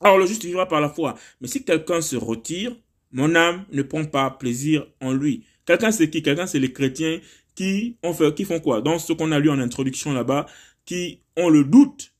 Alors 0.00 0.18
le 0.18 0.26
juste 0.26 0.44
vivra 0.44 0.66
par 0.66 0.80
la 0.80 0.88
foi. 0.88 1.14
Mais 1.40 1.48
si 1.48 1.64
quelqu'un 1.64 2.00
se 2.00 2.16
retire, 2.16 2.74
mon 3.12 3.34
âme 3.34 3.64
ne 3.70 3.82
prend 3.82 4.04
pas 4.04 4.30
plaisir 4.30 4.86
en 5.00 5.12
lui. 5.12 5.44
Quelqu'un 5.66 5.92
c'est 5.92 6.08
qui? 6.08 6.22
Quelqu'un 6.22 6.46
c'est 6.46 6.58
les 6.58 6.72
chrétiens 6.72 7.20
qui, 7.54 7.96
ont 8.02 8.14
fait, 8.14 8.34
qui 8.34 8.44
font 8.44 8.60
quoi? 8.60 8.80
Dans 8.80 8.98
ce 8.98 9.12
qu'on 9.12 9.32
a 9.32 9.38
lu 9.38 9.50
en 9.50 9.58
introduction 9.58 10.12
là-bas, 10.12 10.46
qui 10.84 11.20
ont 11.36 11.50
le 11.50 11.64
doute. 11.64 12.14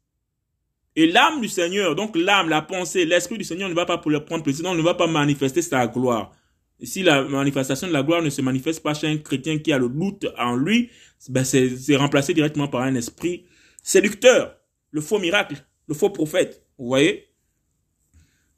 Et 0.96 1.06
l'âme 1.06 1.40
du 1.40 1.48
Seigneur, 1.48 1.94
donc 1.94 2.16
l'âme, 2.16 2.48
la 2.48 2.62
pensée, 2.62 3.06
l'esprit 3.06 3.38
du 3.38 3.44
Seigneur 3.44 3.68
ne 3.68 3.74
va 3.74 3.86
pas 3.86 3.98
pour 3.98 4.10
le 4.10 4.24
prendre 4.24 4.42
plaisir, 4.42 4.64
non, 4.64 4.74
ne 4.74 4.82
va 4.82 4.94
pas 4.94 5.06
manifester 5.06 5.62
sa 5.62 5.86
gloire. 5.86 6.32
Et 6.80 6.86
si 6.86 7.02
la 7.02 7.22
manifestation 7.22 7.86
de 7.86 7.92
la 7.92 8.02
gloire 8.02 8.22
ne 8.22 8.30
se 8.30 8.42
manifeste 8.42 8.82
pas 8.82 8.94
chez 8.94 9.06
un 9.06 9.18
chrétien 9.18 9.58
qui 9.58 9.72
a 9.72 9.78
le 9.78 9.88
doute 9.88 10.26
en 10.38 10.56
lui, 10.56 10.90
ben 11.28 11.44
c'est 11.44 11.96
remplacé 11.96 12.34
directement 12.34 12.68
par 12.68 12.82
un 12.82 12.94
esprit 12.94 13.44
séducteur, 13.82 14.56
le 14.90 15.00
faux 15.00 15.18
miracle, 15.18 15.56
le 15.88 15.94
faux 15.94 16.10
prophète. 16.10 16.66
Vous 16.78 16.86
voyez? 16.86 17.29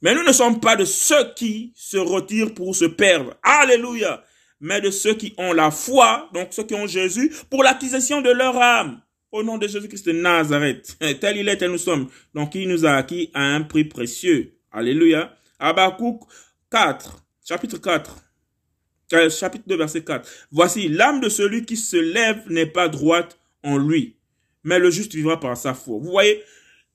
Mais 0.03 0.15
nous 0.15 0.25
ne 0.25 0.33
sommes 0.33 0.61
pas 0.61 0.77
de 0.77 0.85
ceux 0.85 1.33
qui 1.35 1.73
se 1.75 1.97
retirent 1.97 2.55
pour 2.55 2.77
se 2.77 2.85
perdre. 2.85 3.35
Alléluia 3.43 4.23
mais 4.62 4.81
de 4.81 4.91
ceux 4.91 5.15
qui 5.15 5.35
ont 5.37 5.53
la 5.53 5.71
foi, 5.71 6.31
donc 6.33 6.49
ceux 6.53 6.62
qui 6.62 6.75
ont 6.75 6.87
Jésus, 6.87 7.33
pour 7.51 7.65
l'acquisition 7.65 8.23
de 8.23 8.31
leur 8.31 8.57
âme. 8.57 9.03
Au 9.33 9.43
nom 9.43 9.59
de 9.59 9.67
Jésus-Christ 9.67 10.07
de 10.07 10.12
Nazareth, 10.12 10.97
tel 11.21 11.37
il 11.37 11.49
est, 11.49 11.57
tel 11.57 11.71
nous 11.71 11.79
sommes. 11.79 12.09
Donc 12.33 12.55
il 12.55 12.69
nous 12.69 12.87
a 12.87 12.93
acquis 12.93 13.31
à 13.35 13.43
un 13.43 13.62
prix 13.62 13.85
précieux. 13.85 14.57
Alléluia. 14.71 15.35
Habakkuk 15.59 16.21
4, 16.71 17.25
chapitre 17.47 17.79
4. 17.79 18.17
Euh, 19.15 19.31
chapitre 19.31 19.65
2, 19.67 19.77
verset 19.77 20.05
4. 20.05 20.29
Voici, 20.53 20.88
l'âme 20.88 21.21
de 21.21 21.29
celui 21.29 21.65
qui 21.65 21.77
se 21.77 21.97
lève 21.97 22.43
n'est 22.49 22.67
pas 22.67 22.88
droite 22.88 23.38
en 23.65 23.79
lui, 23.79 24.17
mais 24.65 24.79
le 24.79 24.91
juste 24.91 25.15
vivra 25.15 25.41
par 25.41 25.57
sa 25.57 25.75
foi. 25.75 25.99
Vous 25.99 26.11
voyez, 26.11 26.43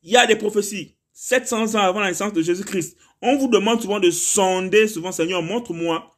il 0.04 0.12
y 0.12 0.18
a 0.18 0.26
des 0.26 0.36
prophéties. 0.36 0.96
700 1.20 1.74
ans 1.74 1.80
avant 1.80 2.00
la 2.00 2.10
naissance 2.10 2.32
de 2.32 2.44
Jésus-Christ. 2.44 2.96
On 3.24 3.38
vous 3.38 3.48
demande 3.48 3.82
souvent 3.82 4.00
de 4.00 4.12
sonder, 4.12 4.88
souvent, 4.88 5.12
Seigneur, 5.12 5.42
montre-moi 5.42 6.16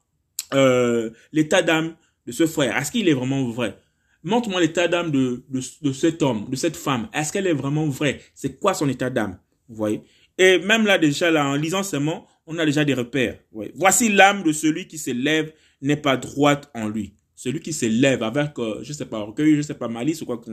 euh, 0.53 1.11
l'état 1.31 1.61
d'âme 1.61 1.95
de 2.27 2.33
ce 2.33 2.45
frère. 2.45 2.75
Est-ce 2.75 2.91
qu'il 2.91 3.07
est 3.07 3.13
vraiment 3.13 3.47
vrai? 3.47 3.79
Montre-moi 4.23 4.59
l'état 4.59 4.89
d'âme 4.89 5.09
de, 5.09 5.45
de, 5.47 5.93
cet 5.93 6.21
homme, 6.21 6.49
de 6.49 6.55
cette 6.57 6.75
femme. 6.75 7.07
Est-ce 7.13 7.31
qu'elle 7.31 7.47
est 7.47 7.53
vraiment 7.53 7.87
vraie? 7.87 8.19
C'est 8.33 8.59
quoi 8.59 8.73
son 8.73 8.89
état 8.89 9.09
d'âme? 9.09 9.39
Vous 9.69 9.77
voyez? 9.77 10.01
Et 10.37 10.59
même 10.59 10.85
là, 10.85 10.97
déjà, 10.97 11.31
là, 11.31 11.45
en 11.45 11.55
lisant 11.55 11.83
seulement, 11.83 12.27
on 12.45 12.57
a 12.57 12.65
déjà 12.65 12.83
des 12.83 12.93
repères. 12.93 13.39
Voici 13.75 14.09
l'âme 14.09 14.43
de 14.43 14.51
celui 14.51 14.85
qui 14.85 14.97
se 14.97 15.11
lève 15.11 15.53
n'est 15.81 15.95
pas 15.95 16.17
droite 16.17 16.69
en 16.75 16.89
lui. 16.89 17.13
Celui 17.35 17.61
qui 17.61 17.71
se 17.71 17.85
lève 17.85 18.21
avec, 18.21 18.59
euh, 18.59 18.81
je 18.83 18.91
sais 18.91 19.05
pas, 19.05 19.19
orgueil, 19.19 19.55
je 19.55 19.61
sais 19.61 19.75
pas, 19.75 19.87
malice 19.87 20.21
ou 20.23 20.25
quoi 20.25 20.39
que 20.39 20.51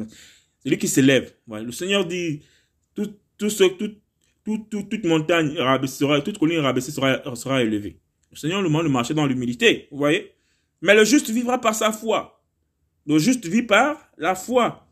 Celui 0.63 0.79
qui 0.79 0.87
se 0.87 1.01
lève. 1.01 1.33
Le 1.49 1.73
Seigneur 1.73 2.07
dit, 2.07 2.43
tout, 2.95 3.13
tout 3.37 3.51
ce, 3.51 3.65
tout, 3.65 3.91
tout, 4.47 4.65
tout, 4.71 4.85
toute 4.85 5.05
montagne 5.05 5.57
sera, 5.87 6.21
toute 6.21 6.39
colline 6.39 6.61
rabaissée 6.61 6.93
sera, 6.93 7.21
sera 7.35 7.63
élevée. 7.63 7.99
Le 8.31 8.37
Seigneur 8.37 8.63
nous 8.63 8.69
demande 8.69 8.85
de 8.85 8.91
marcher 8.91 9.13
dans 9.13 9.27
l'humilité, 9.27 9.89
vous 9.91 9.99
voyez. 9.99 10.33
Mais 10.81 10.95
le 10.95 11.05
juste 11.05 11.31
vivra 11.31 11.61
par 11.61 11.75
sa 11.75 11.91
foi. 11.91 12.41
Le 13.07 13.19
juste 13.19 13.47
vit 13.47 13.63
par 13.63 13.97
la 14.17 14.35
foi. 14.35 14.87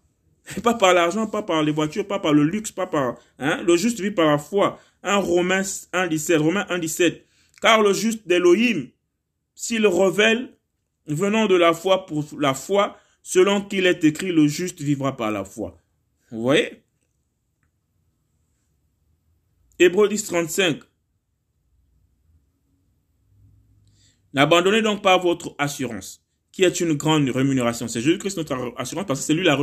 Pas 0.62 0.75
par 0.75 0.93
l'argent, 0.93 1.27
pas 1.27 1.43
par 1.43 1.62
les 1.62 1.73
voitures, 1.73 2.07
pas 2.07 2.19
par 2.19 2.35
le 2.35 2.45
luxe, 2.45 2.71
pas 2.71 2.87
par... 2.87 3.17
Hein? 3.38 3.62
Le 3.67 3.79
juste 3.79 3.99
vit 4.01 4.11
par 4.11 4.27
la 4.27 4.37
foi. 4.37 4.79
1 5.03 5.17
Romains 5.17 5.62
1, 5.95 6.07
17. 6.07 6.38
Romains 6.38 6.67
1, 6.69 6.81
17. 6.81 7.25
Car 7.62 7.81
le 7.81 7.95
juste 7.95 8.29
d'Élohim, 8.29 8.88
s'il 9.55 9.87
révèle, 9.87 10.51
venant 11.07 11.47
de 11.47 11.55
la 11.55 11.73
foi 11.73 12.05
pour 12.05 12.27
la 12.38 12.53
foi, 12.53 12.99
selon 13.23 13.62
qu'il 13.62 13.87
est 13.87 14.05
écrit, 14.05 14.33
le 14.33 14.47
juste 14.47 14.83
vivra 14.83 15.17
par 15.17 15.31
la 15.31 15.47
foi. 15.47 15.79
Vous 16.31 16.43
voyez? 16.43 16.84
Hébreu 19.79 20.09
10, 20.09 20.25
35. 20.25 20.81
N'abandonnez 24.33 24.83
donc 24.83 25.03
pas 25.03 25.17
votre 25.17 25.55
assurance, 25.59 26.25
qui 26.53 26.65
est 26.65 26.81
une 26.81 26.95
grande 26.95 27.29
rémunération. 27.29 27.89
C'est 27.89 28.01
Jésus-Christ 28.01 28.37
notre 28.37 28.75
assurance 28.77 29.07
parce 29.07 29.21
que 29.21 29.27
c'est 29.27 29.35
lui, 29.35 29.45
la 29.45 29.59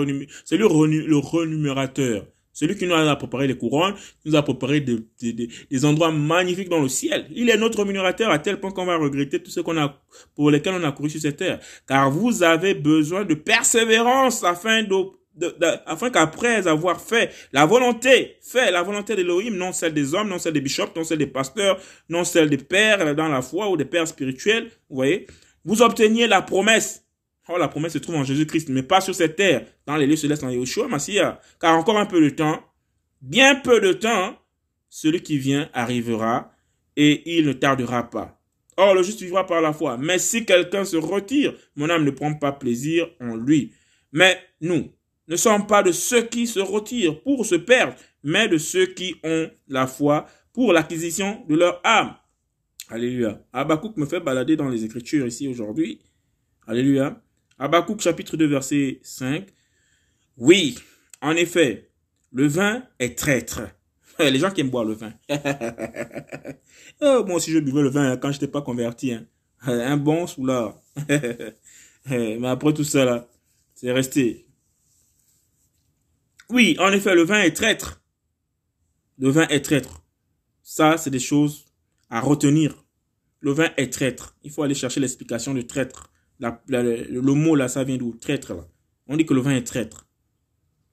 c'est 0.45 0.57
lui 0.57 0.63
le 0.63 1.17
renumérateur. 1.17 2.25
Celui 2.53 2.75
qui 2.75 2.85
nous 2.85 2.93
a 2.93 3.15
préparé 3.15 3.47
les 3.47 3.57
couronnes, 3.57 3.95
nous 4.25 4.35
a 4.35 4.41
préparé 4.43 4.81
des, 4.81 5.85
endroits 5.85 6.11
magnifiques 6.11 6.67
dans 6.69 6.81
le 6.81 6.89
ciel. 6.89 7.27
Il 7.31 7.49
est 7.49 7.57
notre 7.57 7.79
rémunérateur 7.79 8.29
à 8.29 8.39
tel 8.39 8.59
point 8.59 8.71
qu'on 8.71 8.85
va 8.85 8.97
regretter 8.97 9.41
tout 9.41 9.51
ce 9.51 9.61
qu'on 9.61 9.77
a, 9.77 10.01
pour 10.35 10.51
lesquels 10.51 10.73
on 10.73 10.83
a 10.83 10.91
couru 10.91 11.09
sur 11.09 11.21
cette 11.21 11.37
terre. 11.37 11.59
Car 11.87 12.11
vous 12.11 12.43
avez 12.43 12.73
besoin 12.73 13.23
de 13.23 13.35
persévérance 13.35 14.43
afin 14.43 14.83
de, 14.83 14.95
afin 15.85 16.09
qu'après 16.09 16.67
avoir 16.67 17.01
fait 17.01 17.31
la 17.53 17.65
volonté, 17.65 18.37
fait 18.41 18.71
la 18.71 18.83
volonté 18.83 19.15
d'Elohim, 19.15 19.55
non 19.55 19.71
celle 19.71 19.93
des 19.93 20.13
hommes, 20.13 20.29
non 20.29 20.39
celle 20.39 20.53
des 20.53 20.61
bishops, 20.61 20.95
non 20.95 21.03
celle 21.03 21.19
des 21.19 21.27
pasteurs, 21.27 21.79
non 22.09 22.23
celle 22.23 22.49
des 22.49 22.57
pères 22.57 23.15
dans 23.15 23.27
la 23.27 23.41
foi 23.41 23.69
ou 23.69 23.77
des 23.77 23.85
pères 23.85 24.07
spirituels, 24.07 24.65
vous 24.89 24.95
voyez, 24.97 25.27
vous 25.63 25.81
obteniez 25.81 26.27
la 26.27 26.41
promesse 26.41 27.05
Oh, 27.49 27.57
la 27.57 27.67
promesse 27.67 27.93
se 27.93 27.97
trouve 27.97 28.15
en 28.15 28.23
Jésus-Christ, 28.23 28.69
mais 28.69 28.83
pas 28.83 29.01
sur 29.01 29.15
cette 29.15 29.35
terre, 29.35 29.65
dans 29.85 29.97
les 29.97 30.05
lieux 30.05 30.15
célestes 30.15 30.43
en 30.43 30.49
Yeshua, 30.49 30.87
Massia. 30.87 31.41
Car 31.59 31.75
encore 31.75 31.97
un 31.97 32.05
peu 32.05 32.21
de 32.21 32.29
temps, 32.29 32.63
bien 33.21 33.55
peu 33.55 33.81
de 33.81 33.93
temps, 33.93 34.37
celui 34.89 35.21
qui 35.21 35.37
vient 35.37 35.69
arrivera 35.73 36.53
et 36.95 37.37
il 37.37 37.47
ne 37.47 37.53
tardera 37.53 38.09
pas. 38.09 38.39
Or, 38.77 38.93
le 38.93 39.03
juste 39.03 39.21
vivra 39.21 39.45
par 39.45 39.61
la 39.61 39.73
foi. 39.73 39.97
Mais 39.97 40.19
si 40.19 40.45
quelqu'un 40.45 40.85
se 40.85 40.97
retire, 40.97 41.53
mon 41.75 41.89
âme 41.89 42.05
ne 42.05 42.11
prend 42.11 42.33
pas 42.33 42.51
plaisir 42.51 43.09
en 43.19 43.35
lui. 43.35 43.73
Mais 44.11 44.39
nous 44.61 44.91
ne 45.27 45.35
sommes 45.35 45.67
pas 45.67 45.83
de 45.83 45.91
ceux 45.91 46.23
qui 46.23 46.47
se 46.47 46.59
retirent 46.59 47.21
pour 47.21 47.45
se 47.45 47.55
perdre, 47.55 47.95
mais 48.23 48.47
de 48.47 48.57
ceux 48.57 48.87
qui 48.87 49.15
ont 49.23 49.49
la 49.67 49.87
foi 49.87 50.25
pour 50.53 50.73
l'acquisition 50.73 51.45
de 51.47 51.55
leur 51.55 51.79
âme. 51.83 52.15
Alléluia. 52.89 53.41
Habakkuk 53.53 53.95
me 53.97 54.05
fait 54.05 54.19
balader 54.19 54.57
dans 54.57 54.67
les 54.67 54.83
Écritures 54.83 55.25
ici 55.25 55.47
aujourd'hui. 55.47 56.01
Alléluia. 56.67 57.21
Habakkuk 57.57 58.01
chapitre 58.01 58.35
2 58.35 58.45
verset 58.47 58.99
5. 59.03 59.47
Oui, 60.37 60.77
en 61.21 61.31
effet, 61.31 61.91
le 62.31 62.47
vin 62.47 62.83
est 62.99 63.17
traître. 63.17 63.61
Les 64.19 64.39
gens 64.39 64.51
qui 64.51 64.61
aiment 64.61 64.69
boire 64.69 64.83
le 64.83 64.93
vin. 64.93 65.13
oh, 67.01 67.23
moi 67.25 67.35
aussi 67.35 67.51
je 67.51 67.59
buvais 67.59 67.81
le 67.81 67.89
vin 67.89 68.17
quand 68.17 68.31
je 68.31 68.37
n'étais 68.37 68.47
pas 68.51 68.61
converti. 68.61 69.13
Hein. 69.13 69.25
Un 69.61 69.97
bon 69.97 70.27
soulard. 70.27 70.81
Mais 72.09 72.47
après 72.47 72.73
tout 72.73 72.83
ça 72.83 73.27
c'est 73.73 73.91
resté. 73.91 74.50
Oui, 76.51 76.75
en 76.79 76.91
effet, 76.91 77.15
le 77.15 77.23
vin 77.23 77.41
est 77.41 77.55
traître. 77.55 78.01
Le 79.17 79.29
vin 79.29 79.47
est 79.47 79.61
traître. 79.61 80.03
Ça, 80.61 80.97
c'est 80.97 81.09
des 81.09 81.19
choses 81.19 81.65
à 82.09 82.19
retenir. 82.19 82.85
Le 83.39 83.51
vin 83.51 83.69
est 83.77 83.91
traître. 83.91 84.35
Il 84.43 84.51
faut 84.51 84.63
aller 84.63 84.75
chercher 84.75 84.99
l'explication 84.99 85.53
de 85.53 85.61
traître 85.61 86.11
le 86.41 87.33
mot 87.33 87.55
là, 87.55 87.67
ça 87.67 87.83
vient 87.83 87.97
d'où? 87.97 88.15
Traître 88.19 88.53
là. 88.53 88.67
On 89.07 89.17
dit 89.17 89.25
que 89.25 89.33
le 89.33 89.41
vin 89.41 89.55
est 89.55 89.63
traître. 89.63 90.07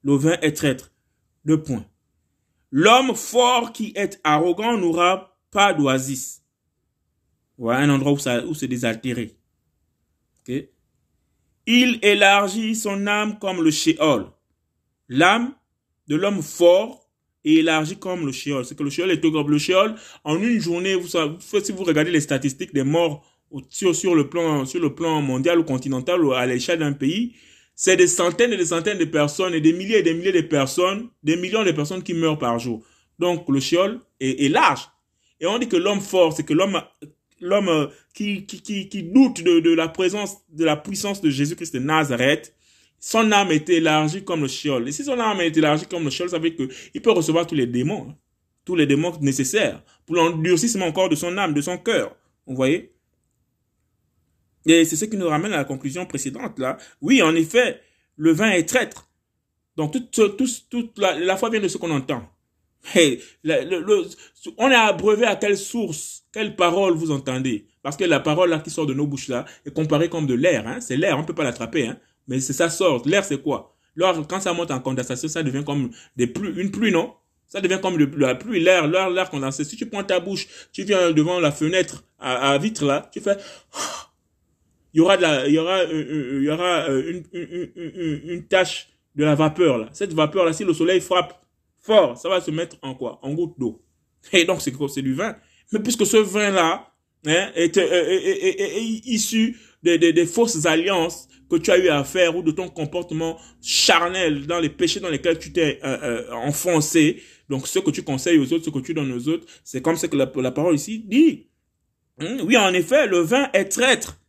Le 0.02 0.14
vin 0.14 0.36
est 0.42 0.52
traître. 0.52 0.92
Deux 1.44 1.62
points. 1.62 1.84
L'homme 2.70 3.14
fort 3.14 3.72
qui 3.72 3.92
est 3.96 4.20
arrogant 4.24 4.76
n'aura 4.76 5.38
pas 5.50 5.72
d'oasis. 5.72 6.42
Voilà 7.56 7.80
un 7.80 7.90
endroit 7.90 8.12
où, 8.12 8.18
ça, 8.18 8.44
où 8.44 8.54
c'est 8.54 8.68
désaltéré. 8.68 9.36
Il 11.66 11.98
élargit 12.02 12.74
son 12.74 13.06
âme 13.06 13.38
comme 13.38 13.62
le 13.62 13.70
shéol. 13.70 14.26
L'âme 15.08 15.54
de 16.08 16.16
l'homme 16.16 16.42
fort 16.42 17.08
est 17.44 17.54
élargie 17.54 17.98
comme 17.98 18.26
le 18.26 18.32
shéol. 18.32 18.64
C'est 18.64 18.76
que 18.76 18.82
le 18.82 18.90
shéol 18.90 19.10
est 19.10 19.20
tout 19.20 19.32
comme 19.32 19.50
le 19.50 19.58
shéol. 19.58 19.94
En 20.24 20.40
une 20.40 20.60
journée, 20.60 20.94
vous 20.94 21.08
savez, 21.08 21.36
si 21.62 21.72
vous 21.72 21.84
regardez 21.84 22.10
les 22.10 22.20
statistiques 22.20 22.74
des 22.74 22.82
morts 22.82 23.24
sur, 23.70 24.14
le 24.14 24.28
plan, 24.28 24.64
sur 24.66 24.80
le 24.80 24.94
plan 24.94 25.22
mondial 25.22 25.58
ou 25.58 25.64
continental 25.64 26.24
ou 26.24 26.32
à 26.32 26.44
l'échelle 26.46 26.80
d'un 26.80 26.92
pays, 26.92 27.34
c'est 27.74 27.96
des 27.96 28.08
centaines 28.08 28.52
et 28.52 28.56
des 28.56 28.66
centaines 28.66 28.98
de 28.98 29.04
personnes 29.04 29.54
et 29.54 29.60
des 29.60 29.72
milliers 29.72 29.98
et 29.98 30.02
des 30.02 30.14
milliers 30.14 30.32
de 30.32 30.40
personnes, 30.42 31.08
des 31.22 31.36
millions 31.36 31.64
de 31.64 31.72
personnes 31.72 32.02
qui 32.02 32.12
meurent 32.12 32.38
par 32.38 32.58
jour. 32.58 32.84
Donc 33.18 33.48
le 33.48 33.60
chiol 33.60 34.00
est, 34.20 34.44
est 34.44 34.48
large. 34.48 34.88
Et 35.40 35.46
on 35.46 35.58
dit 35.58 35.68
que 35.68 35.76
l'homme 35.76 36.00
fort, 36.00 36.32
c'est 36.32 36.44
que 36.44 36.52
l'homme 36.52 36.80
l'homme 37.40 37.88
qui, 38.14 38.46
qui, 38.46 38.60
qui, 38.60 38.88
qui, 38.88 39.02
doute 39.04 39.42
de, 39.42 39.60
de, 39.60 39.70
la 39.72 39.88
présence, 39.88 40.38
de 40.50 40.64
la 40.64 40.76
puissance 40.76 41.20
de 41.20 41.30
Jésus-Christ 41.30 41.74
de 41.74 41.78
Nazareth, 41.78 42.54
son 42.98 43.30
âme 43.32 43.52
est 43.52 43.68
élargie 43.68 44.24
comme 44.24 44.42
le 44.42 44.48
chiol. 44.48 44.88
Et 44.88 44.92
si 44.92 45.04
son 45.04 45.18
âme 45.18 45.40
est 45.40 45.56
élargie 45.56 45.86
comme 45.86 46.04
le 46.04 46.10
chiol, 46.10 46.28
ça 46.28 46.38
veut 46.38 46.50
dire 46.50 46.68
qu'il 46.92 47.02
peut 47.02 47.12
recevoir 47.12 47.46
tous 47.46 47.54
les 47.54 47.66
démons, 47.66 48.14
tous 48.64 48.74
les 48.74 48.86
démons 48.86 49.16
nécessaires 49.20 49.82
pour 50.06 50.16
l'endurcissement 50.16 50.86
encore 50.86 51.08
de 51.08 51.14
son 51.14 51.36
âme, 51.38 51.54
de 51.54 51.60
son 51.60 51.78
cœur. 51.78 52.16
Vous 52.46 52.56
voyez? 52.56 52.92
Et 54.66 54.84
c'est 54.84 54.96
ce 54.96 55.04
qui 55.04 55.16
nous 55.16 55.28
ramène 55.28 55.52
à 55.52 55.58
la 55.58 55.64
conclusion 55.64 56.04
précédente 56.06 56.58
là. 56.58 56.76
Oui, 57.00 57.22
en 57.22 57.34
effet, 57.34 57.80
le 58.16 58.32
vin 58.32 58.50
est 58.50 58.68
traître. 58.68 59.08
Donc 59.76 59.92
toute, 59.92 60.10
toute, 60.10 60.68
toute 60.68 60.98
la, 60.98 61.36
foi 61.36 61.50
vient 61.50 61.60
de 61.60 61.68
ce 61.68 61.78
qu'on 61.78 61.90
entend. 61.90 62.28
On 64.56 64.70
est 64.70 64.74
abreuvé 64.74 65.24
à 65.24 65.36
quelle 65.36 65.56
source, 65.56 66.24
quelle 66.32 66.56
parole 66.56 66.94
vous 66.94 67.10
entendez? 67.10 67.66
Parce 67.82 67.96
que 67.96 68.04
la 68.04 68.20
parole 68.20 68.50
là 68.50 68.58
qui 68.58 68.70
sort 68.70 68.86
de 68.86 68.94
nos 68.94 69.06
bouches 69.06 69.28
là 69.28 69.44
est 69.64 69.72
comparée 69.72 70.08
comme 70.08 70.26
de 70.26 70.34
l'air. 70.34 70.66
Hein? 70.66 70.80
C'est 70.80 70.96
l'air, 70.96 71.18
on 71.18 71.24
peut 71.24 71.34
pas 71.34 71.44
l'attraper. 71.44 71.86
Hein? 71.86 71.98
Mais 72.28 72.40
ça 72.40 72.68
sort. 72.68 73.02
L'air 73.06 73.24
c'est 73.24 73.42
quoi? 73.42 73.74
L'air, 73.96 74.14
quand 74.28 74.40
ça 74.40 74.52
monte 74.52 74.70
en 74.70 74.78
condensation, 74.78 75.28
ça 75.28 75.42
devient 75.42 75.64
comme 75.64 75.90
des 76.14 76.28
pluies, 76.28 76.52
une 76.60 76.70
pluie, 76.70 76.92
non? 76.92 77.14
Ça 77.48 77.62
devient 77.62 77.80
comme 77.80 77.98
la 77.98 78.34
pluie, 78.34 78.60
l'air, 78.60 78.86
l'air, 78.86 79.08
l'air 79.08 79.30
condensé. 79.30 79.64
Si 79.64 79.76
tu 79.76 79.86
prends 79.86 80.04
ta 80.04 80.20
bouche, 80.20 80.46
tu 80.70 80.84
viens 80.84 81.10
devant 81.12 81.40
la 81.40 81.50
fenêtre 81.50 82.04
à, 82.18 82.56
vitre 82.58 82.84
là, 82.84 83.08
tu 83.10 83.20
fais 83.20 83.36
il 84.94 84.98
y 84.98 85.00
aura 85.00 85.16
de 85.16 85.22
la, 85.22 85.48
il 85.48 85.54
y 85.54 85.58
aura, 85.58 85.78
euh, 85.78 85.92
euh, 85.92 86.38
il 86.40 86.44
y 86.44 86.50
aura 86.50 86.90
euh, 86.90 87.10
une, 87.10 87.24
une, 87.32 87.70
une, 87.74 88.20
une, 88.32 88.46
tache 88.46 88.90
de 89.16 89.24
la 89.24 89.34
vapeur 89.34 89.78
là. 89.78 89.88
Cette 89.92 90.12
vapeur 90.12 90.44
là, 90.44 90.52
si 90.52 90.64
le 90.64 90.74
soleil 90.74 91.00
frappe 91.00 91.42
fort, 91.80 92.18
ça 92.18 92.28
va 92.28 92.40
se 92.42 92.50
mettre 92.50 92.76
en 92.82 92.94
quoi? 92.94 93.18
En 93.22 93.32
goutte 93.32 93.58
d'eau. 93.58 93.82
Et 94.32 94.44
donc 94.44 94.60
c'est 94.60 94.74
c'est 94.88 95.02
du 95.02 95.14
vin. 95.14 95.34
Mais 95.72 95.80
puisque 95.80 96.04
ce 96.04 96.18
vin 96.18 96.50
là 96.50 96.92
hein, 97.26 97.50
est, 97.54 97.76
issu 99.06 99.58
des, 99.82 99.98
des 99.98 100.26
fausses 100.26 100.66
alliances 100.66 101.28
que 101.50 101.56
tu 101.56 101.70
as 101.70 101.78
eu 101.78 101.88
à 101.88 102.04
faire 102.04 102.36
ou 102.36 102.42
de 102.42 102.50
ton 102.50 102.68
comportement 102.68 103.38
charnel 103.62 104.46
dans 104.46 104.60
les 104.60 104.68
péchés 104.68 105.00
dans 105.00 105.08
lesquels 105.08 105.38
tu 105.38 105.52
t'es 105.52 105.80
euh, 105.84 106.30
enfoncé. 106.32 107.22
Donc 107.48 107.66
ce 107.66 107.78
que 107.78 107.90
tu 107.90 108.02
conseilles 108.02 108.38
aux 108.38 108.52
autres, 108.52 108.64
ce 108.64 108.70
que 108.70 108.78
tu 108.78 108.94
donnes 108.94 109.12
aux 109.12 109.28
autres, 109.28 109.46
c'est 109.64 109.80
comme 109.80 109.96
ce 109.96 110.06
que 110.06 110.16
la, 110.16 110.30
la 110.36 110.50
parole 110.50 110.74
ici 110.74 110.98
dit. 110.98 111.48
Hum, 112.20 112.40
oui, 112.44 112.56
en 112.56 112.72
effet, 112.74 113.06
le 113.06 113.20
vin 113.20 113.48
est 113.52 113.66
traître 113.66 114.20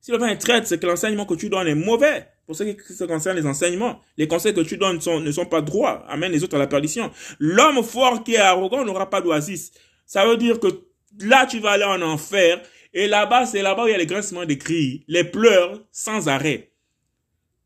Si 0.00 0.10
le 0.10 0.18
vin 0.18 0.28
est 0.28 0.38
traître, 0.38 0.66
c'est 0.66 0.80
que 0.80 0.86
l'enseignement 0.86 1.26
que 1.26 1.34
tu 1.34 1.48
donnes 1.48 1.68
est 1.68 1.74
mauvais. 1.74 2.26
Pour 2.46 2.54
ce 2.54 2.62
qui 2.62 2.76
se 2.92 3.04
concerne 3.04 3.36
les 3.36 3.46
enseignements, 3.46 4.00
les 4.16 4.28
conseils 4.28 4.54
que 4.54 4.60
tu 4.60 4.76
donnes 4.76 5.00
ne 5.20 5.32
sont 5.32 5.46
pas 5.46 5.62
droits, 5.62 6.04
amènent 6.08 6.30
les 6.30 6.44
autres 6.44 6.54
à 6.54 6.60
la 6.60 6.68
perdition. 6.68 7.10
L'homme 7.40 7.82
fort 7.82 8.22
qui 8.22 8.34
est 8.34 8.38
arrogant 8.38 8.84
n'aura 8.84 9.10
pas 9.10 9.20
d'oasis. 9.20 9.72
Ça 10.06 10.24
veut 10.26 10.36
dire 10.36 10.60
que 10.60 10.68
là, 11.20 11.46
tu 11.46 11.58
vas 11.58 11.70
aller 11.72 11.84
en 11.84 12.02
enfer, 12.02 12.62
et 12.96 13.08
là-bas, 13.08 13.44
c'est 13.44 13.60
là-bas 13.60 13.84
où 13.84 13.88
il 13.88 13.90
y 13.90 13.94
a 13.94 13.98
les 13.98 14.06
grincements 14.06 14.46
des 14.46 14.56
cris, 14.56 15.04
les 15.06 15.22
pleurs 15.22 15.82
sans 15.92 16.28
arrêt. 16.28 16.70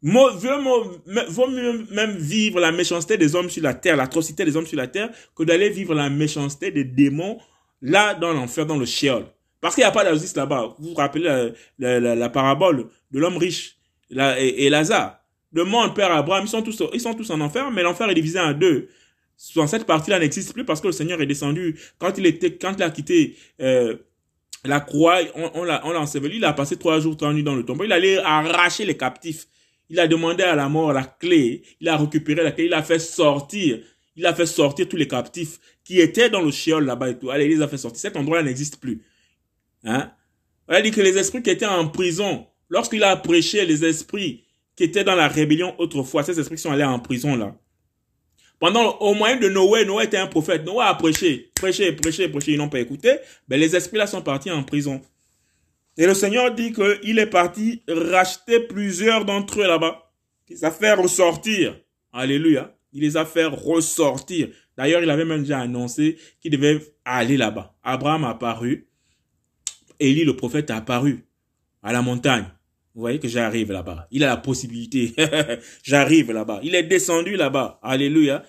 Vaut 0.02 1.46
mieux 1.46 1.86
même 1.92 2.16
vivre 2.16 2.58
la 2.58 2.72
méchanceté 2.72 3.16
des 3.16 3.36
hommes 3.36 3.48
sur 3.48 3.62
la 3.62 3.74
terre, 3.74 3.96
l'atrocité 3.96 4.44
des 4.44 4.56
hommes 4.56 4.66
sur 4.66 4.76
la 4.76 4.88
terre, 4.88 5.08
que 5.36 5.44
d'aller 5.44 5.70
vivre 5.70 5.94
la 5.94 6.10
méchanceté 6.10 6.72
des 6.72 6.82
démons 6.82 7.38
là 7.80 8.14
dans 8.14 8.32
l'enfer, 8.32 8.66
dans 8.66 8.76
le 8.76 8.86
ciel. 8.86 9.24
Parce 9.60 9.76
qu'il 9.76 9.82
n'y 9.82 9.88
a 9.88 9.92
pas 9.92 10.04
d'oasis 10.04 10.34
là-bas. 10.34 10.74
Vous 10.80 10.88
vous 10.88 10.94
rappelez 10.94 11.52
la, 11.78 12.28
parabole 12.28 12.88
de 13.12 13.18
l'homme 13.20 13.36
riche 13.36 13.76
et, 14.10 14.66
et, 14.66 14.68
Lazare. 14.68 15.20
Le 15.52 15.62
monde, 15.62 15.94
Père 15.94 16.10
Abraham, 16.10 16.46
ils 16.46 16.48
sont 16.48 16.62
tous, 16.62 16.82
ils 16.92 17.00
sont 17.00 17.14
tous 17.14 17.30
en 17.30 17.40
enfer, 17.40 17.70
mais 17.70 17.84
l'enfer 17.84 18.10
est 18.10 18.14
divisé 18.14 18.40
en 18.40 18.52
deux. 18.52 18.88
Dans 19.54 19.68
cette 19.68 19.86
partie-là 19.86 20.18
n'existe 20.18 20.52
plus 20.52 20.64
parce 20.64 20.80
que 20.80 20.88
le 20.88 20.92
Seigneur 20.92 21.22
est 21.22 21.26
descendu. 21.26 21.78
Quand 21.98 22.18
il 22.18 22.26
était, 22.26 22.56
quand 22.56 22.74
il 22.76 22.82
a 22.82 22.90
quitté 22.90 23.36
euh, 23.60 23.96
la 24.64 24.80
croix, 24.80 25.20
on, 25.34 25.50
on 25.54 25.64
l'a 25.64 26.00
enseveli, 26.00 26.36
il 26.36 26.44
a 26.44 26.52
passé 26.52 26.76
trois 26.76 27.00
jours, 27.00 27.16
trois 27.16 27.32
nuits 27.32 27.42
dans 27.42 27.54
le 27.54 27.64
tombeau. 27.64 27.84
Il 27.84 27.92
allait 27.92 28.18
arracher 28.18 28.84
les 28.84 28.96
captifs. 28.96 29.46
Il 29.88 29.98
a 29.98 30.06
demandé 30.06 30.42
à 30.42 30.54
la 30.54 30.68
mort 30.68 30.92
la 30.92 31.04
clé. 31.04 31.62
Il 31.80 31.88
a 31.88 31.96
récupéré 31.96 32.42
la 32.42 32.52
clé. 32.52 32.66
Il 32.66 32.74
a 32.74 32.82
fait 32.82 32.98
sortir. 32.98 33.80
Il 34.16 34.26
a 34.26 34.34
fait 34.34 34.46
sortir 34.46 34.88
tous 34.88 34.96
les 34.96 35.08
captifs 35.08 35.58
qui 35.82 36.00
étaient 36.00 36.28
dans 36.28 36.42
le 36.42 36.50
chiol 36.50 36.84
là-bas 36.84 37.10
et 37.10 37.18
tout. 37.18 37.30
Allez, 37.30 37.46
il 37.46 37.56
les 37.56 37.62
a 37.62 37.68
fait 37.68 37.78
sortir. 37.78 38.00
Cet 38.00 38.16
endroit-là 38.16 38.42
n'existe 38.42 38.78
plus. 38.78 39.02
Hein? 39.84 40.12
Il 40.68 40.74
a 40.74 40.82
dit 40.82 40.90
que 40.90 41.00
les 41.00 41.16
esprits 41.16 41.42
qui 41.42 41.50
étaient 41.50 41.66
en 41.66 41.88
prison, 41.88 42.46
lorsqu'il 42.68 43.02
a 43.02 43.16
prêché 43.16 43.64
les 43.64 43.84
esprits 43.84 44.44
qui 44.76 44.84
étaient 44.84 45.04
dans 45.04 45.14
la 45.14 45.26
rébellion 45.26 45.74
autrefois, 45.78 46.22
ces 46.22 46.38
esprits 46.38 46.58
sont 46.58 46.70
allés 46.70 46.84
en 46.84 46.98
prison 46.98 47.34
là. 47.34 47.56
Pendant, 48.60 48.98
au 48.98 49.14
moyen 49.14 49.36
de 49.36 49.48
Noé, 49.48 49.86
Noé 49.86 50.04
était 50.04 50.18
un 50.18 50.26
prophète. 50.26 50.64
Noé 50.66 50.84
a 50.84 50.94
prêché, 50.94 51.50
prêché, 51.54 51.92
prêché, 51.92 52.28
prêché, 52.28 52.52
ils 52.52 52.58
n'ont 52.58 52.68
pas 52.68 52.78
écouté. 52.78 53.16
Mais 53.48 53.56
les 53.56 53.74
esprits 53.74 53.96
là 53.96 54.06
sont 54.06 54.20
partis 54.20 54.50
en 54.50 54.62
prison. 54.62 55.00
Et 55.96 56.06
le 56.06 56.12
Seigneur 56.12 56.54
dit 56.54 56.72
qu'il 56.72 57.18
est 57.18 57.26
parti 57.26 57.82
racheter 57.88 58.60
plusieurs 58.60 59.24
d'entre 59.24 59.60
eux 59.60 59.66
là-bas. 59.66 60.12
Il 60.48 60.56
les 60.56 60.64
a 60.64 60.70
fait 60.70 60.92
ressortir. 60.92 61.74
Alléluia. 62.12 62.76
Il 62.92 63.00
les 63.00 63.16
a 63.16 63.24
fait 63.24 63.46
ressortir. 63.46 64.48
D'ailleurs, 64.76 65.02
il 65.02 65.08
avait 65.08 65.24
même 65.24 65.40
déjà 65.40 65.60
annoncé 65.60 66.18
qu'il 66.40 66.52
devait 66.52 66.80
aller 67.04 67.38
là-bas. 67.38 67.74
Abraham 67.82 68.24
a 68.24 68.30
apparu. 68.30 68.88
Élie, 69.98 70.24
le 70.24 70.36
prophète, 70.36 70.70
a 70.70 70.76
apparu 70.76 71.24
à 71.82 71.92
la 71.92 72.02
montagne. 72.02 72.46
Vous 73.00 73.04
voyez 73.04 73.18
que 73.18 73.28
j'arrive 73.28 73.72
là-bas. 73.72 74.08
Il 74.10 74.22
a 74.24 74.26
la 74.26 74.36
possibilité. 74.36 75.14
j'arrive 75.82 76.32
là-bas. 76.32 76.60
Il 76.62 76.74
est 76.74 76.82
descendu 76.82 77.34
là-bas. 77.34 77.80
Alléluia. 77.82 78.42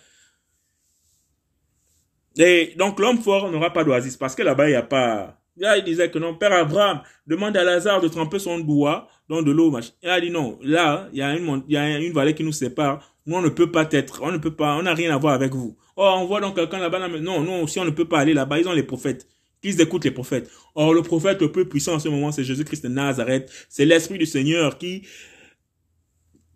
Et 2.36 2.74
donc 2.78 3.00
l'homme 3.00 3.22
fort 3.22 3.50
n'aura 3.50 3.72
pas 3.72 3.86
d'oasis 3.86 4.18
parce 4.18 4.36
que 4.36 4.44
là-bas, 4.44 4.68
il 4.68 4.72
n'y 4.72 4.76
a 4.76 4.84
pas 4.84 5.38
Là, 5.56 5.78
il 5.78 5.86
disait 5.86 6.12
que 6.12 6.20
non, 6.20 6.36
Père 6.36 6.52
Abraham 6.52 7.02
demande 7.26 7.56
à 7.56 7.64
Lazare 7.64 8.02
de 8.02 8.10
tremper 8.10 8.40
son 8.40 8.60
doigt 8.60 9.08
dans 9.30 9.42
de 9.42 9.52
l'eau. 9.52 9.74
Il 10.04 10.10
a 10.10 10.20
dit 10.20 10.32
non, 10.32 10.60
là, 10.62 11.08
il 11.14 11.20
y, 11.20 11.22
a 11.22 11.34
une, 11.34 11.64
il 11.70 11.74
y 11.74 11.78
a 11.78 11.98
une 11.98 12.12
vallée 12.12 12.36
qui 12.36 12.44
nous 12.44 12.52
sépare. 12.52 13.16
Nous, 13.26 13.38
on 13.38 13.42
ne 13.42 13.50
peut 13.50 13.72
pas 13.72 13.88
être, 13.92 14.22
on 14.22 14.34
ne 14.34 14.38
peut 14.38 14.54
pas, 14.54 14.76
on 14.76 14.82
n'a 14.82 14.94
rien 14.94 15.16
à 15.16 15.18
voir 15.18 15.34
avec 15.34 15.54
vous. 15.54 15.78
Oh, 15.96 16.12
on 16.18 16.26
voit 16.26 16.42
donc 16.42 16.56
quelqu'un 16.56 16.80
là-bas. 16.80 17.08
Non, 17.08 17.40
non, 17.40 17.68
si 17.68 17.80
on 17.80 17.86
ne 17.86 17.92
peut 17.92 18.08
pas 18.08 18.20
aller 18.20 18.34
là-bas, 18.34 18.60
ils 18.60 18.68
ont 18.68 18.74
les 18.74 18.84
prophètes. 18.84 19.28
Qu'ils 19.62 19.80
écoutent 19.80 20.06
les 20.06 20.12
prophètes. 20.12 20.50
Or, 20.74 20.94
le 20.94 21.02
prophète 21.04 21.42
le 21.42 21.52
plus 21.52 21.68
puissant 21.68 21.94
en 21.94 22.00
ce 22.00 22.10
moment, 22.10 22.32
c'est 22.32 22.44
Jésus-Christ 22.44 22.84
de 22.84 22.90
Nazareth. 22.90 23.52
C'est 23.70 23.86
l'Esprit 23.86 24.18
du 24.18 24.26
Seigneur 24.26 24.78
qui 24.78 25.04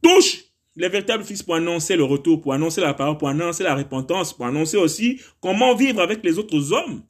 touche 0.02 0.46
les 0.76 0.90
véritables 0.90 1.24
fils 1.24 1.44
pour 1.44 1.56
annoncer 1.56 1.96
le 1.96 2.04
retour, 2.04 2.42
pour 2.42 2.54
annoncer 2.54 2.82
la 2.82 2.94
parole, 2.94 3.18
pour 3.18 3.30
annoncer 3.30 3.64
la 3.64 3.76
repentance, 3.76 4.34
pour 4.34 4.46
annoncer 4.46 4.78
aussi 4.78 5.22
comment 5.40 5.76
vivre 5.76 6.02
avec 6.02 6.24
les 6.24 6.38
autres 6.38 6.74
hommes. 6.74 7.04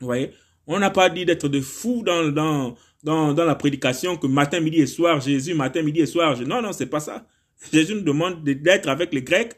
Vous 0.00 0.06
voyez 0.06 0.30
on 0.66 0.78
n'a 0.78 0.90
pas 0.90 1.10
dit 1.10 1.24
d'être 1.24 1.48
de 1.48 1.60
fous 1.60 2.02
dans, 2.04 2.30
dans, 2.30 2.74
dans, 3.02 3.34
dans 3.34 3.44
la 3.44 3.54
prédication 3.54 4.16
que 4.16 4.26
matin, 4.26 4.60
midi 4.60 4.80
et 4.80 4.86
soir, 4.86 5.20
Jésus, 5.20 5.54
matin, 5.54 5.82
midi 5.82 6.00
et 6.00 6.06
soir. 6.06 6.38
Non, 6.40 6.62
non, 6.62 6.72
c'est 6.72 6.86
pas 6.86 7.00
ça. 7.00 7.26
Jésus 7.72 7.94
nous 7.94 8.00
demande 8.02 8.42
d'être 8.44 8.88
avec 8.88 9.12
les 9.12 9.22
Grecs 9.22 9.52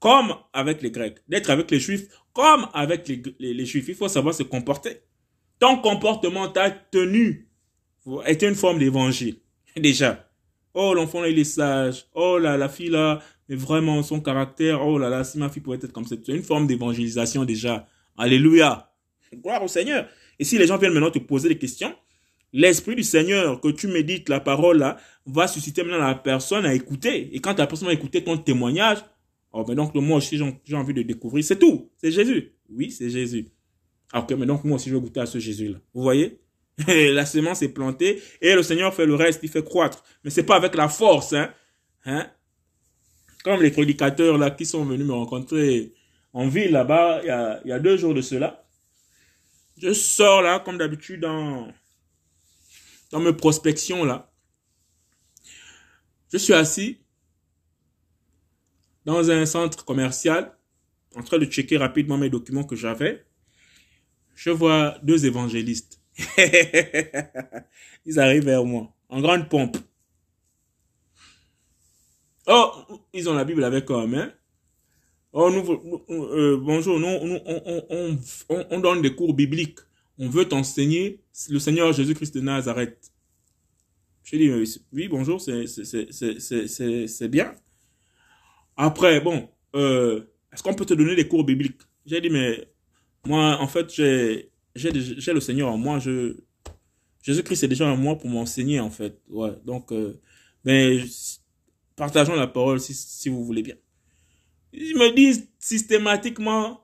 comme 0.00 0.34
avec 0.52 0.82
les 0.82 0.90
Grecs, 0.90 1.18
d'être 1.28 1.50
avec 1.50 1.70
les 1.70 1.80
Juifs 1.80 2.06
comme 2.32 2.68
avec 2.72 3.08
les, 3.08 3.22
les, 3.38 3.66
Juifs. 3.66 3.88
Il 3.88 3.94
faut 3.94 4.08
savoir 4.08 4.34
se 4.34 4.44
comporter. 4.44 5.02
Ton 5.58 5.78
comportement, 5.78 6.48
ta 6.48 6.70
tenue 6.70 7.48
est 8.26 8.42
une 8.42 8.54
forme 8.54 8.78
d'évangile. 8.78 9.36
Déjà. 9.76 10.24
Oh, 10.74 10.94
l'enfant 10.94 11.24
il 11.24 11.38
est 11.38 11.44
sage. 11.44 12.06
Oh 12.14 12.38
là, 12.38 12.56
la 12.56 12.68
fille 12.68 12.90
là, 12.90 13.20
mais 13.48 13.56
vraiment, 13.56 14.02
son 14.02 14.20
caractère, 14.20 14.86
oh 14.86 14.98
là 14.98 15.08
là, 15.08 15.24
si 15.24 15.38
ma 15.38 15.48
fille 15.48 15.62
pouvait 15.62 15.76
être 15.76 15.92
comme 15.92 16.04
ça. 16.04 16.14
C'est 16.24 16.32
une 16.32 16.42
forme 16.42 16.66
d'évangélisation 16.66 17.44
déjà. 17.44 17.88
Alléluia. 18.16 18.92
Gloire 19.34 19.62
au 19.62 19.68
Seigneur. 19.68 20.06
Et 20.38 20.44
si 20.44 20.58
les 20.58 20.66
gens 20.66 20.78
viennent 20.78 20.92
maintenant 20.92 21.10
te 21.10 21.18
poser 21.18 21.48
des 21.48 21.58
questions, 21.58 21.94
l'Esprit 22.52 22.94
du 22.94 23.02
Seigneur 23.02 23.60
que 23.60 23.68
tu 23.68 23.88
médites 23.88 24.28
la 24.28 24.40
parole 24.40 24.78
là, 24.78 24.98
va 25.26 25.48
susciter 25.48 25.82
maintenant 25.82 26.06
la 26.06 26.14
personne 26.14 26.64
à 26.64 26.74
écouter. 26.74 27.34
Et 27.34 27.40
quand 27.40 27.58
la 27.58 27.66
personne 27.66 27.88
va 27.88 27.94
écouter 27.94 28.22
ton 28.22 28.36
témoignage, 28.36 28.98
oh 29.52 29.64
ben 29.64 29.74
donc 29.74 29.94
moi 29.94 30.18
aussi 30.18 30.38
j'ai 30.64 30.76
envie 30.76 30.94
de 30.94 31.02
découvrir, 31.02 31.44
c'est 31.44 31.58
tout, 31.58 31.90
c'est 31.96 32.12
Jésus. 32.12 32.52
Oui, 32.70 32.90
c'est 32.90 33.10
Jésus. 33.10 33.48
Ah, 34.12 34.20
ok, 34.20 34.30
mais 34.32 34.46
donc 34.46 34.64
moi 34.64 34.76
aussi 34.76 34.88
je 34.88 34.94
veux 34.94 35.00
goûter 35.00 35.20
à 35.20 35.26
ce 35.26 35.38
Jésus-là. 35.38 35.78
Vous 35.94 36.02
voyez? 36.02 36.40
La 36.86 37.26
semence 37.26 37.62
est 37.62 37.70
plantée 37.70 38.22
et 38.40 38.54
le 38.54 38.62
Seigneur 38.62 38.94
fait 38.94 39.06
le 39.06 39.14
reste, 39.14 39.40
il 39.42 39.48
fait 39.48 39.64
croître. 39.64 40.04
Mais 40.24 40.30
c'est 40.30 40.44
pas 40.44 40.56
avec 40.56 40.74
la 40.74 40.88
force, 40.88 41.32
hein. 41.32 41.52
hein? 42.04 42.30
Comme 43.44 43.62
les 43.62 43.70
prédicateurs 43.70 44.38
là 44.38 44.50
qui 44.50 44.64
sont 44.66 44.84
venus 44.84 45.06
me 45.06 45.12
rencontrer 45.12 45.92
en 46.32 46.48
ville 46.48 46.72
là-bas, 46.72 47.20
il 47.22 47.26
y 47.26 47.30
a, 47.30 47.60
y 47.64 47.72
a 47.72 47.78
deux 47.78 47.96
jours 47.96 48.14
de 48.14 48.20
cela. 48.20 48.64
Je 49.76 49.92
sors 49.92 50.42
là, 50.42 50.60
comme 50.60 50.78
d'habitude, 50.78 51.20
dans, 51.20 51.68
dans 53.10 53.20
mes 53.20 53.32
prospections 53.32 54.04
là. 54.04 54.30
Je 56.32 56.38
suis 56.38 56.52
assis 56.52 57.00
dans 59.04 59.30
un 59.30 59.46
centre 59.46 59.84
commercial, 59.84 60.54
en 61.16 61.22
train 61.22 61.38
de 61.38 61.46
checker 61.46 61.78
rapidement 61.78 62.18
mes 62.18 62.28
documents 62.28 62.64
que 62.64 62.76
j'avais. 62.76 63.24
Je 64.38 64.50
vois 64.50 64.96
deux 65.02 65.26
évangélistes. 65.26 66.00
ils 68.06 68.20
arrivent 68.20 68.44
vers 68.44 68.64
moi, 68.64 68.94
en 69.08 69.20
grande 69.20 69.48
pompe. 69.48 69.76
Oh, 72.46 72.70
ils 73.12 73.28
ont 73.28 73.34
la 73.34 73.44
Bible 73.44 73.64
avec 73.64 73.90
eux 73.90 74.06
main. 74.06 74.32
Oh, 75.32 75.50
nous, 75.50 76.04
euh, 76.08 76.56
bonjour, 76.56 77.00
nous, 77.00 77.08
on, 77.08 78.18
on, 78.70 78.78
donne 78.78 79.02
des 79.02 79.12
cours 79.16 79.34
bibliques. 79.34 79.80
On 80.18 80.28
veut 80.28 80.44
t'enseigner 80.44 81.20
le 81.50 81.58
Seigneur 81.58 81.92
Jésus-Christ 81.92 82.32
de 82.36 82.40
Nazareth. 82.40 83.12
Je 84.22 84.36
dis, 84.36 84.78
oui, 84.92 85.08
bonjour, 85.08 85.40
c'est 85.40 87.28
bien. 87.28 87.56
Après, 88.76 89.20
bon, 89.20 89.48
euh, 89.74 90.32
est-ce 90.52 90.62
qu'on 90.62 90.74
peut 90.74 90.86
te 90.86 90.94
donner 90.94 91.16
des 91.16 91.26
cours 91.26 91.42
bibliques? 91.42 91.82
J'ai 92.06 92.20
dit, 92.20 92.30
mais 92.30 92.68
moi, 93.28 93.58
en 93.60 93.68
fait, 93.68 93.94
j'ai 93.94 94.50
le 94.74 95.40
Seigneur 95.40 95.70
en 95.70 95.76
moi. 95.76 95.98
Je, 95.98 96.36
Jésus-Christ 97.22 97.64
est 97.64 97.68
déjà 97.68 97.86
en 97.86 97.96
moi 97.96 98.18
pour 98.18 98.28
m'enseigner, 98.30 98.80
en 98.80 98.90
fait. 98.90 99.20
Ouais, 99.28 99.52
donc, 99.64 99.92
euh, 99.92 100.20
mais 100.64 101.00
partageons 101.96 102.34
la 102.34 102.46
parole 102.46 102.80
si, 102.80 102.94
si 102.94 103.28
vous 103.28 103.44
voulez 103.44 103.62
bien. 103.62 103.76
Ils 104.72 104.96
me 104.96 105.14
disent 105.14 105.48
systématiquement, 105.58 106.80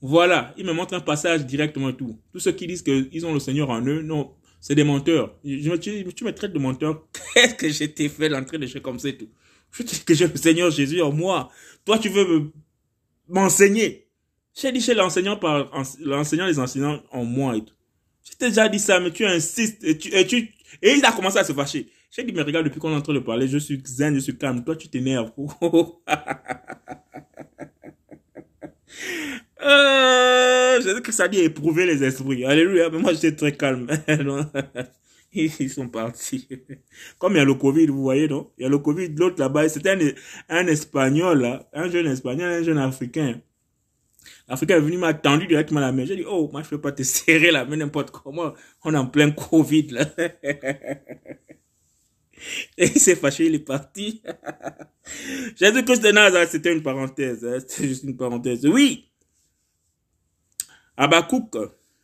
voilà, 0.00 0.54
ils 0.56 0.66
me 0.66 0.72
montrent 0.72 0.94
un 0.94 1.00
passage 1.00 1.46
directement 1.46 1.92
tout. 1.92 2.18
Tous 2.32 2.38
ceux 2.38 2.52
qui 2.52 2.66
disent 2.66 2.82
qu'ils 2.82 3.26
ont 3.26 3.32
le 3.32 3.40
Seigneur 3.40 3.70
en 3.70 3.80
eux, 3.84 4.02
non, 4.02 4.34
c'est 4.60 4.74
des 4.74 4.84
menteurs. 4.84 5.38
Tu, 5.42 6.24
me 6.24 6.30
traites 6.30 6.52
de 6.52 6.58
menteur. 6.58 7.06
Qu'est-ce 7.34 7.54
que 7.54 7.68
je 7.68 7.84
t'ai 7.84 8.08
fait 8.08 8.28
l'entrée 8.28 8.58
de 8.58 8.66
choses 8.66 8.82
comme 8.82 8.98
et 9.04 9.16
tout? 9.16 9.28
Je 9.72 9.82
dis 9.82 10.04
que 10.04 10.14
j'ai 10.14 10.28
le 10.28 10.36
Seigneur 10.36 10.70
Jésus 10.70 11.02
en 11.02 11.12
moi. 11.12 11.50
Toi, 11.84 11.98
tu 11.98 12.08
veux 12.08 12.52
m'enseigner. 13.28 14.03
J'ai 14.54 14.70
dit 14.70 14.80
chez 14.80 14.94
l'enseignant 14.94 15.36
par 15.36 15.70
l'enseignant 16.00 16.46
des 16.46 16.58
enseignants 16.58 17.02
en 17.10 17.24
moi 17.24 17.56
et 17.56 17.64
tout. 17.64 17.74
Je 18.22 18.36
t'ai 18.36 18.48
déjà 18.48 18.68
dit 18.68 18.78
ça, 18.78 19.00
mais 19.00 19.10
tu 19.10 19.26
insistes 19.26 19.82
et 19.84 19.98
tu, 19.98 20.14
et 20.14 20.26
tu, 20.26 20.54
et 20.82 20.92
il 20.92 21.04
a 21.04 21.12
commencé 21.12 21.38
à 21.38 21.44
se 21.44 21.52
fâcher. 21.52 21.88
J'ai 22.10 22.22
dit, 22.22 22.32
mais 22.32 22.42
regarde, 22.42 22.66
depuis 22.66 22.78
qu'on 22.78 22.92
est 22.92 22.96
en 22.96 23.02
train 23.02 23.14
de 23.14 23.18
parler, 23.18 23.48
je 23.48 23.58
suis 23.58 23.82
zen, 23.84 24.14
je 24.14 24.20
suis 24.20 24.38
calme. 24.38 24.64
Toi, 24.64 24.76
tu 24.76 24.88
t'énerves. 24.88 25.32
euh, 29.60 30.80
je 30.80 30.94
sais 30.94 31.02
que 31.02 31.10
ça 31.10 31.26
dit 31.26 31.40
éprouver 31.40 31.86
les 31.86 32.04
esprits. 32.04 32.44
Alléluia. 32.44 32.88
Mais 32.90 32.98
moi, 32.98 33.12
j'étais 33.12 33.34
très 33.34 33.56
calme. 33.56 33.88
Ils 35.32 35.70
sont 35.70 35.88
partis. 35.88 36.46
Comme 37.18 37.32
il 37.32 37.38
y 37.38 37.40
a 37.40 37.44
le 37.44 37.54
Covid, 37.54 37.86
vous 37.88 38.02
voyez, 38.02 38.28
non? 38.28 38.52
Il 38.56 38.62
y 38.62 38.66
a 38.66 38.68
le 38.68 38.78
Covid, 38.78 39.08
l'autre 39.16 39.40
là-bas, 39.40 39.68
c'était 39.68 39.90
un, 39.90 39.98
un 40.48 40.66
Espagnol. 40.68 41.60
Un 41.72 41.90
jeune 41.90 42.06
Espagnol, 42.06 42.52
un 42.52 42.62
jeune 42.62 42.78
Africain. 42.78 43.40
L'Africain 44.48 44.76
est 44.76 44.80
venu 44.80 44.98
m'a 44.98 45.14
tendu 45.14 45.46
directement 45.46 45.80
la 45.80 45.90
main. 45.92 46.04
J'ai 46.04 46.16
dit, 46.16 46.24
oh, 46.26 46.50
moi, 46.52 46.62
je 46.62 46.68
peux 46.68 46.80
pas 46.80 46.92
te 46.92 47.02
serrer 47.04 47.50
la 47.50 47.64
main 47.64 47.76
n'importe 47.76 48.10
comment. 48.10 48.52
On 48.84 48.92
est 48.94 48.98
en 48.98 49.06
plein 49.06 49.30
Covid, 49.30 49.88
là. 49.88 50.06
Et 52.76 52.86
il 52.86 53.00
s'est 53.00 53.16
fâché, 53.16 53.46
il 53.46 53.54
est 53.54 53.58
parti. 53.60 54.22
Jésus-Christ 55.56 56.02
de 56.02 56.10
Nazareth, 56.10 56.50
c'était 56.50 56.72
une 56.74 56.82
parenthèse. 56.82 57.44
Hein, 57.44 57.58
c'était 57.60 57.88
juste 57.88 58.04
une 58.04 58.16
parenthèse. 58.16 58.66
Oui. 58.66 59.08
Abakouk, 60.96 61.56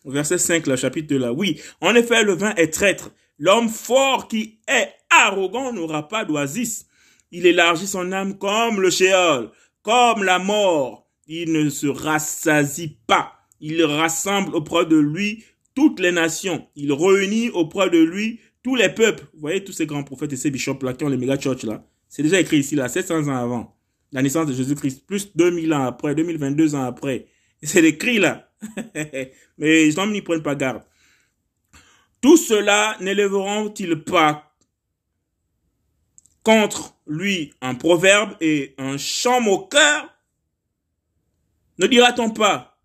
verset 0.05 0.39
5, 0.39 0.67
le 0.67 0.77
chapitre 0.77 1.15
là. 1.17 1.33
Oui. 1.33 1.61
En 1.81 1.95
effet, 1.95 2.23
le 2.25 2.33
vin 2.35 2.55
est 2.55 2.73
traître. 2.73 3.13
L'homme 3.39 3.69
fort 3.69 4.29
qui 4.29 4.61
est 4.67 4.93
arrogant 5.11 5.73
n'aura 5.73 6.09
pas 6.09 6.25
d'oasis. 6.25 6.87
Il 7.33 7.47
élargit 7.47 7.87
son 7.87 8.13
âme 8.13 8.39
comme 8.39 8.81
le 8.81 8.91
shéol, 8.91 9.51
comme 9.83 10.25
la 10.25 10.39
mort. 10.39 11.00
Il 11.33 11.53
ne 11.53 11.71
se 11.71 11.87
rassasie 11.87 12.99
pas. 13.07 13.47
Il 13.61 13.85
rassemble 13.85 14.53
auprès 14.53 14.85
de 14.85 14.97
lui 14.97 15.45
toutes 15.77 16.01
les 16.01 16.11
nations. 16.11 16.67
Il 16.75 16.93
réunit 16.93 17.51
auprès 17.51 17.89
de 17.89 17.99
lui 17.99 18.41
tous 18.65 18.75
les 18.75 18.89
peuples. 18.89 19.23
Vous 19.35 19.41
voyez 19.43 19.63
tous 19.63 19.71
ces 19.71 19.87
grands 19.87 20.03
prophètes 20.03 20.33
et 20.33 20.37
ces 20.37 20.51
bishops 20.51 20.83
là 20.83 20.93
qui 20.93 21.05
ont 21.05 21.09
les 21.09 21.17
méga 21.17 21.39
church 21.39 21.63
là. 21.63 21.87
C'est 22.09 22.25
déjà 22.25 22.41
écrit 22.41 22.59
ici 22.59 22.75
là, 22.75 22.89
700 22.89 23.29
ans 23.29 23.37
avant. 23.37 23.77
La 24.11 24.23
naissance 24.23 24.49
de 24.49 24.53
Jésus-Christ, 24.53 25.07
plus 25.07 25.31
2000 25.37 25.73
ans 25.73 25.85
après, 25.85 26.17
2022 26.17 26.75
ans 26.75 26.83
après. 26.83 27.29
C'est 27.63 27.85
écrit 27.85 28.19
là. 28.19 28.51
Mais 28.95 29.31
les 29.59 29.99
hommes 30.01 30.11
n'y 30.11 30.23
prennent 30.23 30.43
pas 30.43 30.57
garde. 30.57 30.83
Tout 32.21 32.39
cela 32.39 32.97
n'élèveront-ils 33.01 34.03
pas 34.03 34.53
contre 36.43 36.97
lui 37.07 37.53
un 37.61 37.77
proverbe 37.77 38.33
et 38.41 38.75
un 38.79 38.99
chant 38.99 39.41
moqueur 39.41 40.09
Ne 41.81 41.87
dira-t-on 41.87 42.31
pas 42.31 42.79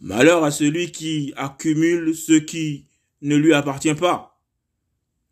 Malheur 0.00 0.42
à 0.42 0.50
celui 0.50 0.90
qui 0.90 1.32
accumule 1.36 2.16
ce 2.16 2.32
qui 2.32 2.88
ne 3.20 3.36
lui 3.36 3.54
appartient 3.54 3.94
pas? 3.94 4.42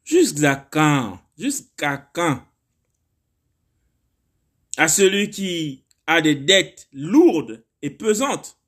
Jusqu'à 0.04 0.54
quand 0.54 1.20
Jusqu'à 1.36 1.96
quand? 1.98 2.40
À 4.76 4.86
celui 4.86 5.30
qui 5.30 5.84
a 6.06 6.20
des 6.20 6.36
dettes 6.36 6.88
lourdes 6.92 7.64
et 7.82 7.90
pesantes. 7.90 8.60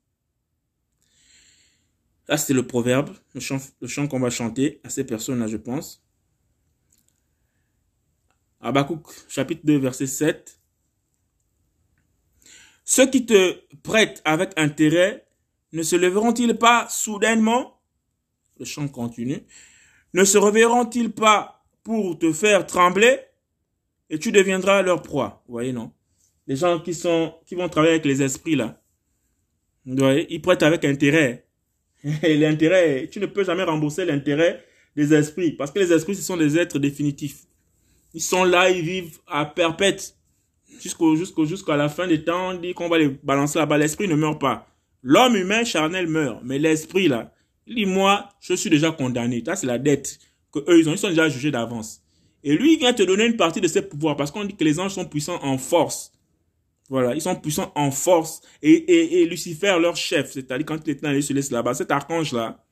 Là, 2.27 2.37
c'était 2.37 2.53
le 2.53 2.67
proverbe, 2.67 3.15
le 3.33 3.39
chant, 3.39 3.59
le 3.79 3.87
chant 3.87 4.09
qu'on 4.09 4.19
va 4.19 4.29
chanter 4.29 4.81
à 4.83 4.89
ces 4.89 5.05
personnes-là, 5.05 5.47
je 5.47 5.57
pense. 5.57 6.05
Habakkuk, 8.59 9.07
chapitre 9.29 9.65
2, 9.65 9.77
verset 9.77 10.07
7. 10.07 10.62
Ceux 12.95 13.09
qui 13.09 13.25
te 13.25 13.57
prêtent 13.81 14.21
avec 14.23 14.51
intérêt 14.55 15.25
ne 15.71 15.81
se 15.81 15.95
leveront-ils 15.95 16.59
pas 16.59 16.87
soudainement? 16.91 17.81
Le 18.59 18.65
chant 18.65 18.87
continue. 18.87 19.39
Ne 20.13 20.23
se 20.23 20.37
reverront-ils 20.37 21.11
pas 21.11 21.65
pour 21.81 22.19
te 22.19 22.31
faire 22.31 22.67
trembler? 22.67 23.17
Et 24.11 24.19
tu 24.19 24.31
deviendras 24.31 24.83
leur 24.83 25.01
proie 25.01 25.43
Vous 25.47 25.53
voyez, 25.53 25.73
non? 25.73 25.91
Les 26.45 26.55
gens 26.55 26.79
qui 26.79 26.93
sont 26.93 27.33
qui 27.47 27.55
vont 27.55 27.67
travailler 27.67 27.93
avec 27.93 28.05
les 28.05 28.21
esprits 28.21 28.55
là, 28.55 28.79
vous 29.87 29.95
voyez, 29.95 30.31
ils 30.31 30.39
prêtent 30.39 30.61
avec 30.61 30.85
intérêt. 30.85 31.47
Et 32.21 32.37
l'intérêt, 32.37 33.09
tu 33.11 33.19
ne 33.19 33.25
peux 33.25 33.43
jamais 33.43 33.63
rembourser 33.63 34.05
l'intérêt 34.05 34.63
des 34.95 35.15
esprits 35.15 35.53
parce 35.53 35.71
que 35.71 35.79
les 35.79 35.91
esprits 35.91 36.15
ce 36.15 36.21
sont 36.21 36.37
des 36.37 36.59
êtres 36.59 36.77
définitifs. 36.77 37.47
Ils 38.13 38.21
sont 38.21 38.43
là, 38.43 38.69
ils 38.69 38.85
vivent 38.85 39.17
à 39.25 39.47
perpète 39.47 40.15
jusqu'au 40.81 41.15
jusqu'au 41.15 41.45
jusqu'à 41.45 41.75
la 41.75 41.89
fin 41.89 42.07
des 42.07 42.23
temps. 42.23 42.49
On 42.49 42.53
dit 42.55 42.73
qu'on 42.73 42.89
va 42.89 42.97
les 42.97 43.09
balancer 43.09 43.59
là-bas. 43.59 43.77
L'esprit 43.77 44.07
ne 44.07 44.15
meurt 44.15 44.39
pas. 44.39 44.67
L'homme 45.01 45.35
humain 45.35 45.63
charnel 45.63 46.07
meurt, 46.07 46.39
mais 46.43 46.59
l'esprit 46.59 47.07
là, 47.07 47.33
dit 47.67 47.85
moi, 47.85 48.29
je 48.39 48.53
suis 48.53 48.69
déjà 48.69 48.91
condamné. 48.91 49.43
Ça 49.45 49.55
c'est 49.55 49.67
la 49.67 49.77
dette 49.77 50.19
que 50.51 50.59
eux 50.59 50.79
ils 50.79 50.89
ont. 50.89 50.93
Ils 50.93 50.97
sont 50.97 51.09
déjà 51.09 51.29
jugés 51.29 51.51
d'avance. 51.51 52.01
Et 52.43 52.55
lui 52.55 52.73
il 52.73 52.79
vient 52.79 52.93
te 52.93 53.03
donner 53.03 53.25
une 53.25 53.37
partie 53.37 53.61
de 53.61 53.67
ses 53.67 53.81
pouvoirs 53.81 54.15
parce 54.15 54.31
qu'on 54.31 54.45
dit 54.45 54.55
que 54.55 54.63
les 54.63 54.79
anges 54.79 54.93
sont 54.93 55.05
puissants 55.05 55.39
en 55.43 55.57
force. 55.57 56.11
Voilà, 56.89 57.15
ils 57.15 57.21
sont 57.21 57.35
puissants 57.35 57.71
en 57.75 57.91
force. 57.91 58.41
Et, 58.61 58.71
et, 58.71 59.21
et 59.21 59.25
Lucifer, 59.25 59.77
leur 59.79 59.95
chef, 59.95 60.31
c'est-à-dire 60.31 60.65
quand 60.65 60.79
il 60.85 60.91
était 60.91 61.01
dans 61.01 61.11
les 61.11 61.21
cieux 61.21 61.35
là-bas, 61.51 61.73
cet 61.73 61.91
archange-là, 61.91 62.63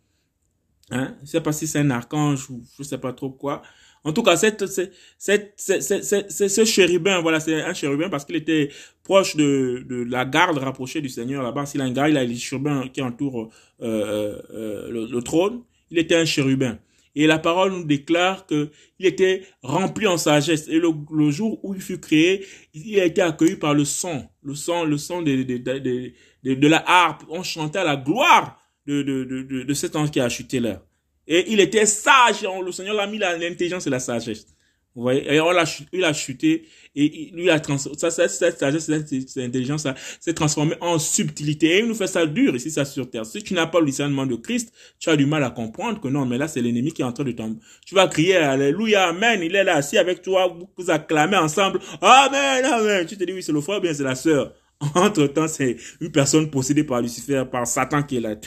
hein, 0.92 1.16
je 1.24 1.30
sais 1.30 1.42
pas 1.42 1.52
si 1.52 1.66
c'est 1.66 1.80
un 1.80 1.90
archange 1.90 2.50
ou 2.50 2.62
je 2.78 2.84
sais 2.84 2.98
pas 2.98 3.14
trop 3.14 3.32
quoi, 3.32 3.62
en 4.04 4.14
tout 4.14 4.24
cas, 4.24 4.36
cette, 4.36 4.66
cette, 4.66 5.54
cette, 5.58 6.50
ce 6.50 6.66
chérubin, 6.66 7.22
voilà, 7.22 7.40
c'est 7.40 7.62
un 7.62 7.74
chérubin 7.74 8.10
parce 8.10 8.26
qu'il 8.26 8.36
était 8.36 8.70
proche 9.04 9.36
de, 9.36 9.86
de 9.88 10.04
la 10.04 10.26
garde 10.26 10.58
rapprochée 10.58 11.02
du 11.02 11.10
Seigneur 11.10 11.44
là-bas. 11.44 11.68
S'il 11.68 11.82
a 11.82 11.84
un 11.84 11.92
gars, 11.92 12.10
il 12.10 12.18
a 12.18 12.24
les 12.24 12.36
chérubins 12.36 12.88
qui 12.88 13.02
entourent 13.02 13.52
euh, 13.82 14.42
euh, 14.54 15.08
le, 15.08 15.22
trône. 15.22 15.62
Il 15.92 16.00
était 16.00 16.16
un 16.16 16.26
chérubin. 16.26 16.80
Et 17.14 17.28
la 17.28 17.38
parole 17.38 17.74
nous 17.74 17.84
déclare 17.84 18.48
que 18.48 18.70
il 18.98 19.06
était 19.06 19.44
rempli 19.62 20.08
en 20.08 20.18
sagesse. 20.18 20.68
Et 20.68 20.80
le, 20.80 20.90
le, 21.12 21.30
jour 21.30 21.60
où 21.64 21.76
il 21.76 21.82
fut 21.82 22.00
créé, 22.00 22.46
il 22.74 23.00
a 23.00 23.06
été 23.06 23.22
accueilli 23.22 23.58
par 23.58 23.76
le 23.76 23.86
son, 23.86 24.28
le 24.42 24.56
son, 24.56 24.84
le 24.84 24.98
son 24.98 25.22
de, 25.22 25.44
de, 25.44 25.58
de, 25.58 26.54
de 26.56 26.68
la 26.68 26.84
harpe. 26.88 27.24
On 27.30 27.44
chantait 27.44 27.80
à 27.80 27.84
la 27.84 27.98
gloire 27.98 28.58
de, 28.88 29.04
de, 29.04 29.24
de, 29.26 29.64
de, 29.64 29.74
cet 29.74 29.96
ange 29.96 30.10
qui 30.10 30.20
a 30.20 30.30
chuté 30.30 30.60
là. 30.60 30.82
Et 31.28 31.52
il 31.52 31.60
était 31.60 31.86
sage. 31.86 32.46
Le 32.66 32.72
Seigneur 32.72 32.96
l'a 32.96 33.08
mis 33.08 33.18
l'intelligence 33.18 33.88
et 33.88 33.90
la 33.90 34.00
sagesse. 34.00 34.46
Vous 34.94 35.04
voyez, 35.04 35.34
et 35.34 35.40
on 35.40 35.52
il 35.94 36.04
a 36.04 36.12
chuté 36.12 36.68
et 36.98 37.32
lui 37.34 37.50
a 37.50 37.62
transformé, 37.62 37.98
ça, 37.98 38.12
cette, 38.12 38.60
sagesse, 38.60 38.88
cette, 38.88 39.38
intelligence, 39.38 39.84
ça 39.84 39.96
s'est 40.20 40.34
transformé 40.34 40.76
en 40.82 41.00
subtilité. 41.00 41.78
Et 41.78 41.80
il 41.80 41.86
nous 41.86 41.96
fait 41.96 42.08
ça 42.08 42.26
dur 42.26 42.54
ici, 42.58 42.70
ça 42.70 42.84
sur 42.84 43.10
terre. 43.10 43.26
Si 43.26 43.42
tu 43.42 43.54
n'as 43.54 43.68
pas 43.68 43.80
le 43.80 43.86
discernement 43.86 44.26
de 44.26 44.36
Christ, 44.36 44.74
tu 45.00 45.10
as 45.10 45.16
du 45.16 45.26
mal 45.26 45.46
à 45.46 45.50
comprendre 45.50 46.02
que 46.02 46.10
non, 46.10 46.26
mais 46.26 46.38
là, 46.38 46.50
c'est 46.50 46.62
l'ennemi 46.62 46.92
qui 46.92 47.04
est 47.04 47.06
en 47.06 47.14
train 47.14 47.24
de 47.24 47.32
tomber. 47.32 47.58
Tu 47.86 47.96
vas 47.96 48.10
crier, 48.10 48.36
Alléluia, 48.36 49.08
Amen. 49.08 49.42
Il 49.42 49.56
est 49.56 49.64
là, 49.64 49.78
assis 49.78 49.98
avec 49.98 50.22
toi, 50.22 50.54
vous 50.76 50.90
acclamez 50.92 51.38
ensemble, 51.38 51.80
Amen, 52.02 52.66
Amen. 52.66 53.06
Tu 53.06 53.18
te 53.18 53.24
dis, 53.24 53.32
oui, 53.32 53.42
c'est 53.42 53.54
le 53.54 53.62
frère, 53.62 53.80
bien, 53.80 53.94
c'est 53.94 54.04
la 54.04 54.16
sœur? 54.16 54.54
Entre-temps, 54.96 55.48
c'est 55.48 55.78
une 56.00 56.12
personne 56.12 56.50
possédée 56.50 56.84
par 56.84 57.02
Lucifer, 57.02 57.44
par 57.50 57.68
Satan 57.68 58.02
qui 58.04 58.18
est 58.18 58.20
là. 58.20 58.36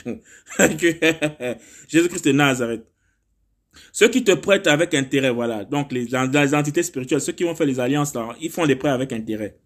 Jésus-Christ 1.87 2.25
de 2.25 2.31
Nazareth. 2.33 2.85
Ceux 3.91 4.07
qui 4.09 4.23
te 4.23 4.31
prêtent 4.31 4.67
avec 4.67 4.93
intérêt, 4.93 5.31
voilà. 5.31 5.65
Donc, 5.65 5.91
les, 5.91 6.05
les, 6.05 6.55
entités 6.55 6.83
spirituelles, 6.83 7.21
ceux 7.21 7.33
qui 7.33 7.43
vont 7.43 7.55
faire 7.55 7.67
les 7.67 7.79
alliances, 7.79 8.13
là, 8.13 8.35
ils 8.39 8.49
font 8.49 8.65
des 8.65 8.75
prêts 8.75 8.89
avec 8.89 9.11
intérêt. 9.11 9.57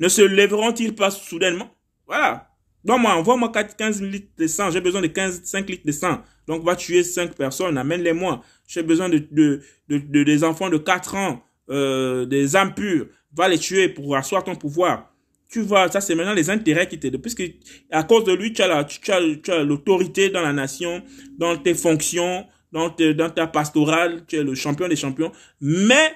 Ne 0.00 0.08
se 0.08 0.22
lèveront-ils 0.22 0.94
pas 0.94 1.10
soudainement? 1.10 1.74
Voilà. 2.06 2.50
Donc, 2.84 3.00
moi, 3.00 3.14
envoie-moi 3.14 3.50
15 3.50 4.02
litres 4.02 4.32
de 4.38 4.46
sang. 4.46 4.70
J'ai 4.70 4.80
besoin 4.80 5.02
de 5.02 5.06
15, 5.08 5.42
5 5.44 5.68
litres 5.68 5.86
de 5.86 5.92
sang. 5.92 6.22
Donc, 6.46 6.64
va 6.64 6.76
tuer 6.76 7.02
5 7.02 7.34
personnes. 7.34 7.76
Amène-les-moi. 7.76 8.42
J'ai 8.66 8.82
besoin 8.82 9.08
de, 9.08 9.18
de, 9.30 9.60
de, 9.88 9.98
de, 9.98 10.22
des 10.22 10.44
enfants 10.44 10.70
de 10.70 10.78
4 10.78 11.14
ans, 11.16 11.42
euh, 11.70 12.26
des 12.26 12.54
âmes 12.54 12.74
pures. 12.74 13.06
Va 13.34 13.48
les 13.48 13.58
tuer 13.58 13.88
pour 13.88 14.14
asseoir 14.16 14.44
ton 14.44 14.54
pouvoir 14.54 15.07
tu 15.48 15.62
vois, 15.62 15.90
ça 15.90 16.00
c'est 16.00 16.14
maintenant 16.14 16.34
les 16.34 16.50
intérêts 16.50 16.88
qui 16.88 16.98
t'aident. 16.98 17.20
Puisque 17.20 17.42
à 17.90 18.04
cause 18.04 18.24
de 18.24 18.32
lui, 18.32 18.52
tu 18.52 18.62
as 18.62 18.84
tu 18.84 19.10
as, 19.10 19.64
l'autorité 19.64 20.30
dans 20.30 20.42
la 20.42 20.52
nation, 20.52 21.02
dans 21.38 21.56
tes 21.56 21.74
fonctions, 21.74 22.46
dans, 22.72 22.88
dans 22.90 23.30
ta 23.30 23.46
pastorale, 23.46 24.24
tu 24.26 24.36
es 24.36 24.42
le 24.42 24.54
champion 24.54 24.88
des 24.88 24.96
champions. 24.96 25.32
Mais 25.60 26.12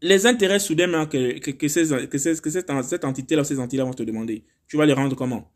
les 0.00 0.26
intérêts 0.26 0.58
soudains 0.58 1.06
que, 1.06 1.38
que, 1.38 1.68
ces, 1.68 2.08
que, 2.08 2.18
ces, 2.18 2.40
que 2.40 2.50
cette, 2.50 2.70
cette 2.82 3.04
entité-là, 3.04 3.44
ces 3.44 3.58
entités-là 3.58 3.84
vont 3.84 3.92
te 3.92 4.02
demander, 4.02 4.44
tu 4.66 4.76
vas 4.76 4.86
les 4.86 4.94
rendre 4.94 5.14
comment? 5.14 5.52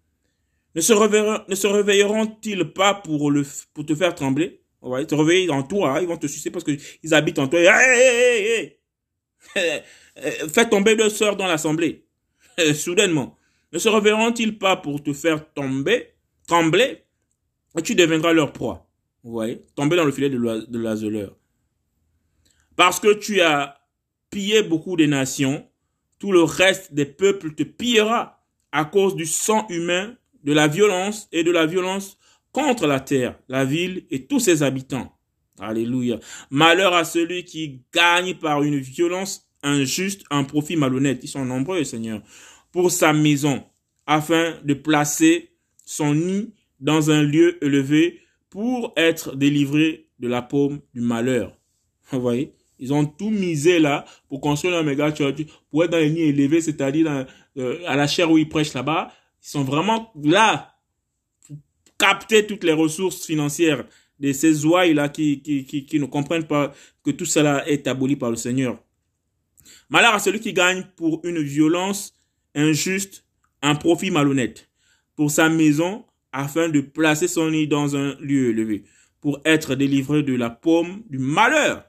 Ne 0.74 0.82
se, 0.82 0.92
réveilleront, 0.92 1.40
ne 1.48 1.54
se 1.54 1.66
réveilleront-ils 1.66 2.64
pas 2.72 2.94
pour, 2.94 3.30
le, 3.30 3.44
pour 3.72 3.86
te 3.86 3.94
faire 3.94 4.14
trembler? 4.14 4.62
Ils 4.98 5.06
te 5.06 5.14
réveiller 5.14 5.50
en 5.50 5.62
toi, 5.62 5.96
hein, 5.96 6.00
ils 6.02 6.06
vont 6.06 6.18
te 6.18 6.26
sucer 6.26 6.50
parce 6.50 6.64
qu'ils 6.64 7.14
habitent 7.14 7.38
en 7.38 7.48
toi. 7.48 7.60
Fais 10.14 10.68
tomber 10.68 10.96
deux 10.96 11.08
sœurs 11.08 11.36
dans 11.36 11.46
l'assemblée. 11.46 12.05
soudainement, 12.74 13.36
ne 13.72 13.78
se 13.78 13.88
reverront-ils 13.88 14.58
pas 14.58 14.76
pour 14.76 15.02
te 15.02 15.12
faire 15.12 15.52
tomber, 15.52 16.14
trembler, 16.46 17.04
et 17.76 17.82
tu 17.82 17.94
deviendras 17.94 18.32
leur 18.32 18.52
proie? 18.52 18.88
Vous 19.22 19.32
voyez, 19.32 19.64
tomber 19.74 19.96
dans 19.96 20.04
le 20.04 20.12
filet 20.12 20.30
de 20.30 20.78
l'azeleur. 20.78 21.36
Parce 22.76 23.00
que 23.00 23.14
tu 23.14 23.40
as 23.40 23.80
pillé 24.30 24.62
beaucoup 24.62 24.96
de 24.96 25.06
nations, 25.06 25.68
tout 26.18 26.32
le 26.32 26.42
reste 26.42 26.94
des 26.94 27.06
peuples 27.06 27.54
te 27.54 27.62
pillera 27.62 28.44
à 28.72 28.84
cause 28.84 29.16
du 29.16 29.26
sang 29.26 29.66
humain, 29.68 30.14
de 30.44 30.52
la 30.52 30.68
violence 30.68 31.28
et 31.32 31.42
de 31.42 31.50
la 31.50 31.66
violence 31.66 32.18
contre 32.52 32.86
la 32.86 33.00
terre, 33.00 33.38
la 33.48 33.64
ville 33.64 34.06
et 34.10 34.26
tous 34.26 34.38
ses 34.38 34.62
habitants. 34.62 35.12
Alléluia. 35.58 36.20
Malheur 36.50 36.94
à 36.94 37.04
celui 37.04 37.44
qui 37.44 37.82
gagne 37.92 38.34
par 38.34 38.62
une 38.62 38.78
violence 38.78 39.45
injuste 39.66 40.24
un 40.30 40.44
profit 40.44 40.76
malhonnête. 40.76 41.20
Ils 41.22 41.28
sont 41.28 41.44
nombreux, 41.44 41.84
Seigneur, 41.84 42.22
pour 42.72 42.90
sa 42.90 43.12
maison, 43.12 43.62
afin 44.06 44.54
de 44.64 44.74
placer 44.74 45.50
son 45.84 46.14
nid 46.14 46.54
dans 46.80 47.10
un 47.10 47.22
lieu 47.22 47.62
élevé 47.64 48.20
pour 48.50 48.92
être 48.96 49.34
délivré 49.36 50.08
de 50.18 50.28
la 50.28 50.42
paume 50.42 50.80
du 50.94 51.00
malheur. 51.00 51.56
Vous 52.10 52.20
voyez? 52.20 52.52
Ils 52.78 52.92
ont 52.92 53.06
tout 53.06 53.30
misé 53.30 53.78
là 53.78 54.04
pour 54.28 54.40
construire 54.40 54.76
un 54.76 54.82
méga 54.82 55.14
church, 55.14 55.46
pour 55.70 55.84
être 55.84 55.90
dans 55.90 55.98
les 55.98 56.10
nids 56.10 56.22
élevés, 56.22 56.60
c'est-à-dire 56.60 57.26
euh, 57.56 57.78
à 57.86 57.96
la 57.96 58.06
chair 58.06 58.30
où 58.30 58.36
ils 58.36 58.48
prêchent 58.48 58.74
là-bas. 58.74 59.10
Ils 59.42 59.48
sont 59.48 59.64
vraiment 59.64 60.12
là 60.22 60.74
pour 61.46 61.56
capter 61.98 62.46
toutes 62.46 62.64
les 62.64 62.74
ressources 62.74 63.24
financières 63.24 63.86
de 64.20 64.32
ces 64.32 64.64
ouailles-là 64.64 65.08
qui, 65.08 65.40
qui, 65.40 65.64
qui, 65.64 65.86
qui 65.86 65.98
ne 65.98 66.04
comprennent 66.04 66.46
pas 66.46 66.72
que 67.02 67.10
tout 67.10 67.24
cela 67.24 67.66
est 67.68 67.86
aboli 67.86 68.16
par 68.16 68.30
le 68.30 68.36
Seigneur. 68.36 68.78
Malheur 69.88 70.14
à 70.14 70.18
celui 70.18 70.40
qui 70.40 70.52
gagne 70.52 70.84
pour 70.96 71.20
une 71.24 71.40
violence 71.40 72.14
injuste 72.54 73.24
un 73.62 73.74
profit 73.74 74.10
malhonnête 74.10 74.68
pour 75.14 75.30
sa 75.30 75.48
maison 75.48 76.04
afin 76.32 76.68
de 76.68 76.80
placer 76.80 77.28
son 77.28 77.50
nid 77.50 77.66
dans 77.66 77.96
un 77.96 78.14
lieu 78.16 78.50
élevé, 78.50 78.84
pour 79.20 79.40
être 79.44 79.74
délivré 79.74 80.22
de 80.22 80.34
la 80.34 80.50
paume 80.50 81.02
du 81.08 81.18
malheur. 81.18 81.84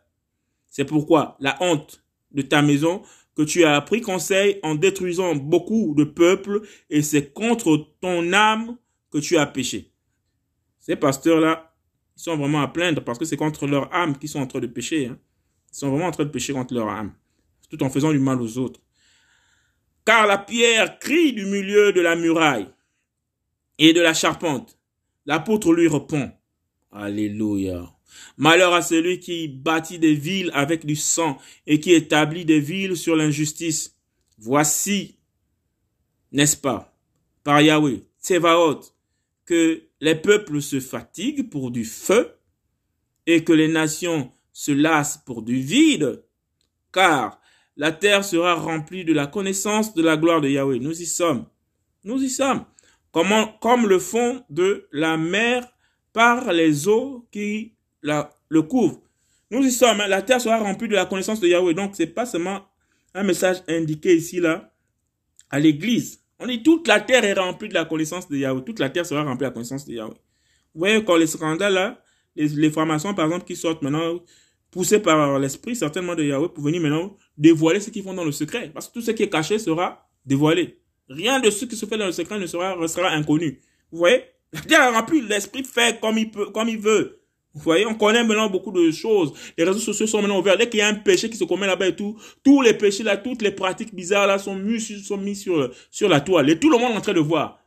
C'est 0.69 0.85
pourquoi 0.85 1.37
la 1.39 1.57
honte 1.61 2.03
de 2.31 2.41
ta 2.41 2.61
maison 2.61 3.01
que 3.35 3.43
tu 3.43 3.65
as 3.65 3.79
pris 3.81 4.01
conseil 4.01 4.59
en 4.63 4.75
détruisant 4.75 5.35
beaucoup 5.35 5.93
de 5.95 6.03
peuples 6.03 6.61
et 6.89 7.01
c'est 7.01 7.33
contre 7.33 7.93
ton 8.01 8.33
âme 8.33 8.77
que 9.11 9.17
tu 9.17 9.37
as 9.37 9.45
péché. 9.45 9.91
Ces 10.79 10.95
pasteurs-là, 10.95 11.75
ils 12.15 12.21
sont 12.21 12.37
vraiment 12.37 12.61
à 12.61 12.67
plaindre 12.67 13.03
parce 13.03 13.19
que 13.19 13.25
c'est 13.25 13.37
contre 13.37 13.67
leur 13.67 13.93
âme 13.93 14.17
qu'ils 14.17 14.29
sont 14.29 14.39
en 14.39 14.47
train 14.47 14.59
de 14.59 14.67
pécher. 14.67 15.07
Hein. 15.07 15.19
Ils 15.71 15.77
sont 15.77 15.89
vraiment 15.89 16.07
en 16.07 16.11
train 16.11 16.23
de 16.23 16.29
pécher 16.29 16.53
contre 16.53 16.73
leur 16.73 16.87
âme, 16.89 17.13
tout 17.69 17.81
en 17.83 17.89
faisant 17.89 18.11
du 18.11 18.19
mal 18.19 18.41
aux 18.41 18.57
autres. 18.57 18.81
Car 20.05 20.27
la 20.27 20.37
pierre 20.37 20.99
crie 20.99 21.33
du 21.33 21.45
milieu 21.45 21.91
de 21.91 22.01
la 22.01 22.15
muraille 22.15 22.69
et 23.77 23.93
de 23.93 24.01
la 24.01 24.13
charpente. 24.13 24.77
L'apôtre 25.25 25.73
lui 25.73 25.87
répond. 25.87 26.31
Alléluia. 26.91 27.93
Malheur 28.37 28.73
à 28.73 28.81
celui 28.81 29.19
qui 29.19 29.47
bâtit 29.47 29.99
des 29.99 30.13
villes 30.13 30.51
avec 30.53 30.85
du 30.85 30.95
sang 30.95 31.37
et 31.65 31.79
qui 31.79 31.93
établit 31.93 32.45
des 32.45 32.59
villes 32.59 32.95
sur 32.95 33.15
l'injustice. 33.15 33.95
Voici, 34.37 35.17
n'est-ce 36.31 36.57
pas, 36.57 36.95
par 37.43 37.61
Yahweh, 37.61 38.03
Tsevaot, 38.21 38.81
que 39.45 39.83
les 39.99 40.15
peuples 40.15 40.61
se 40.61 40.79
fatiguent 40.79 41.49
pour 41.49 41.71
du 41.71 41.85
feu 41.85 42.31
et 43.25 43.43
que 43.43 43.53
les 43.53 43.67
nations 43.67 44.31
se 44.53 44.71
lassent 44.71 45.17
pour 45.25 45.41
du 45.41 45.59
vide, 45.59 46.23
car 46.91 47.39
la 47.77 47.91
terre 47.91 48.25
sera 48.25 48.55
remplie 48.55 49.05
de 49.05 49.13
la 49.13 49.27
connaissance 49.27 49.93
de 49.93 50.01
la 50.01 50.17
gloire 50.17 50.41
de 50.41 50.49
Yahweh. 50.49 50.79
Nous 50.79 50.99
y 50.99 51.05
sommes. 51.05 51.45
Nous 52.03 52.21
y 52.21 52.29
sommes 52.29 52.65
comme 53.59 53.87
le 53.87 53.99
fond 53.99 54.43
de 54.49 54.87
la 54.91 55.17
mer 55.17 55.65
par 56.13 56.51
les 56.51 56.87
eaux 56.87 57.27
qui 57.31 57.73
la, 58.01 58.29
le 58.49 58.61
couvrent. 58.61 59.01
Nous 59.49 59.63
y 59.63 59.71
sommes, 59.71 60.01
hein. 60.01 60.07
la 60.07 60.21
terre 60.21 60.41
sera 60.41 60.57
remplie 60.57 60.87
de 60.87 60.93
la 60.93 61.05
connaissance 61.05 61.39
de 61.39 61.47
Yahweh. 61.47 61.73
Donc, 61.73 61.95
c'est 61.95 62.07
pas 62.07 62.25
seulement 62.25 62.65
un 63.13 63.23
message 63.23 63.57
indiqué 63.67 64.15
ici, 64.15 64.39
là, 64.39 64.73
à 65.49 65.59
l'église. 65.59 66.21
On 66.39 66.47
dit 66.47 66.61
toute 66.61 66.87
la 66.87 66.99
terre 66.99 67.23
est 67.23 67.33
remplie 67.33 67.69
de 67.69 67.73
la 67.73 67.85
connaissance 67.85 68.27
de 68.27 68.37
Yahweh. 68.37 68.63
Toute 68.63 68.79
la 68.79 68.89
terre 68.89 69.05
sera 69.05 69.23
remplie 69.23 69.39
de 69.39 69.45
la 69.45 69.51
connaissance 69.51 69.85
de 69.85 69.93
Yahweh. 69.93 70.13
Vous 70.75 70.79
voyez, 70.79 71.03
quand 71.03 71.15
les 71.15 71.27
scandales, 71.27 71.73
là, 71.73 72.03
les, 72.35 72.49
les 72.49 72.69
formations, 72.69 73.13
par 73.13 73.25
exemple, 73.25 73.45
qui 73.45 73.55
sortent 73.55 73.81
maintenant, 73.81 74.19
poussées 74.69 74.99
par 74.99 75.39
l'esprit, 75.39 75.75
certainement 75.75 76.13
de 76.13 76.23
Yahweh, 76.23 76.49
pour 76.49 76.63
venir 76.63 76.81
maintenant 76.81 77.15
dévoiler 77.37 77.79
ce 77.79 77.89
qu'ils 77.89 78.03
font 78.03 78.13
dans 78.13 78.25
le 78.25 78.31
secret. 78.31 78.71
Parce 78.73 78.87
que 78.87 78.93
tout 78.93 79.01
ce 79.01 79.11
qui 79.11 79.23
est 79.23 79.29
caché 79.29 79.59
sera 79.59 80.07
dévoilé. 80.25 80.79
Rien 81.09 81.39
de 81.39 81.49
ce 81.49 81.65
qui 81.65 81.75
se 81.75 81.85
fait 81.85 81.97
dans 81.97 82.07
le 82.07 82.11
secret 82.11 82.39
ne 82.39 82.47
sera, 82.47 82.75
restera 82.75 83.09
inconnu. 83.11 83.61
Vous 83.91 83.99
voyez? 83.99 84.23
Dieu 84.67 84.77
a 84.77 84.91
rempli 84.91 85.21
l'esprit 85.21 85.63
fait 85.63 85.99
comme 85.99 86.17
il 86.17 86.31
peut, 86.31 86.49
comme 86.51 86.69
il 86.69 86.79
veut. 86.79 87.21
Vous 87.53 87.63
voyez, 87.63 87.85
on 87.87 87.95
connaît 87.95 88.23
maintenant 88.23 88.49
beaucoup 88.49 88.71
de 88.71 88.91
choses. 88.91 89.33
Les 89.57 89.63
réseaux 89.63 89.79
sociaux 89.79 90.05
sont 90.05 90.21
maintenant 90.21 90.39
ouverts. 90.39 90.57
Dès 90.57 90.69
qu'il 90.69 90.79
y 90.79 90.83
a 90.83 90.87
un 90.87 90.93
péché 90.93 91.29
qui 91.29 91.37
se 91.37 91.43
commet 91.43 91.65
là-bas 91.65 91.87
et 91.87 91.95
tout, 91.95 92.15
tous 92.43 92.61
les 92.61 92.73
péchés 92.73 93.03
là, 93.03 93.17
toutes 93.17 93.41
les 93.41 93.51
pratiques 93.51 93.95
bizarres 93.95 94.27
là 94.27 94.37
sont 94.37 94.55
mis, 94.55 94.79
sont 94.79 95.19
sur, 95.33 95.71
sur 95.89 96.07
la 96.07 96.21
toile. 96.21 96.49
Et 96.49 96.59
tout 96.59 96.69
le 96.69 96.77
monde 96.77 96.91
est 96.91 96.97
en 96.97 97.01
train 97.01 97.13
de 97.13 97.19
voir. 97.19 97.59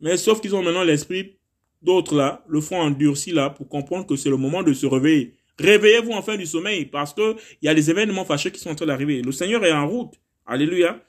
Mais 0.00 0.16
sauf 0.16 0.40
qu'ils 0.40 0.54
ont 0.54 0.62
maintenant 0.62 0.84
l'esprit, 0.84 1.36
d'autres 1.82 2.14
là, 2.14 2.44
le 2.48 2.60
font 2.60 2.80
endurci 2.80 3.32
là 3.32 3.50
pour 3.50 3.68
comprendre 3.68 4.06
que 4.06 4.16
c'est 4.16 4.30
le 4.30 4.36
moment 4.36 4.62
de 4.62 4.72
se 4.72 4.86
réveiller. 4.86 5.34
Réveillez-vous 5.58 6.12
enfin 6.12 6.36
du 6.36 6.46
sommeil 6.46 6.86
parce 6.86 7.14
que 7.14 7.36
il 7.62 7.66
y 7.66 7.68
a 7.68 7.74
des 7.74 7.90
événements 7.90 8.24
fâcheux 8.24 8.50
qui 8.50 8.60
sont 8.60 8.70
en 8.70 8.74
train 8.74 8.86
d'arriver. 8.86 9.22
Le 9.22 9.32
Seigneur 9.32 9.64
est 9.64 9.72
en 9.72 9.88
route. 9.88 10.14
Alléluia. 10.44 11.02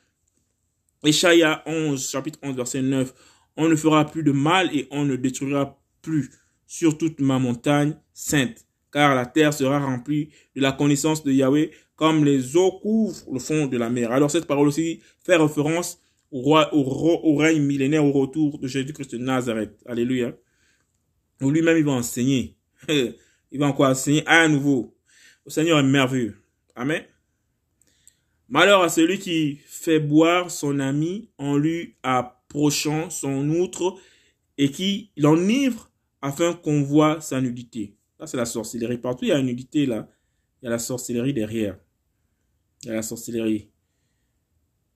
Échaïa 1.03 1.63
11, 1.65 2.09
chapitre 2.09 2.39
11, 2.41 2.55
verset 2.55 2.81
9. 2.81 3.13
On 3.57 3.67
ne 3.67 3.75
fera 3.75 4.05
plus 4.05 4.23
de 4.23 4.31
mal 4.31 4.75
et 4.75 4.87
on 4.91 5.05
ne 5.05 5.15
détruira 5.15 5.79
plus 6.01 6.31
sur 6.65 6.97
toute 6.97 7.19
ma 7.19 7.39
montagne 7.39 7.95
sainte, 8.13 8.65
car 8.91 9.15
la 9.15 9.25
terre 9.25 9.53
sera 9.53 9.79
remplie 9.79 10.29
de 10.55 10.61
la 10.61 10.71
connaissance 10.71 11.23
de 11.23 11.31
Yahweh, 11.31 11.71
comme 11.95 12.25
les 12.25 12.55
eaux 12.57 12.79
couvrent 12.79 13.23
le 13.31 13.39
fond 13.39 13.67
de 13.67 13.77
la 13.77 13.89
mer. 13.89 14.11
Alors 14.11 14.29
cette 14.29 14.45
parole 14.45 14.67
aussi 14.67 15.01
fait 15.23 15.35
référence 15.35 15.99
au, 16.31 16.41
roi, 16.41 16.73
au, 16.73 17.35
règne 17.35 17.61
millénaire, 17.61 18.03
au 18.03 18.11
retour 18.11 18.59
de 18.59 18.67
Jésus-Christ 18.67 19.13
de 19.13 19.17
Nazareth. 19.17 19.79
Alléluia. 19.85 20.33
Lui-même, 21.39 21.77
il 21.77 21.85
va 21.85 21.91
enseigner. 21.91 22.57
Il 23.51 23.59
va 23.59 23.67
encore 23.67 23.87
enseigner 23.87 24.23
à 24.27 24.47
nouveau. 24.47 24.95
Le 25.45 25.51
Seigneur 25.51 25.79
est 25.79 25.83
merveilleux. 25.83 26.37
Amen. 26.75 27.03
Malheur 28.49 28.81
à 28.81 28.89
celui 28.89 29.19
qui 29.19 29.59
fait 29.65 29.99
boire 29.99 30.51
son 30.51 30.79
ami 30.79 31.29
en 31.37 31.57
lui 31.57 31.95
approchant 32.03 33.09
son 33.09 33.49
outre 33.49 33.95
et 34.57 34.71
qui 34.71 35.11
l'enivre 35.17 35.91
afin 36.21 36.53
qu'on 36.53 36.81
voit 36.81 37.21
sa 37.21 37.41
nudité. 37.41 37.95
Ça, 38.19 38.27
c'est 38.27 38.37
la 38.37 38.45
sorcellerie. 38.45 38.97
Partout, 38.97 39.25
il 39.25 39.29
y 39.29 39.31
a 39.31 39.37
une 39.37 39.45
nudité 39.47 39.85
là. 39.85 40.09
Il 40.61 40.65
y 40.65 40.67
a 40.67 40.71
la 40.71 40.79
sorcellerie 40.79 41.33
derrière. 41.33 41.77
Il 42.83 42.87
y 42.87 42.91
a 42.91 42.95
la 42.95 43.01
sorcellerie. 43.01 43.69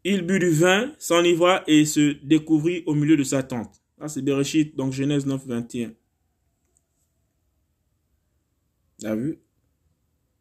Il 0.03 0.23
but 0.23 0.39
du 0.39 0.49
vin, 0.49 0.93
s'enivra 0.97 1.63
et 1.67 1.85
se 1.85 2.13
découvrit 2.23 2.83
au 2.87 2.95
milieu 2.95 3.15
de 3.15 3.23
sa 3.23 3.43
tente. 3.43 3.81
Là, 3.99 4.07
c'est 4.07 4.23
Bereshit, 4.23 4.75
donc 4.75 4.93
Genèse 4.93 5.27
9, 5.27 5.45
21. 5.45 5.93
T'as 9.01 9.15
vu? 9.15 9.39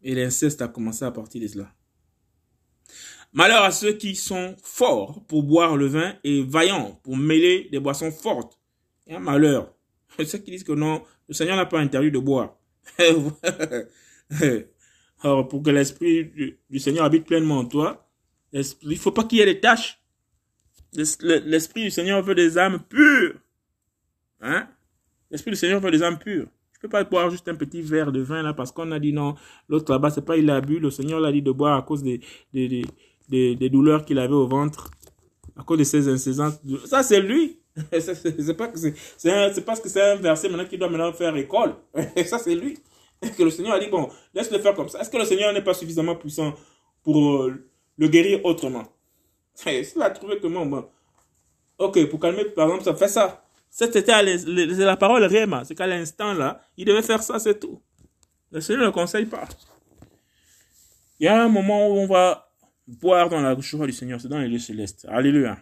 Et 0.03 0.15
l'inceste 0.15 0.61
a 0.63 0.69
commencé 0.69 1.05
à 1.05 1.11
partir 1.11 1.41
de 1.41 1.47
cela. 1.47 1.75
Malheur 3.33 3.63
à 3.63 3.71
ceux 3.71 3.95
qui 3.95 4.15
sont 4.15 4.55
forts 4.63 5.25
pour 5.27 5.43
boire 5.45 5.77
le 5.77 5.87
vin 5.87 6.15
et 6.25 6.43
vaillants 6.43 7.01
pour 7.03 7.17
mêler 7.17 7.69
des 7.73 7.81
boissons 7.81 8.13
fortes. 8.13 8.61
Malheur. 9.09 9.75
Ceux 10.25 10.39
qui 10.39 10.51
disent 10.51 10.65
que 10.65 10.73
non, 10.73 11.03
le 11.29 11.35
Seigneur 11.35 11.57
n'a 11.57 11.67
pas 11.67 11.81
interdit 11.81 12.11
de 12.11 12.19
boire. 12.19 12.59
Alors, 15.23 15.49
pour 15.49 15.63
que 15.63 15.71
l'esprit 15.71 16.59
du, 16.69 16.79
Seigneur 16.79 17.05
habite 17.05 17.27
pleinement 17.27 17.59
en 17.59 17.65
toi, 17.65 18.09
il 18.53 18.65
ne 18.85 18.95
faut 18.97 19.13
pas 19.13 19.25
qu'il 19.25 19.39
y 19.39 19.41
ait 19.43 19.47
des 19.47 19.61
tâches. 19.61 20.01
L'esprit 20.93 21.85
du 21.85 21.91
Seigneur 21.91 22.23
veut 22.23 22.35
des 22.35 22.59
âmes 22.59 22.83
pures. 22.89 23.41
Hein? 24.41 24.69
L'esprit 25.31 25.53
du 25.53 25.57
Seigneur 25.57 25.81
veut 25.81 25.91
des 25.91 26.03
âmes 26.03 26.19
pures. 26.19 26.49
Je 26.81 26.87
peux 26.87 26.89
pas 26.89 27.05
boire 27.05 27.29
juste 27.29 27.47
un 27.47 27.55
petit 27.55 27.83
verre 27.83 28.11
de 28.11 28.21
vin 28.21 28.43
là 28.43 28.55
parce 28.55 28.73
qu'on 28.73 28.91
a 28.91 28.99
dit 28.99 29.13
non, 29.13 29.35
l'autre 29.69 29.93
là-bas, 29.93 30.09
c'est 30.09 30.25
pas 30.25 30.39
il 30.39 30.49
a 30.49 30.63
bu, 30.63 30.79
le 30.79 30.91
Seigneur 30.91 31.21
l'a 31.21 31.31
dit 31.31 31.43
de 31.43 31.53
boire 31.53 31.77
à 31.77 31.83
cause 31.83 32.03
des, 32.03 32.21
des, 32.55 32.83
des, 33.29 33.55
des 33.55 33.69
douleurs 33.69 34.07
qu'il 34.07 34.19
avait 34.19 34.33
au 34.33 34.47
ventre 34.47 34.91
à 35.59 35.63
cause 35.63 35.79
de 35.79 35.85
ses 35.85 36.09
incessantes. 36.09 36.59
Ça, 36.87 37.03
c'est 37.03 37.21
lui. 37.21 37.59
c'est 37.93 38.57
pas 38.57 38.69
que 38.69 38.79
c'est 38.79 39.65
parce 39.65 39.81
que 39.81 39.91
c'est 39.91 40.01
un 40.01 40.17
verset 40.17 40.49
maintenant 40.49 40.65
qu'il 40.65 40.79
doit 40.79 40.89
maintenant 40.89 41.13
faire 41.13 41.37
école. 41.37 41.75
ça, 42.25 42.39
c'est 42.39 42.55
lui. 42.55 42.79
Que 43.37 43.43
le 43.43 43.51
Seigneur 43.51 43.75
a 43.75 43.79
dit, 43.79 43.89
bon, 43.89 44.09
laisse 44.33 44.51
le 44.51 44.59
faire 44.59 44.75
comme 44.75 44.89
ça. 44.89 45.01
Est-ce 45.01 45.11
que 45.11 45.19
le 45.19 45.27
Seigneur 45.27 45.53
n'est 45.53 45.63
pas 45.63 45.75
suffisamment 45.75 46.17
puissant 46.17 46.55
pour 47.03 47.43
euh, 47.43 47.63
le 47.99 48.09
guérir 48.09 48.43
autrement? 48.45 48.85
S'il 49.55 50.01
a 50.01 50.09
trouvé 50.11 50.41
que 50.41 50.47
moi, 50.47 50.65
bon, 50.65 50.89
ok, 51.79 52.09
pour 52.09 52.21
calmer, 52.21 52.47
par 52.47 52.69
exemple, 52.69 52.85
ça 52.85 52.95
fait 52.95 53.09
ça. 53.09 53.45
C'était 53.71 54.05
la 54.05 54.97
parole 54.97 55.25
réellement. 55.25 55.65
C'est 55.65 55.75
qu'à 55.75 55.87
l'instant 55.87 56.35
là, 56.35 56.61
il 56.77 56.85
devait 56.85 57.03
faire 57.03 57.23
ça, 57.23 57.39
c'est 57.39 57.59
tout. 57.59 57.81
Le 58.51 58.61
Seigneur 58.61 58.87
ne 58.87 58.91
conseille 58.91 59.27
pas. 59.27 59.49
Il 61.21 61.25
y 61.25 61.29
a 61.29 61.43
un 61.43 61.49
moment 61.49 61.89
où 61.89 61.93
on 61.93 62.07
va 62.07 62.51
boire 62.87 63.29
dans 63.29 63.41
la 63.41 63.59
joie 63.61 63.87
du 63.87 63.93
Seigneur, 63.93 64.21
c'est 64.21 64.29
dans 64.29 64.39
les 64.39 64.49
lieux 64.49 64.59
célestes. 64.59 65.07
Alléluia. 65.09 65.59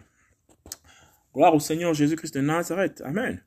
Gloire 1.33 1.53
au 1.53 1.59
Seigneur 1.59 1.93
Jésus-Christ 1.93 2.33
de 2.33 2.41
Nazareth. 2.41 3.01
Amen. 3.05 3.41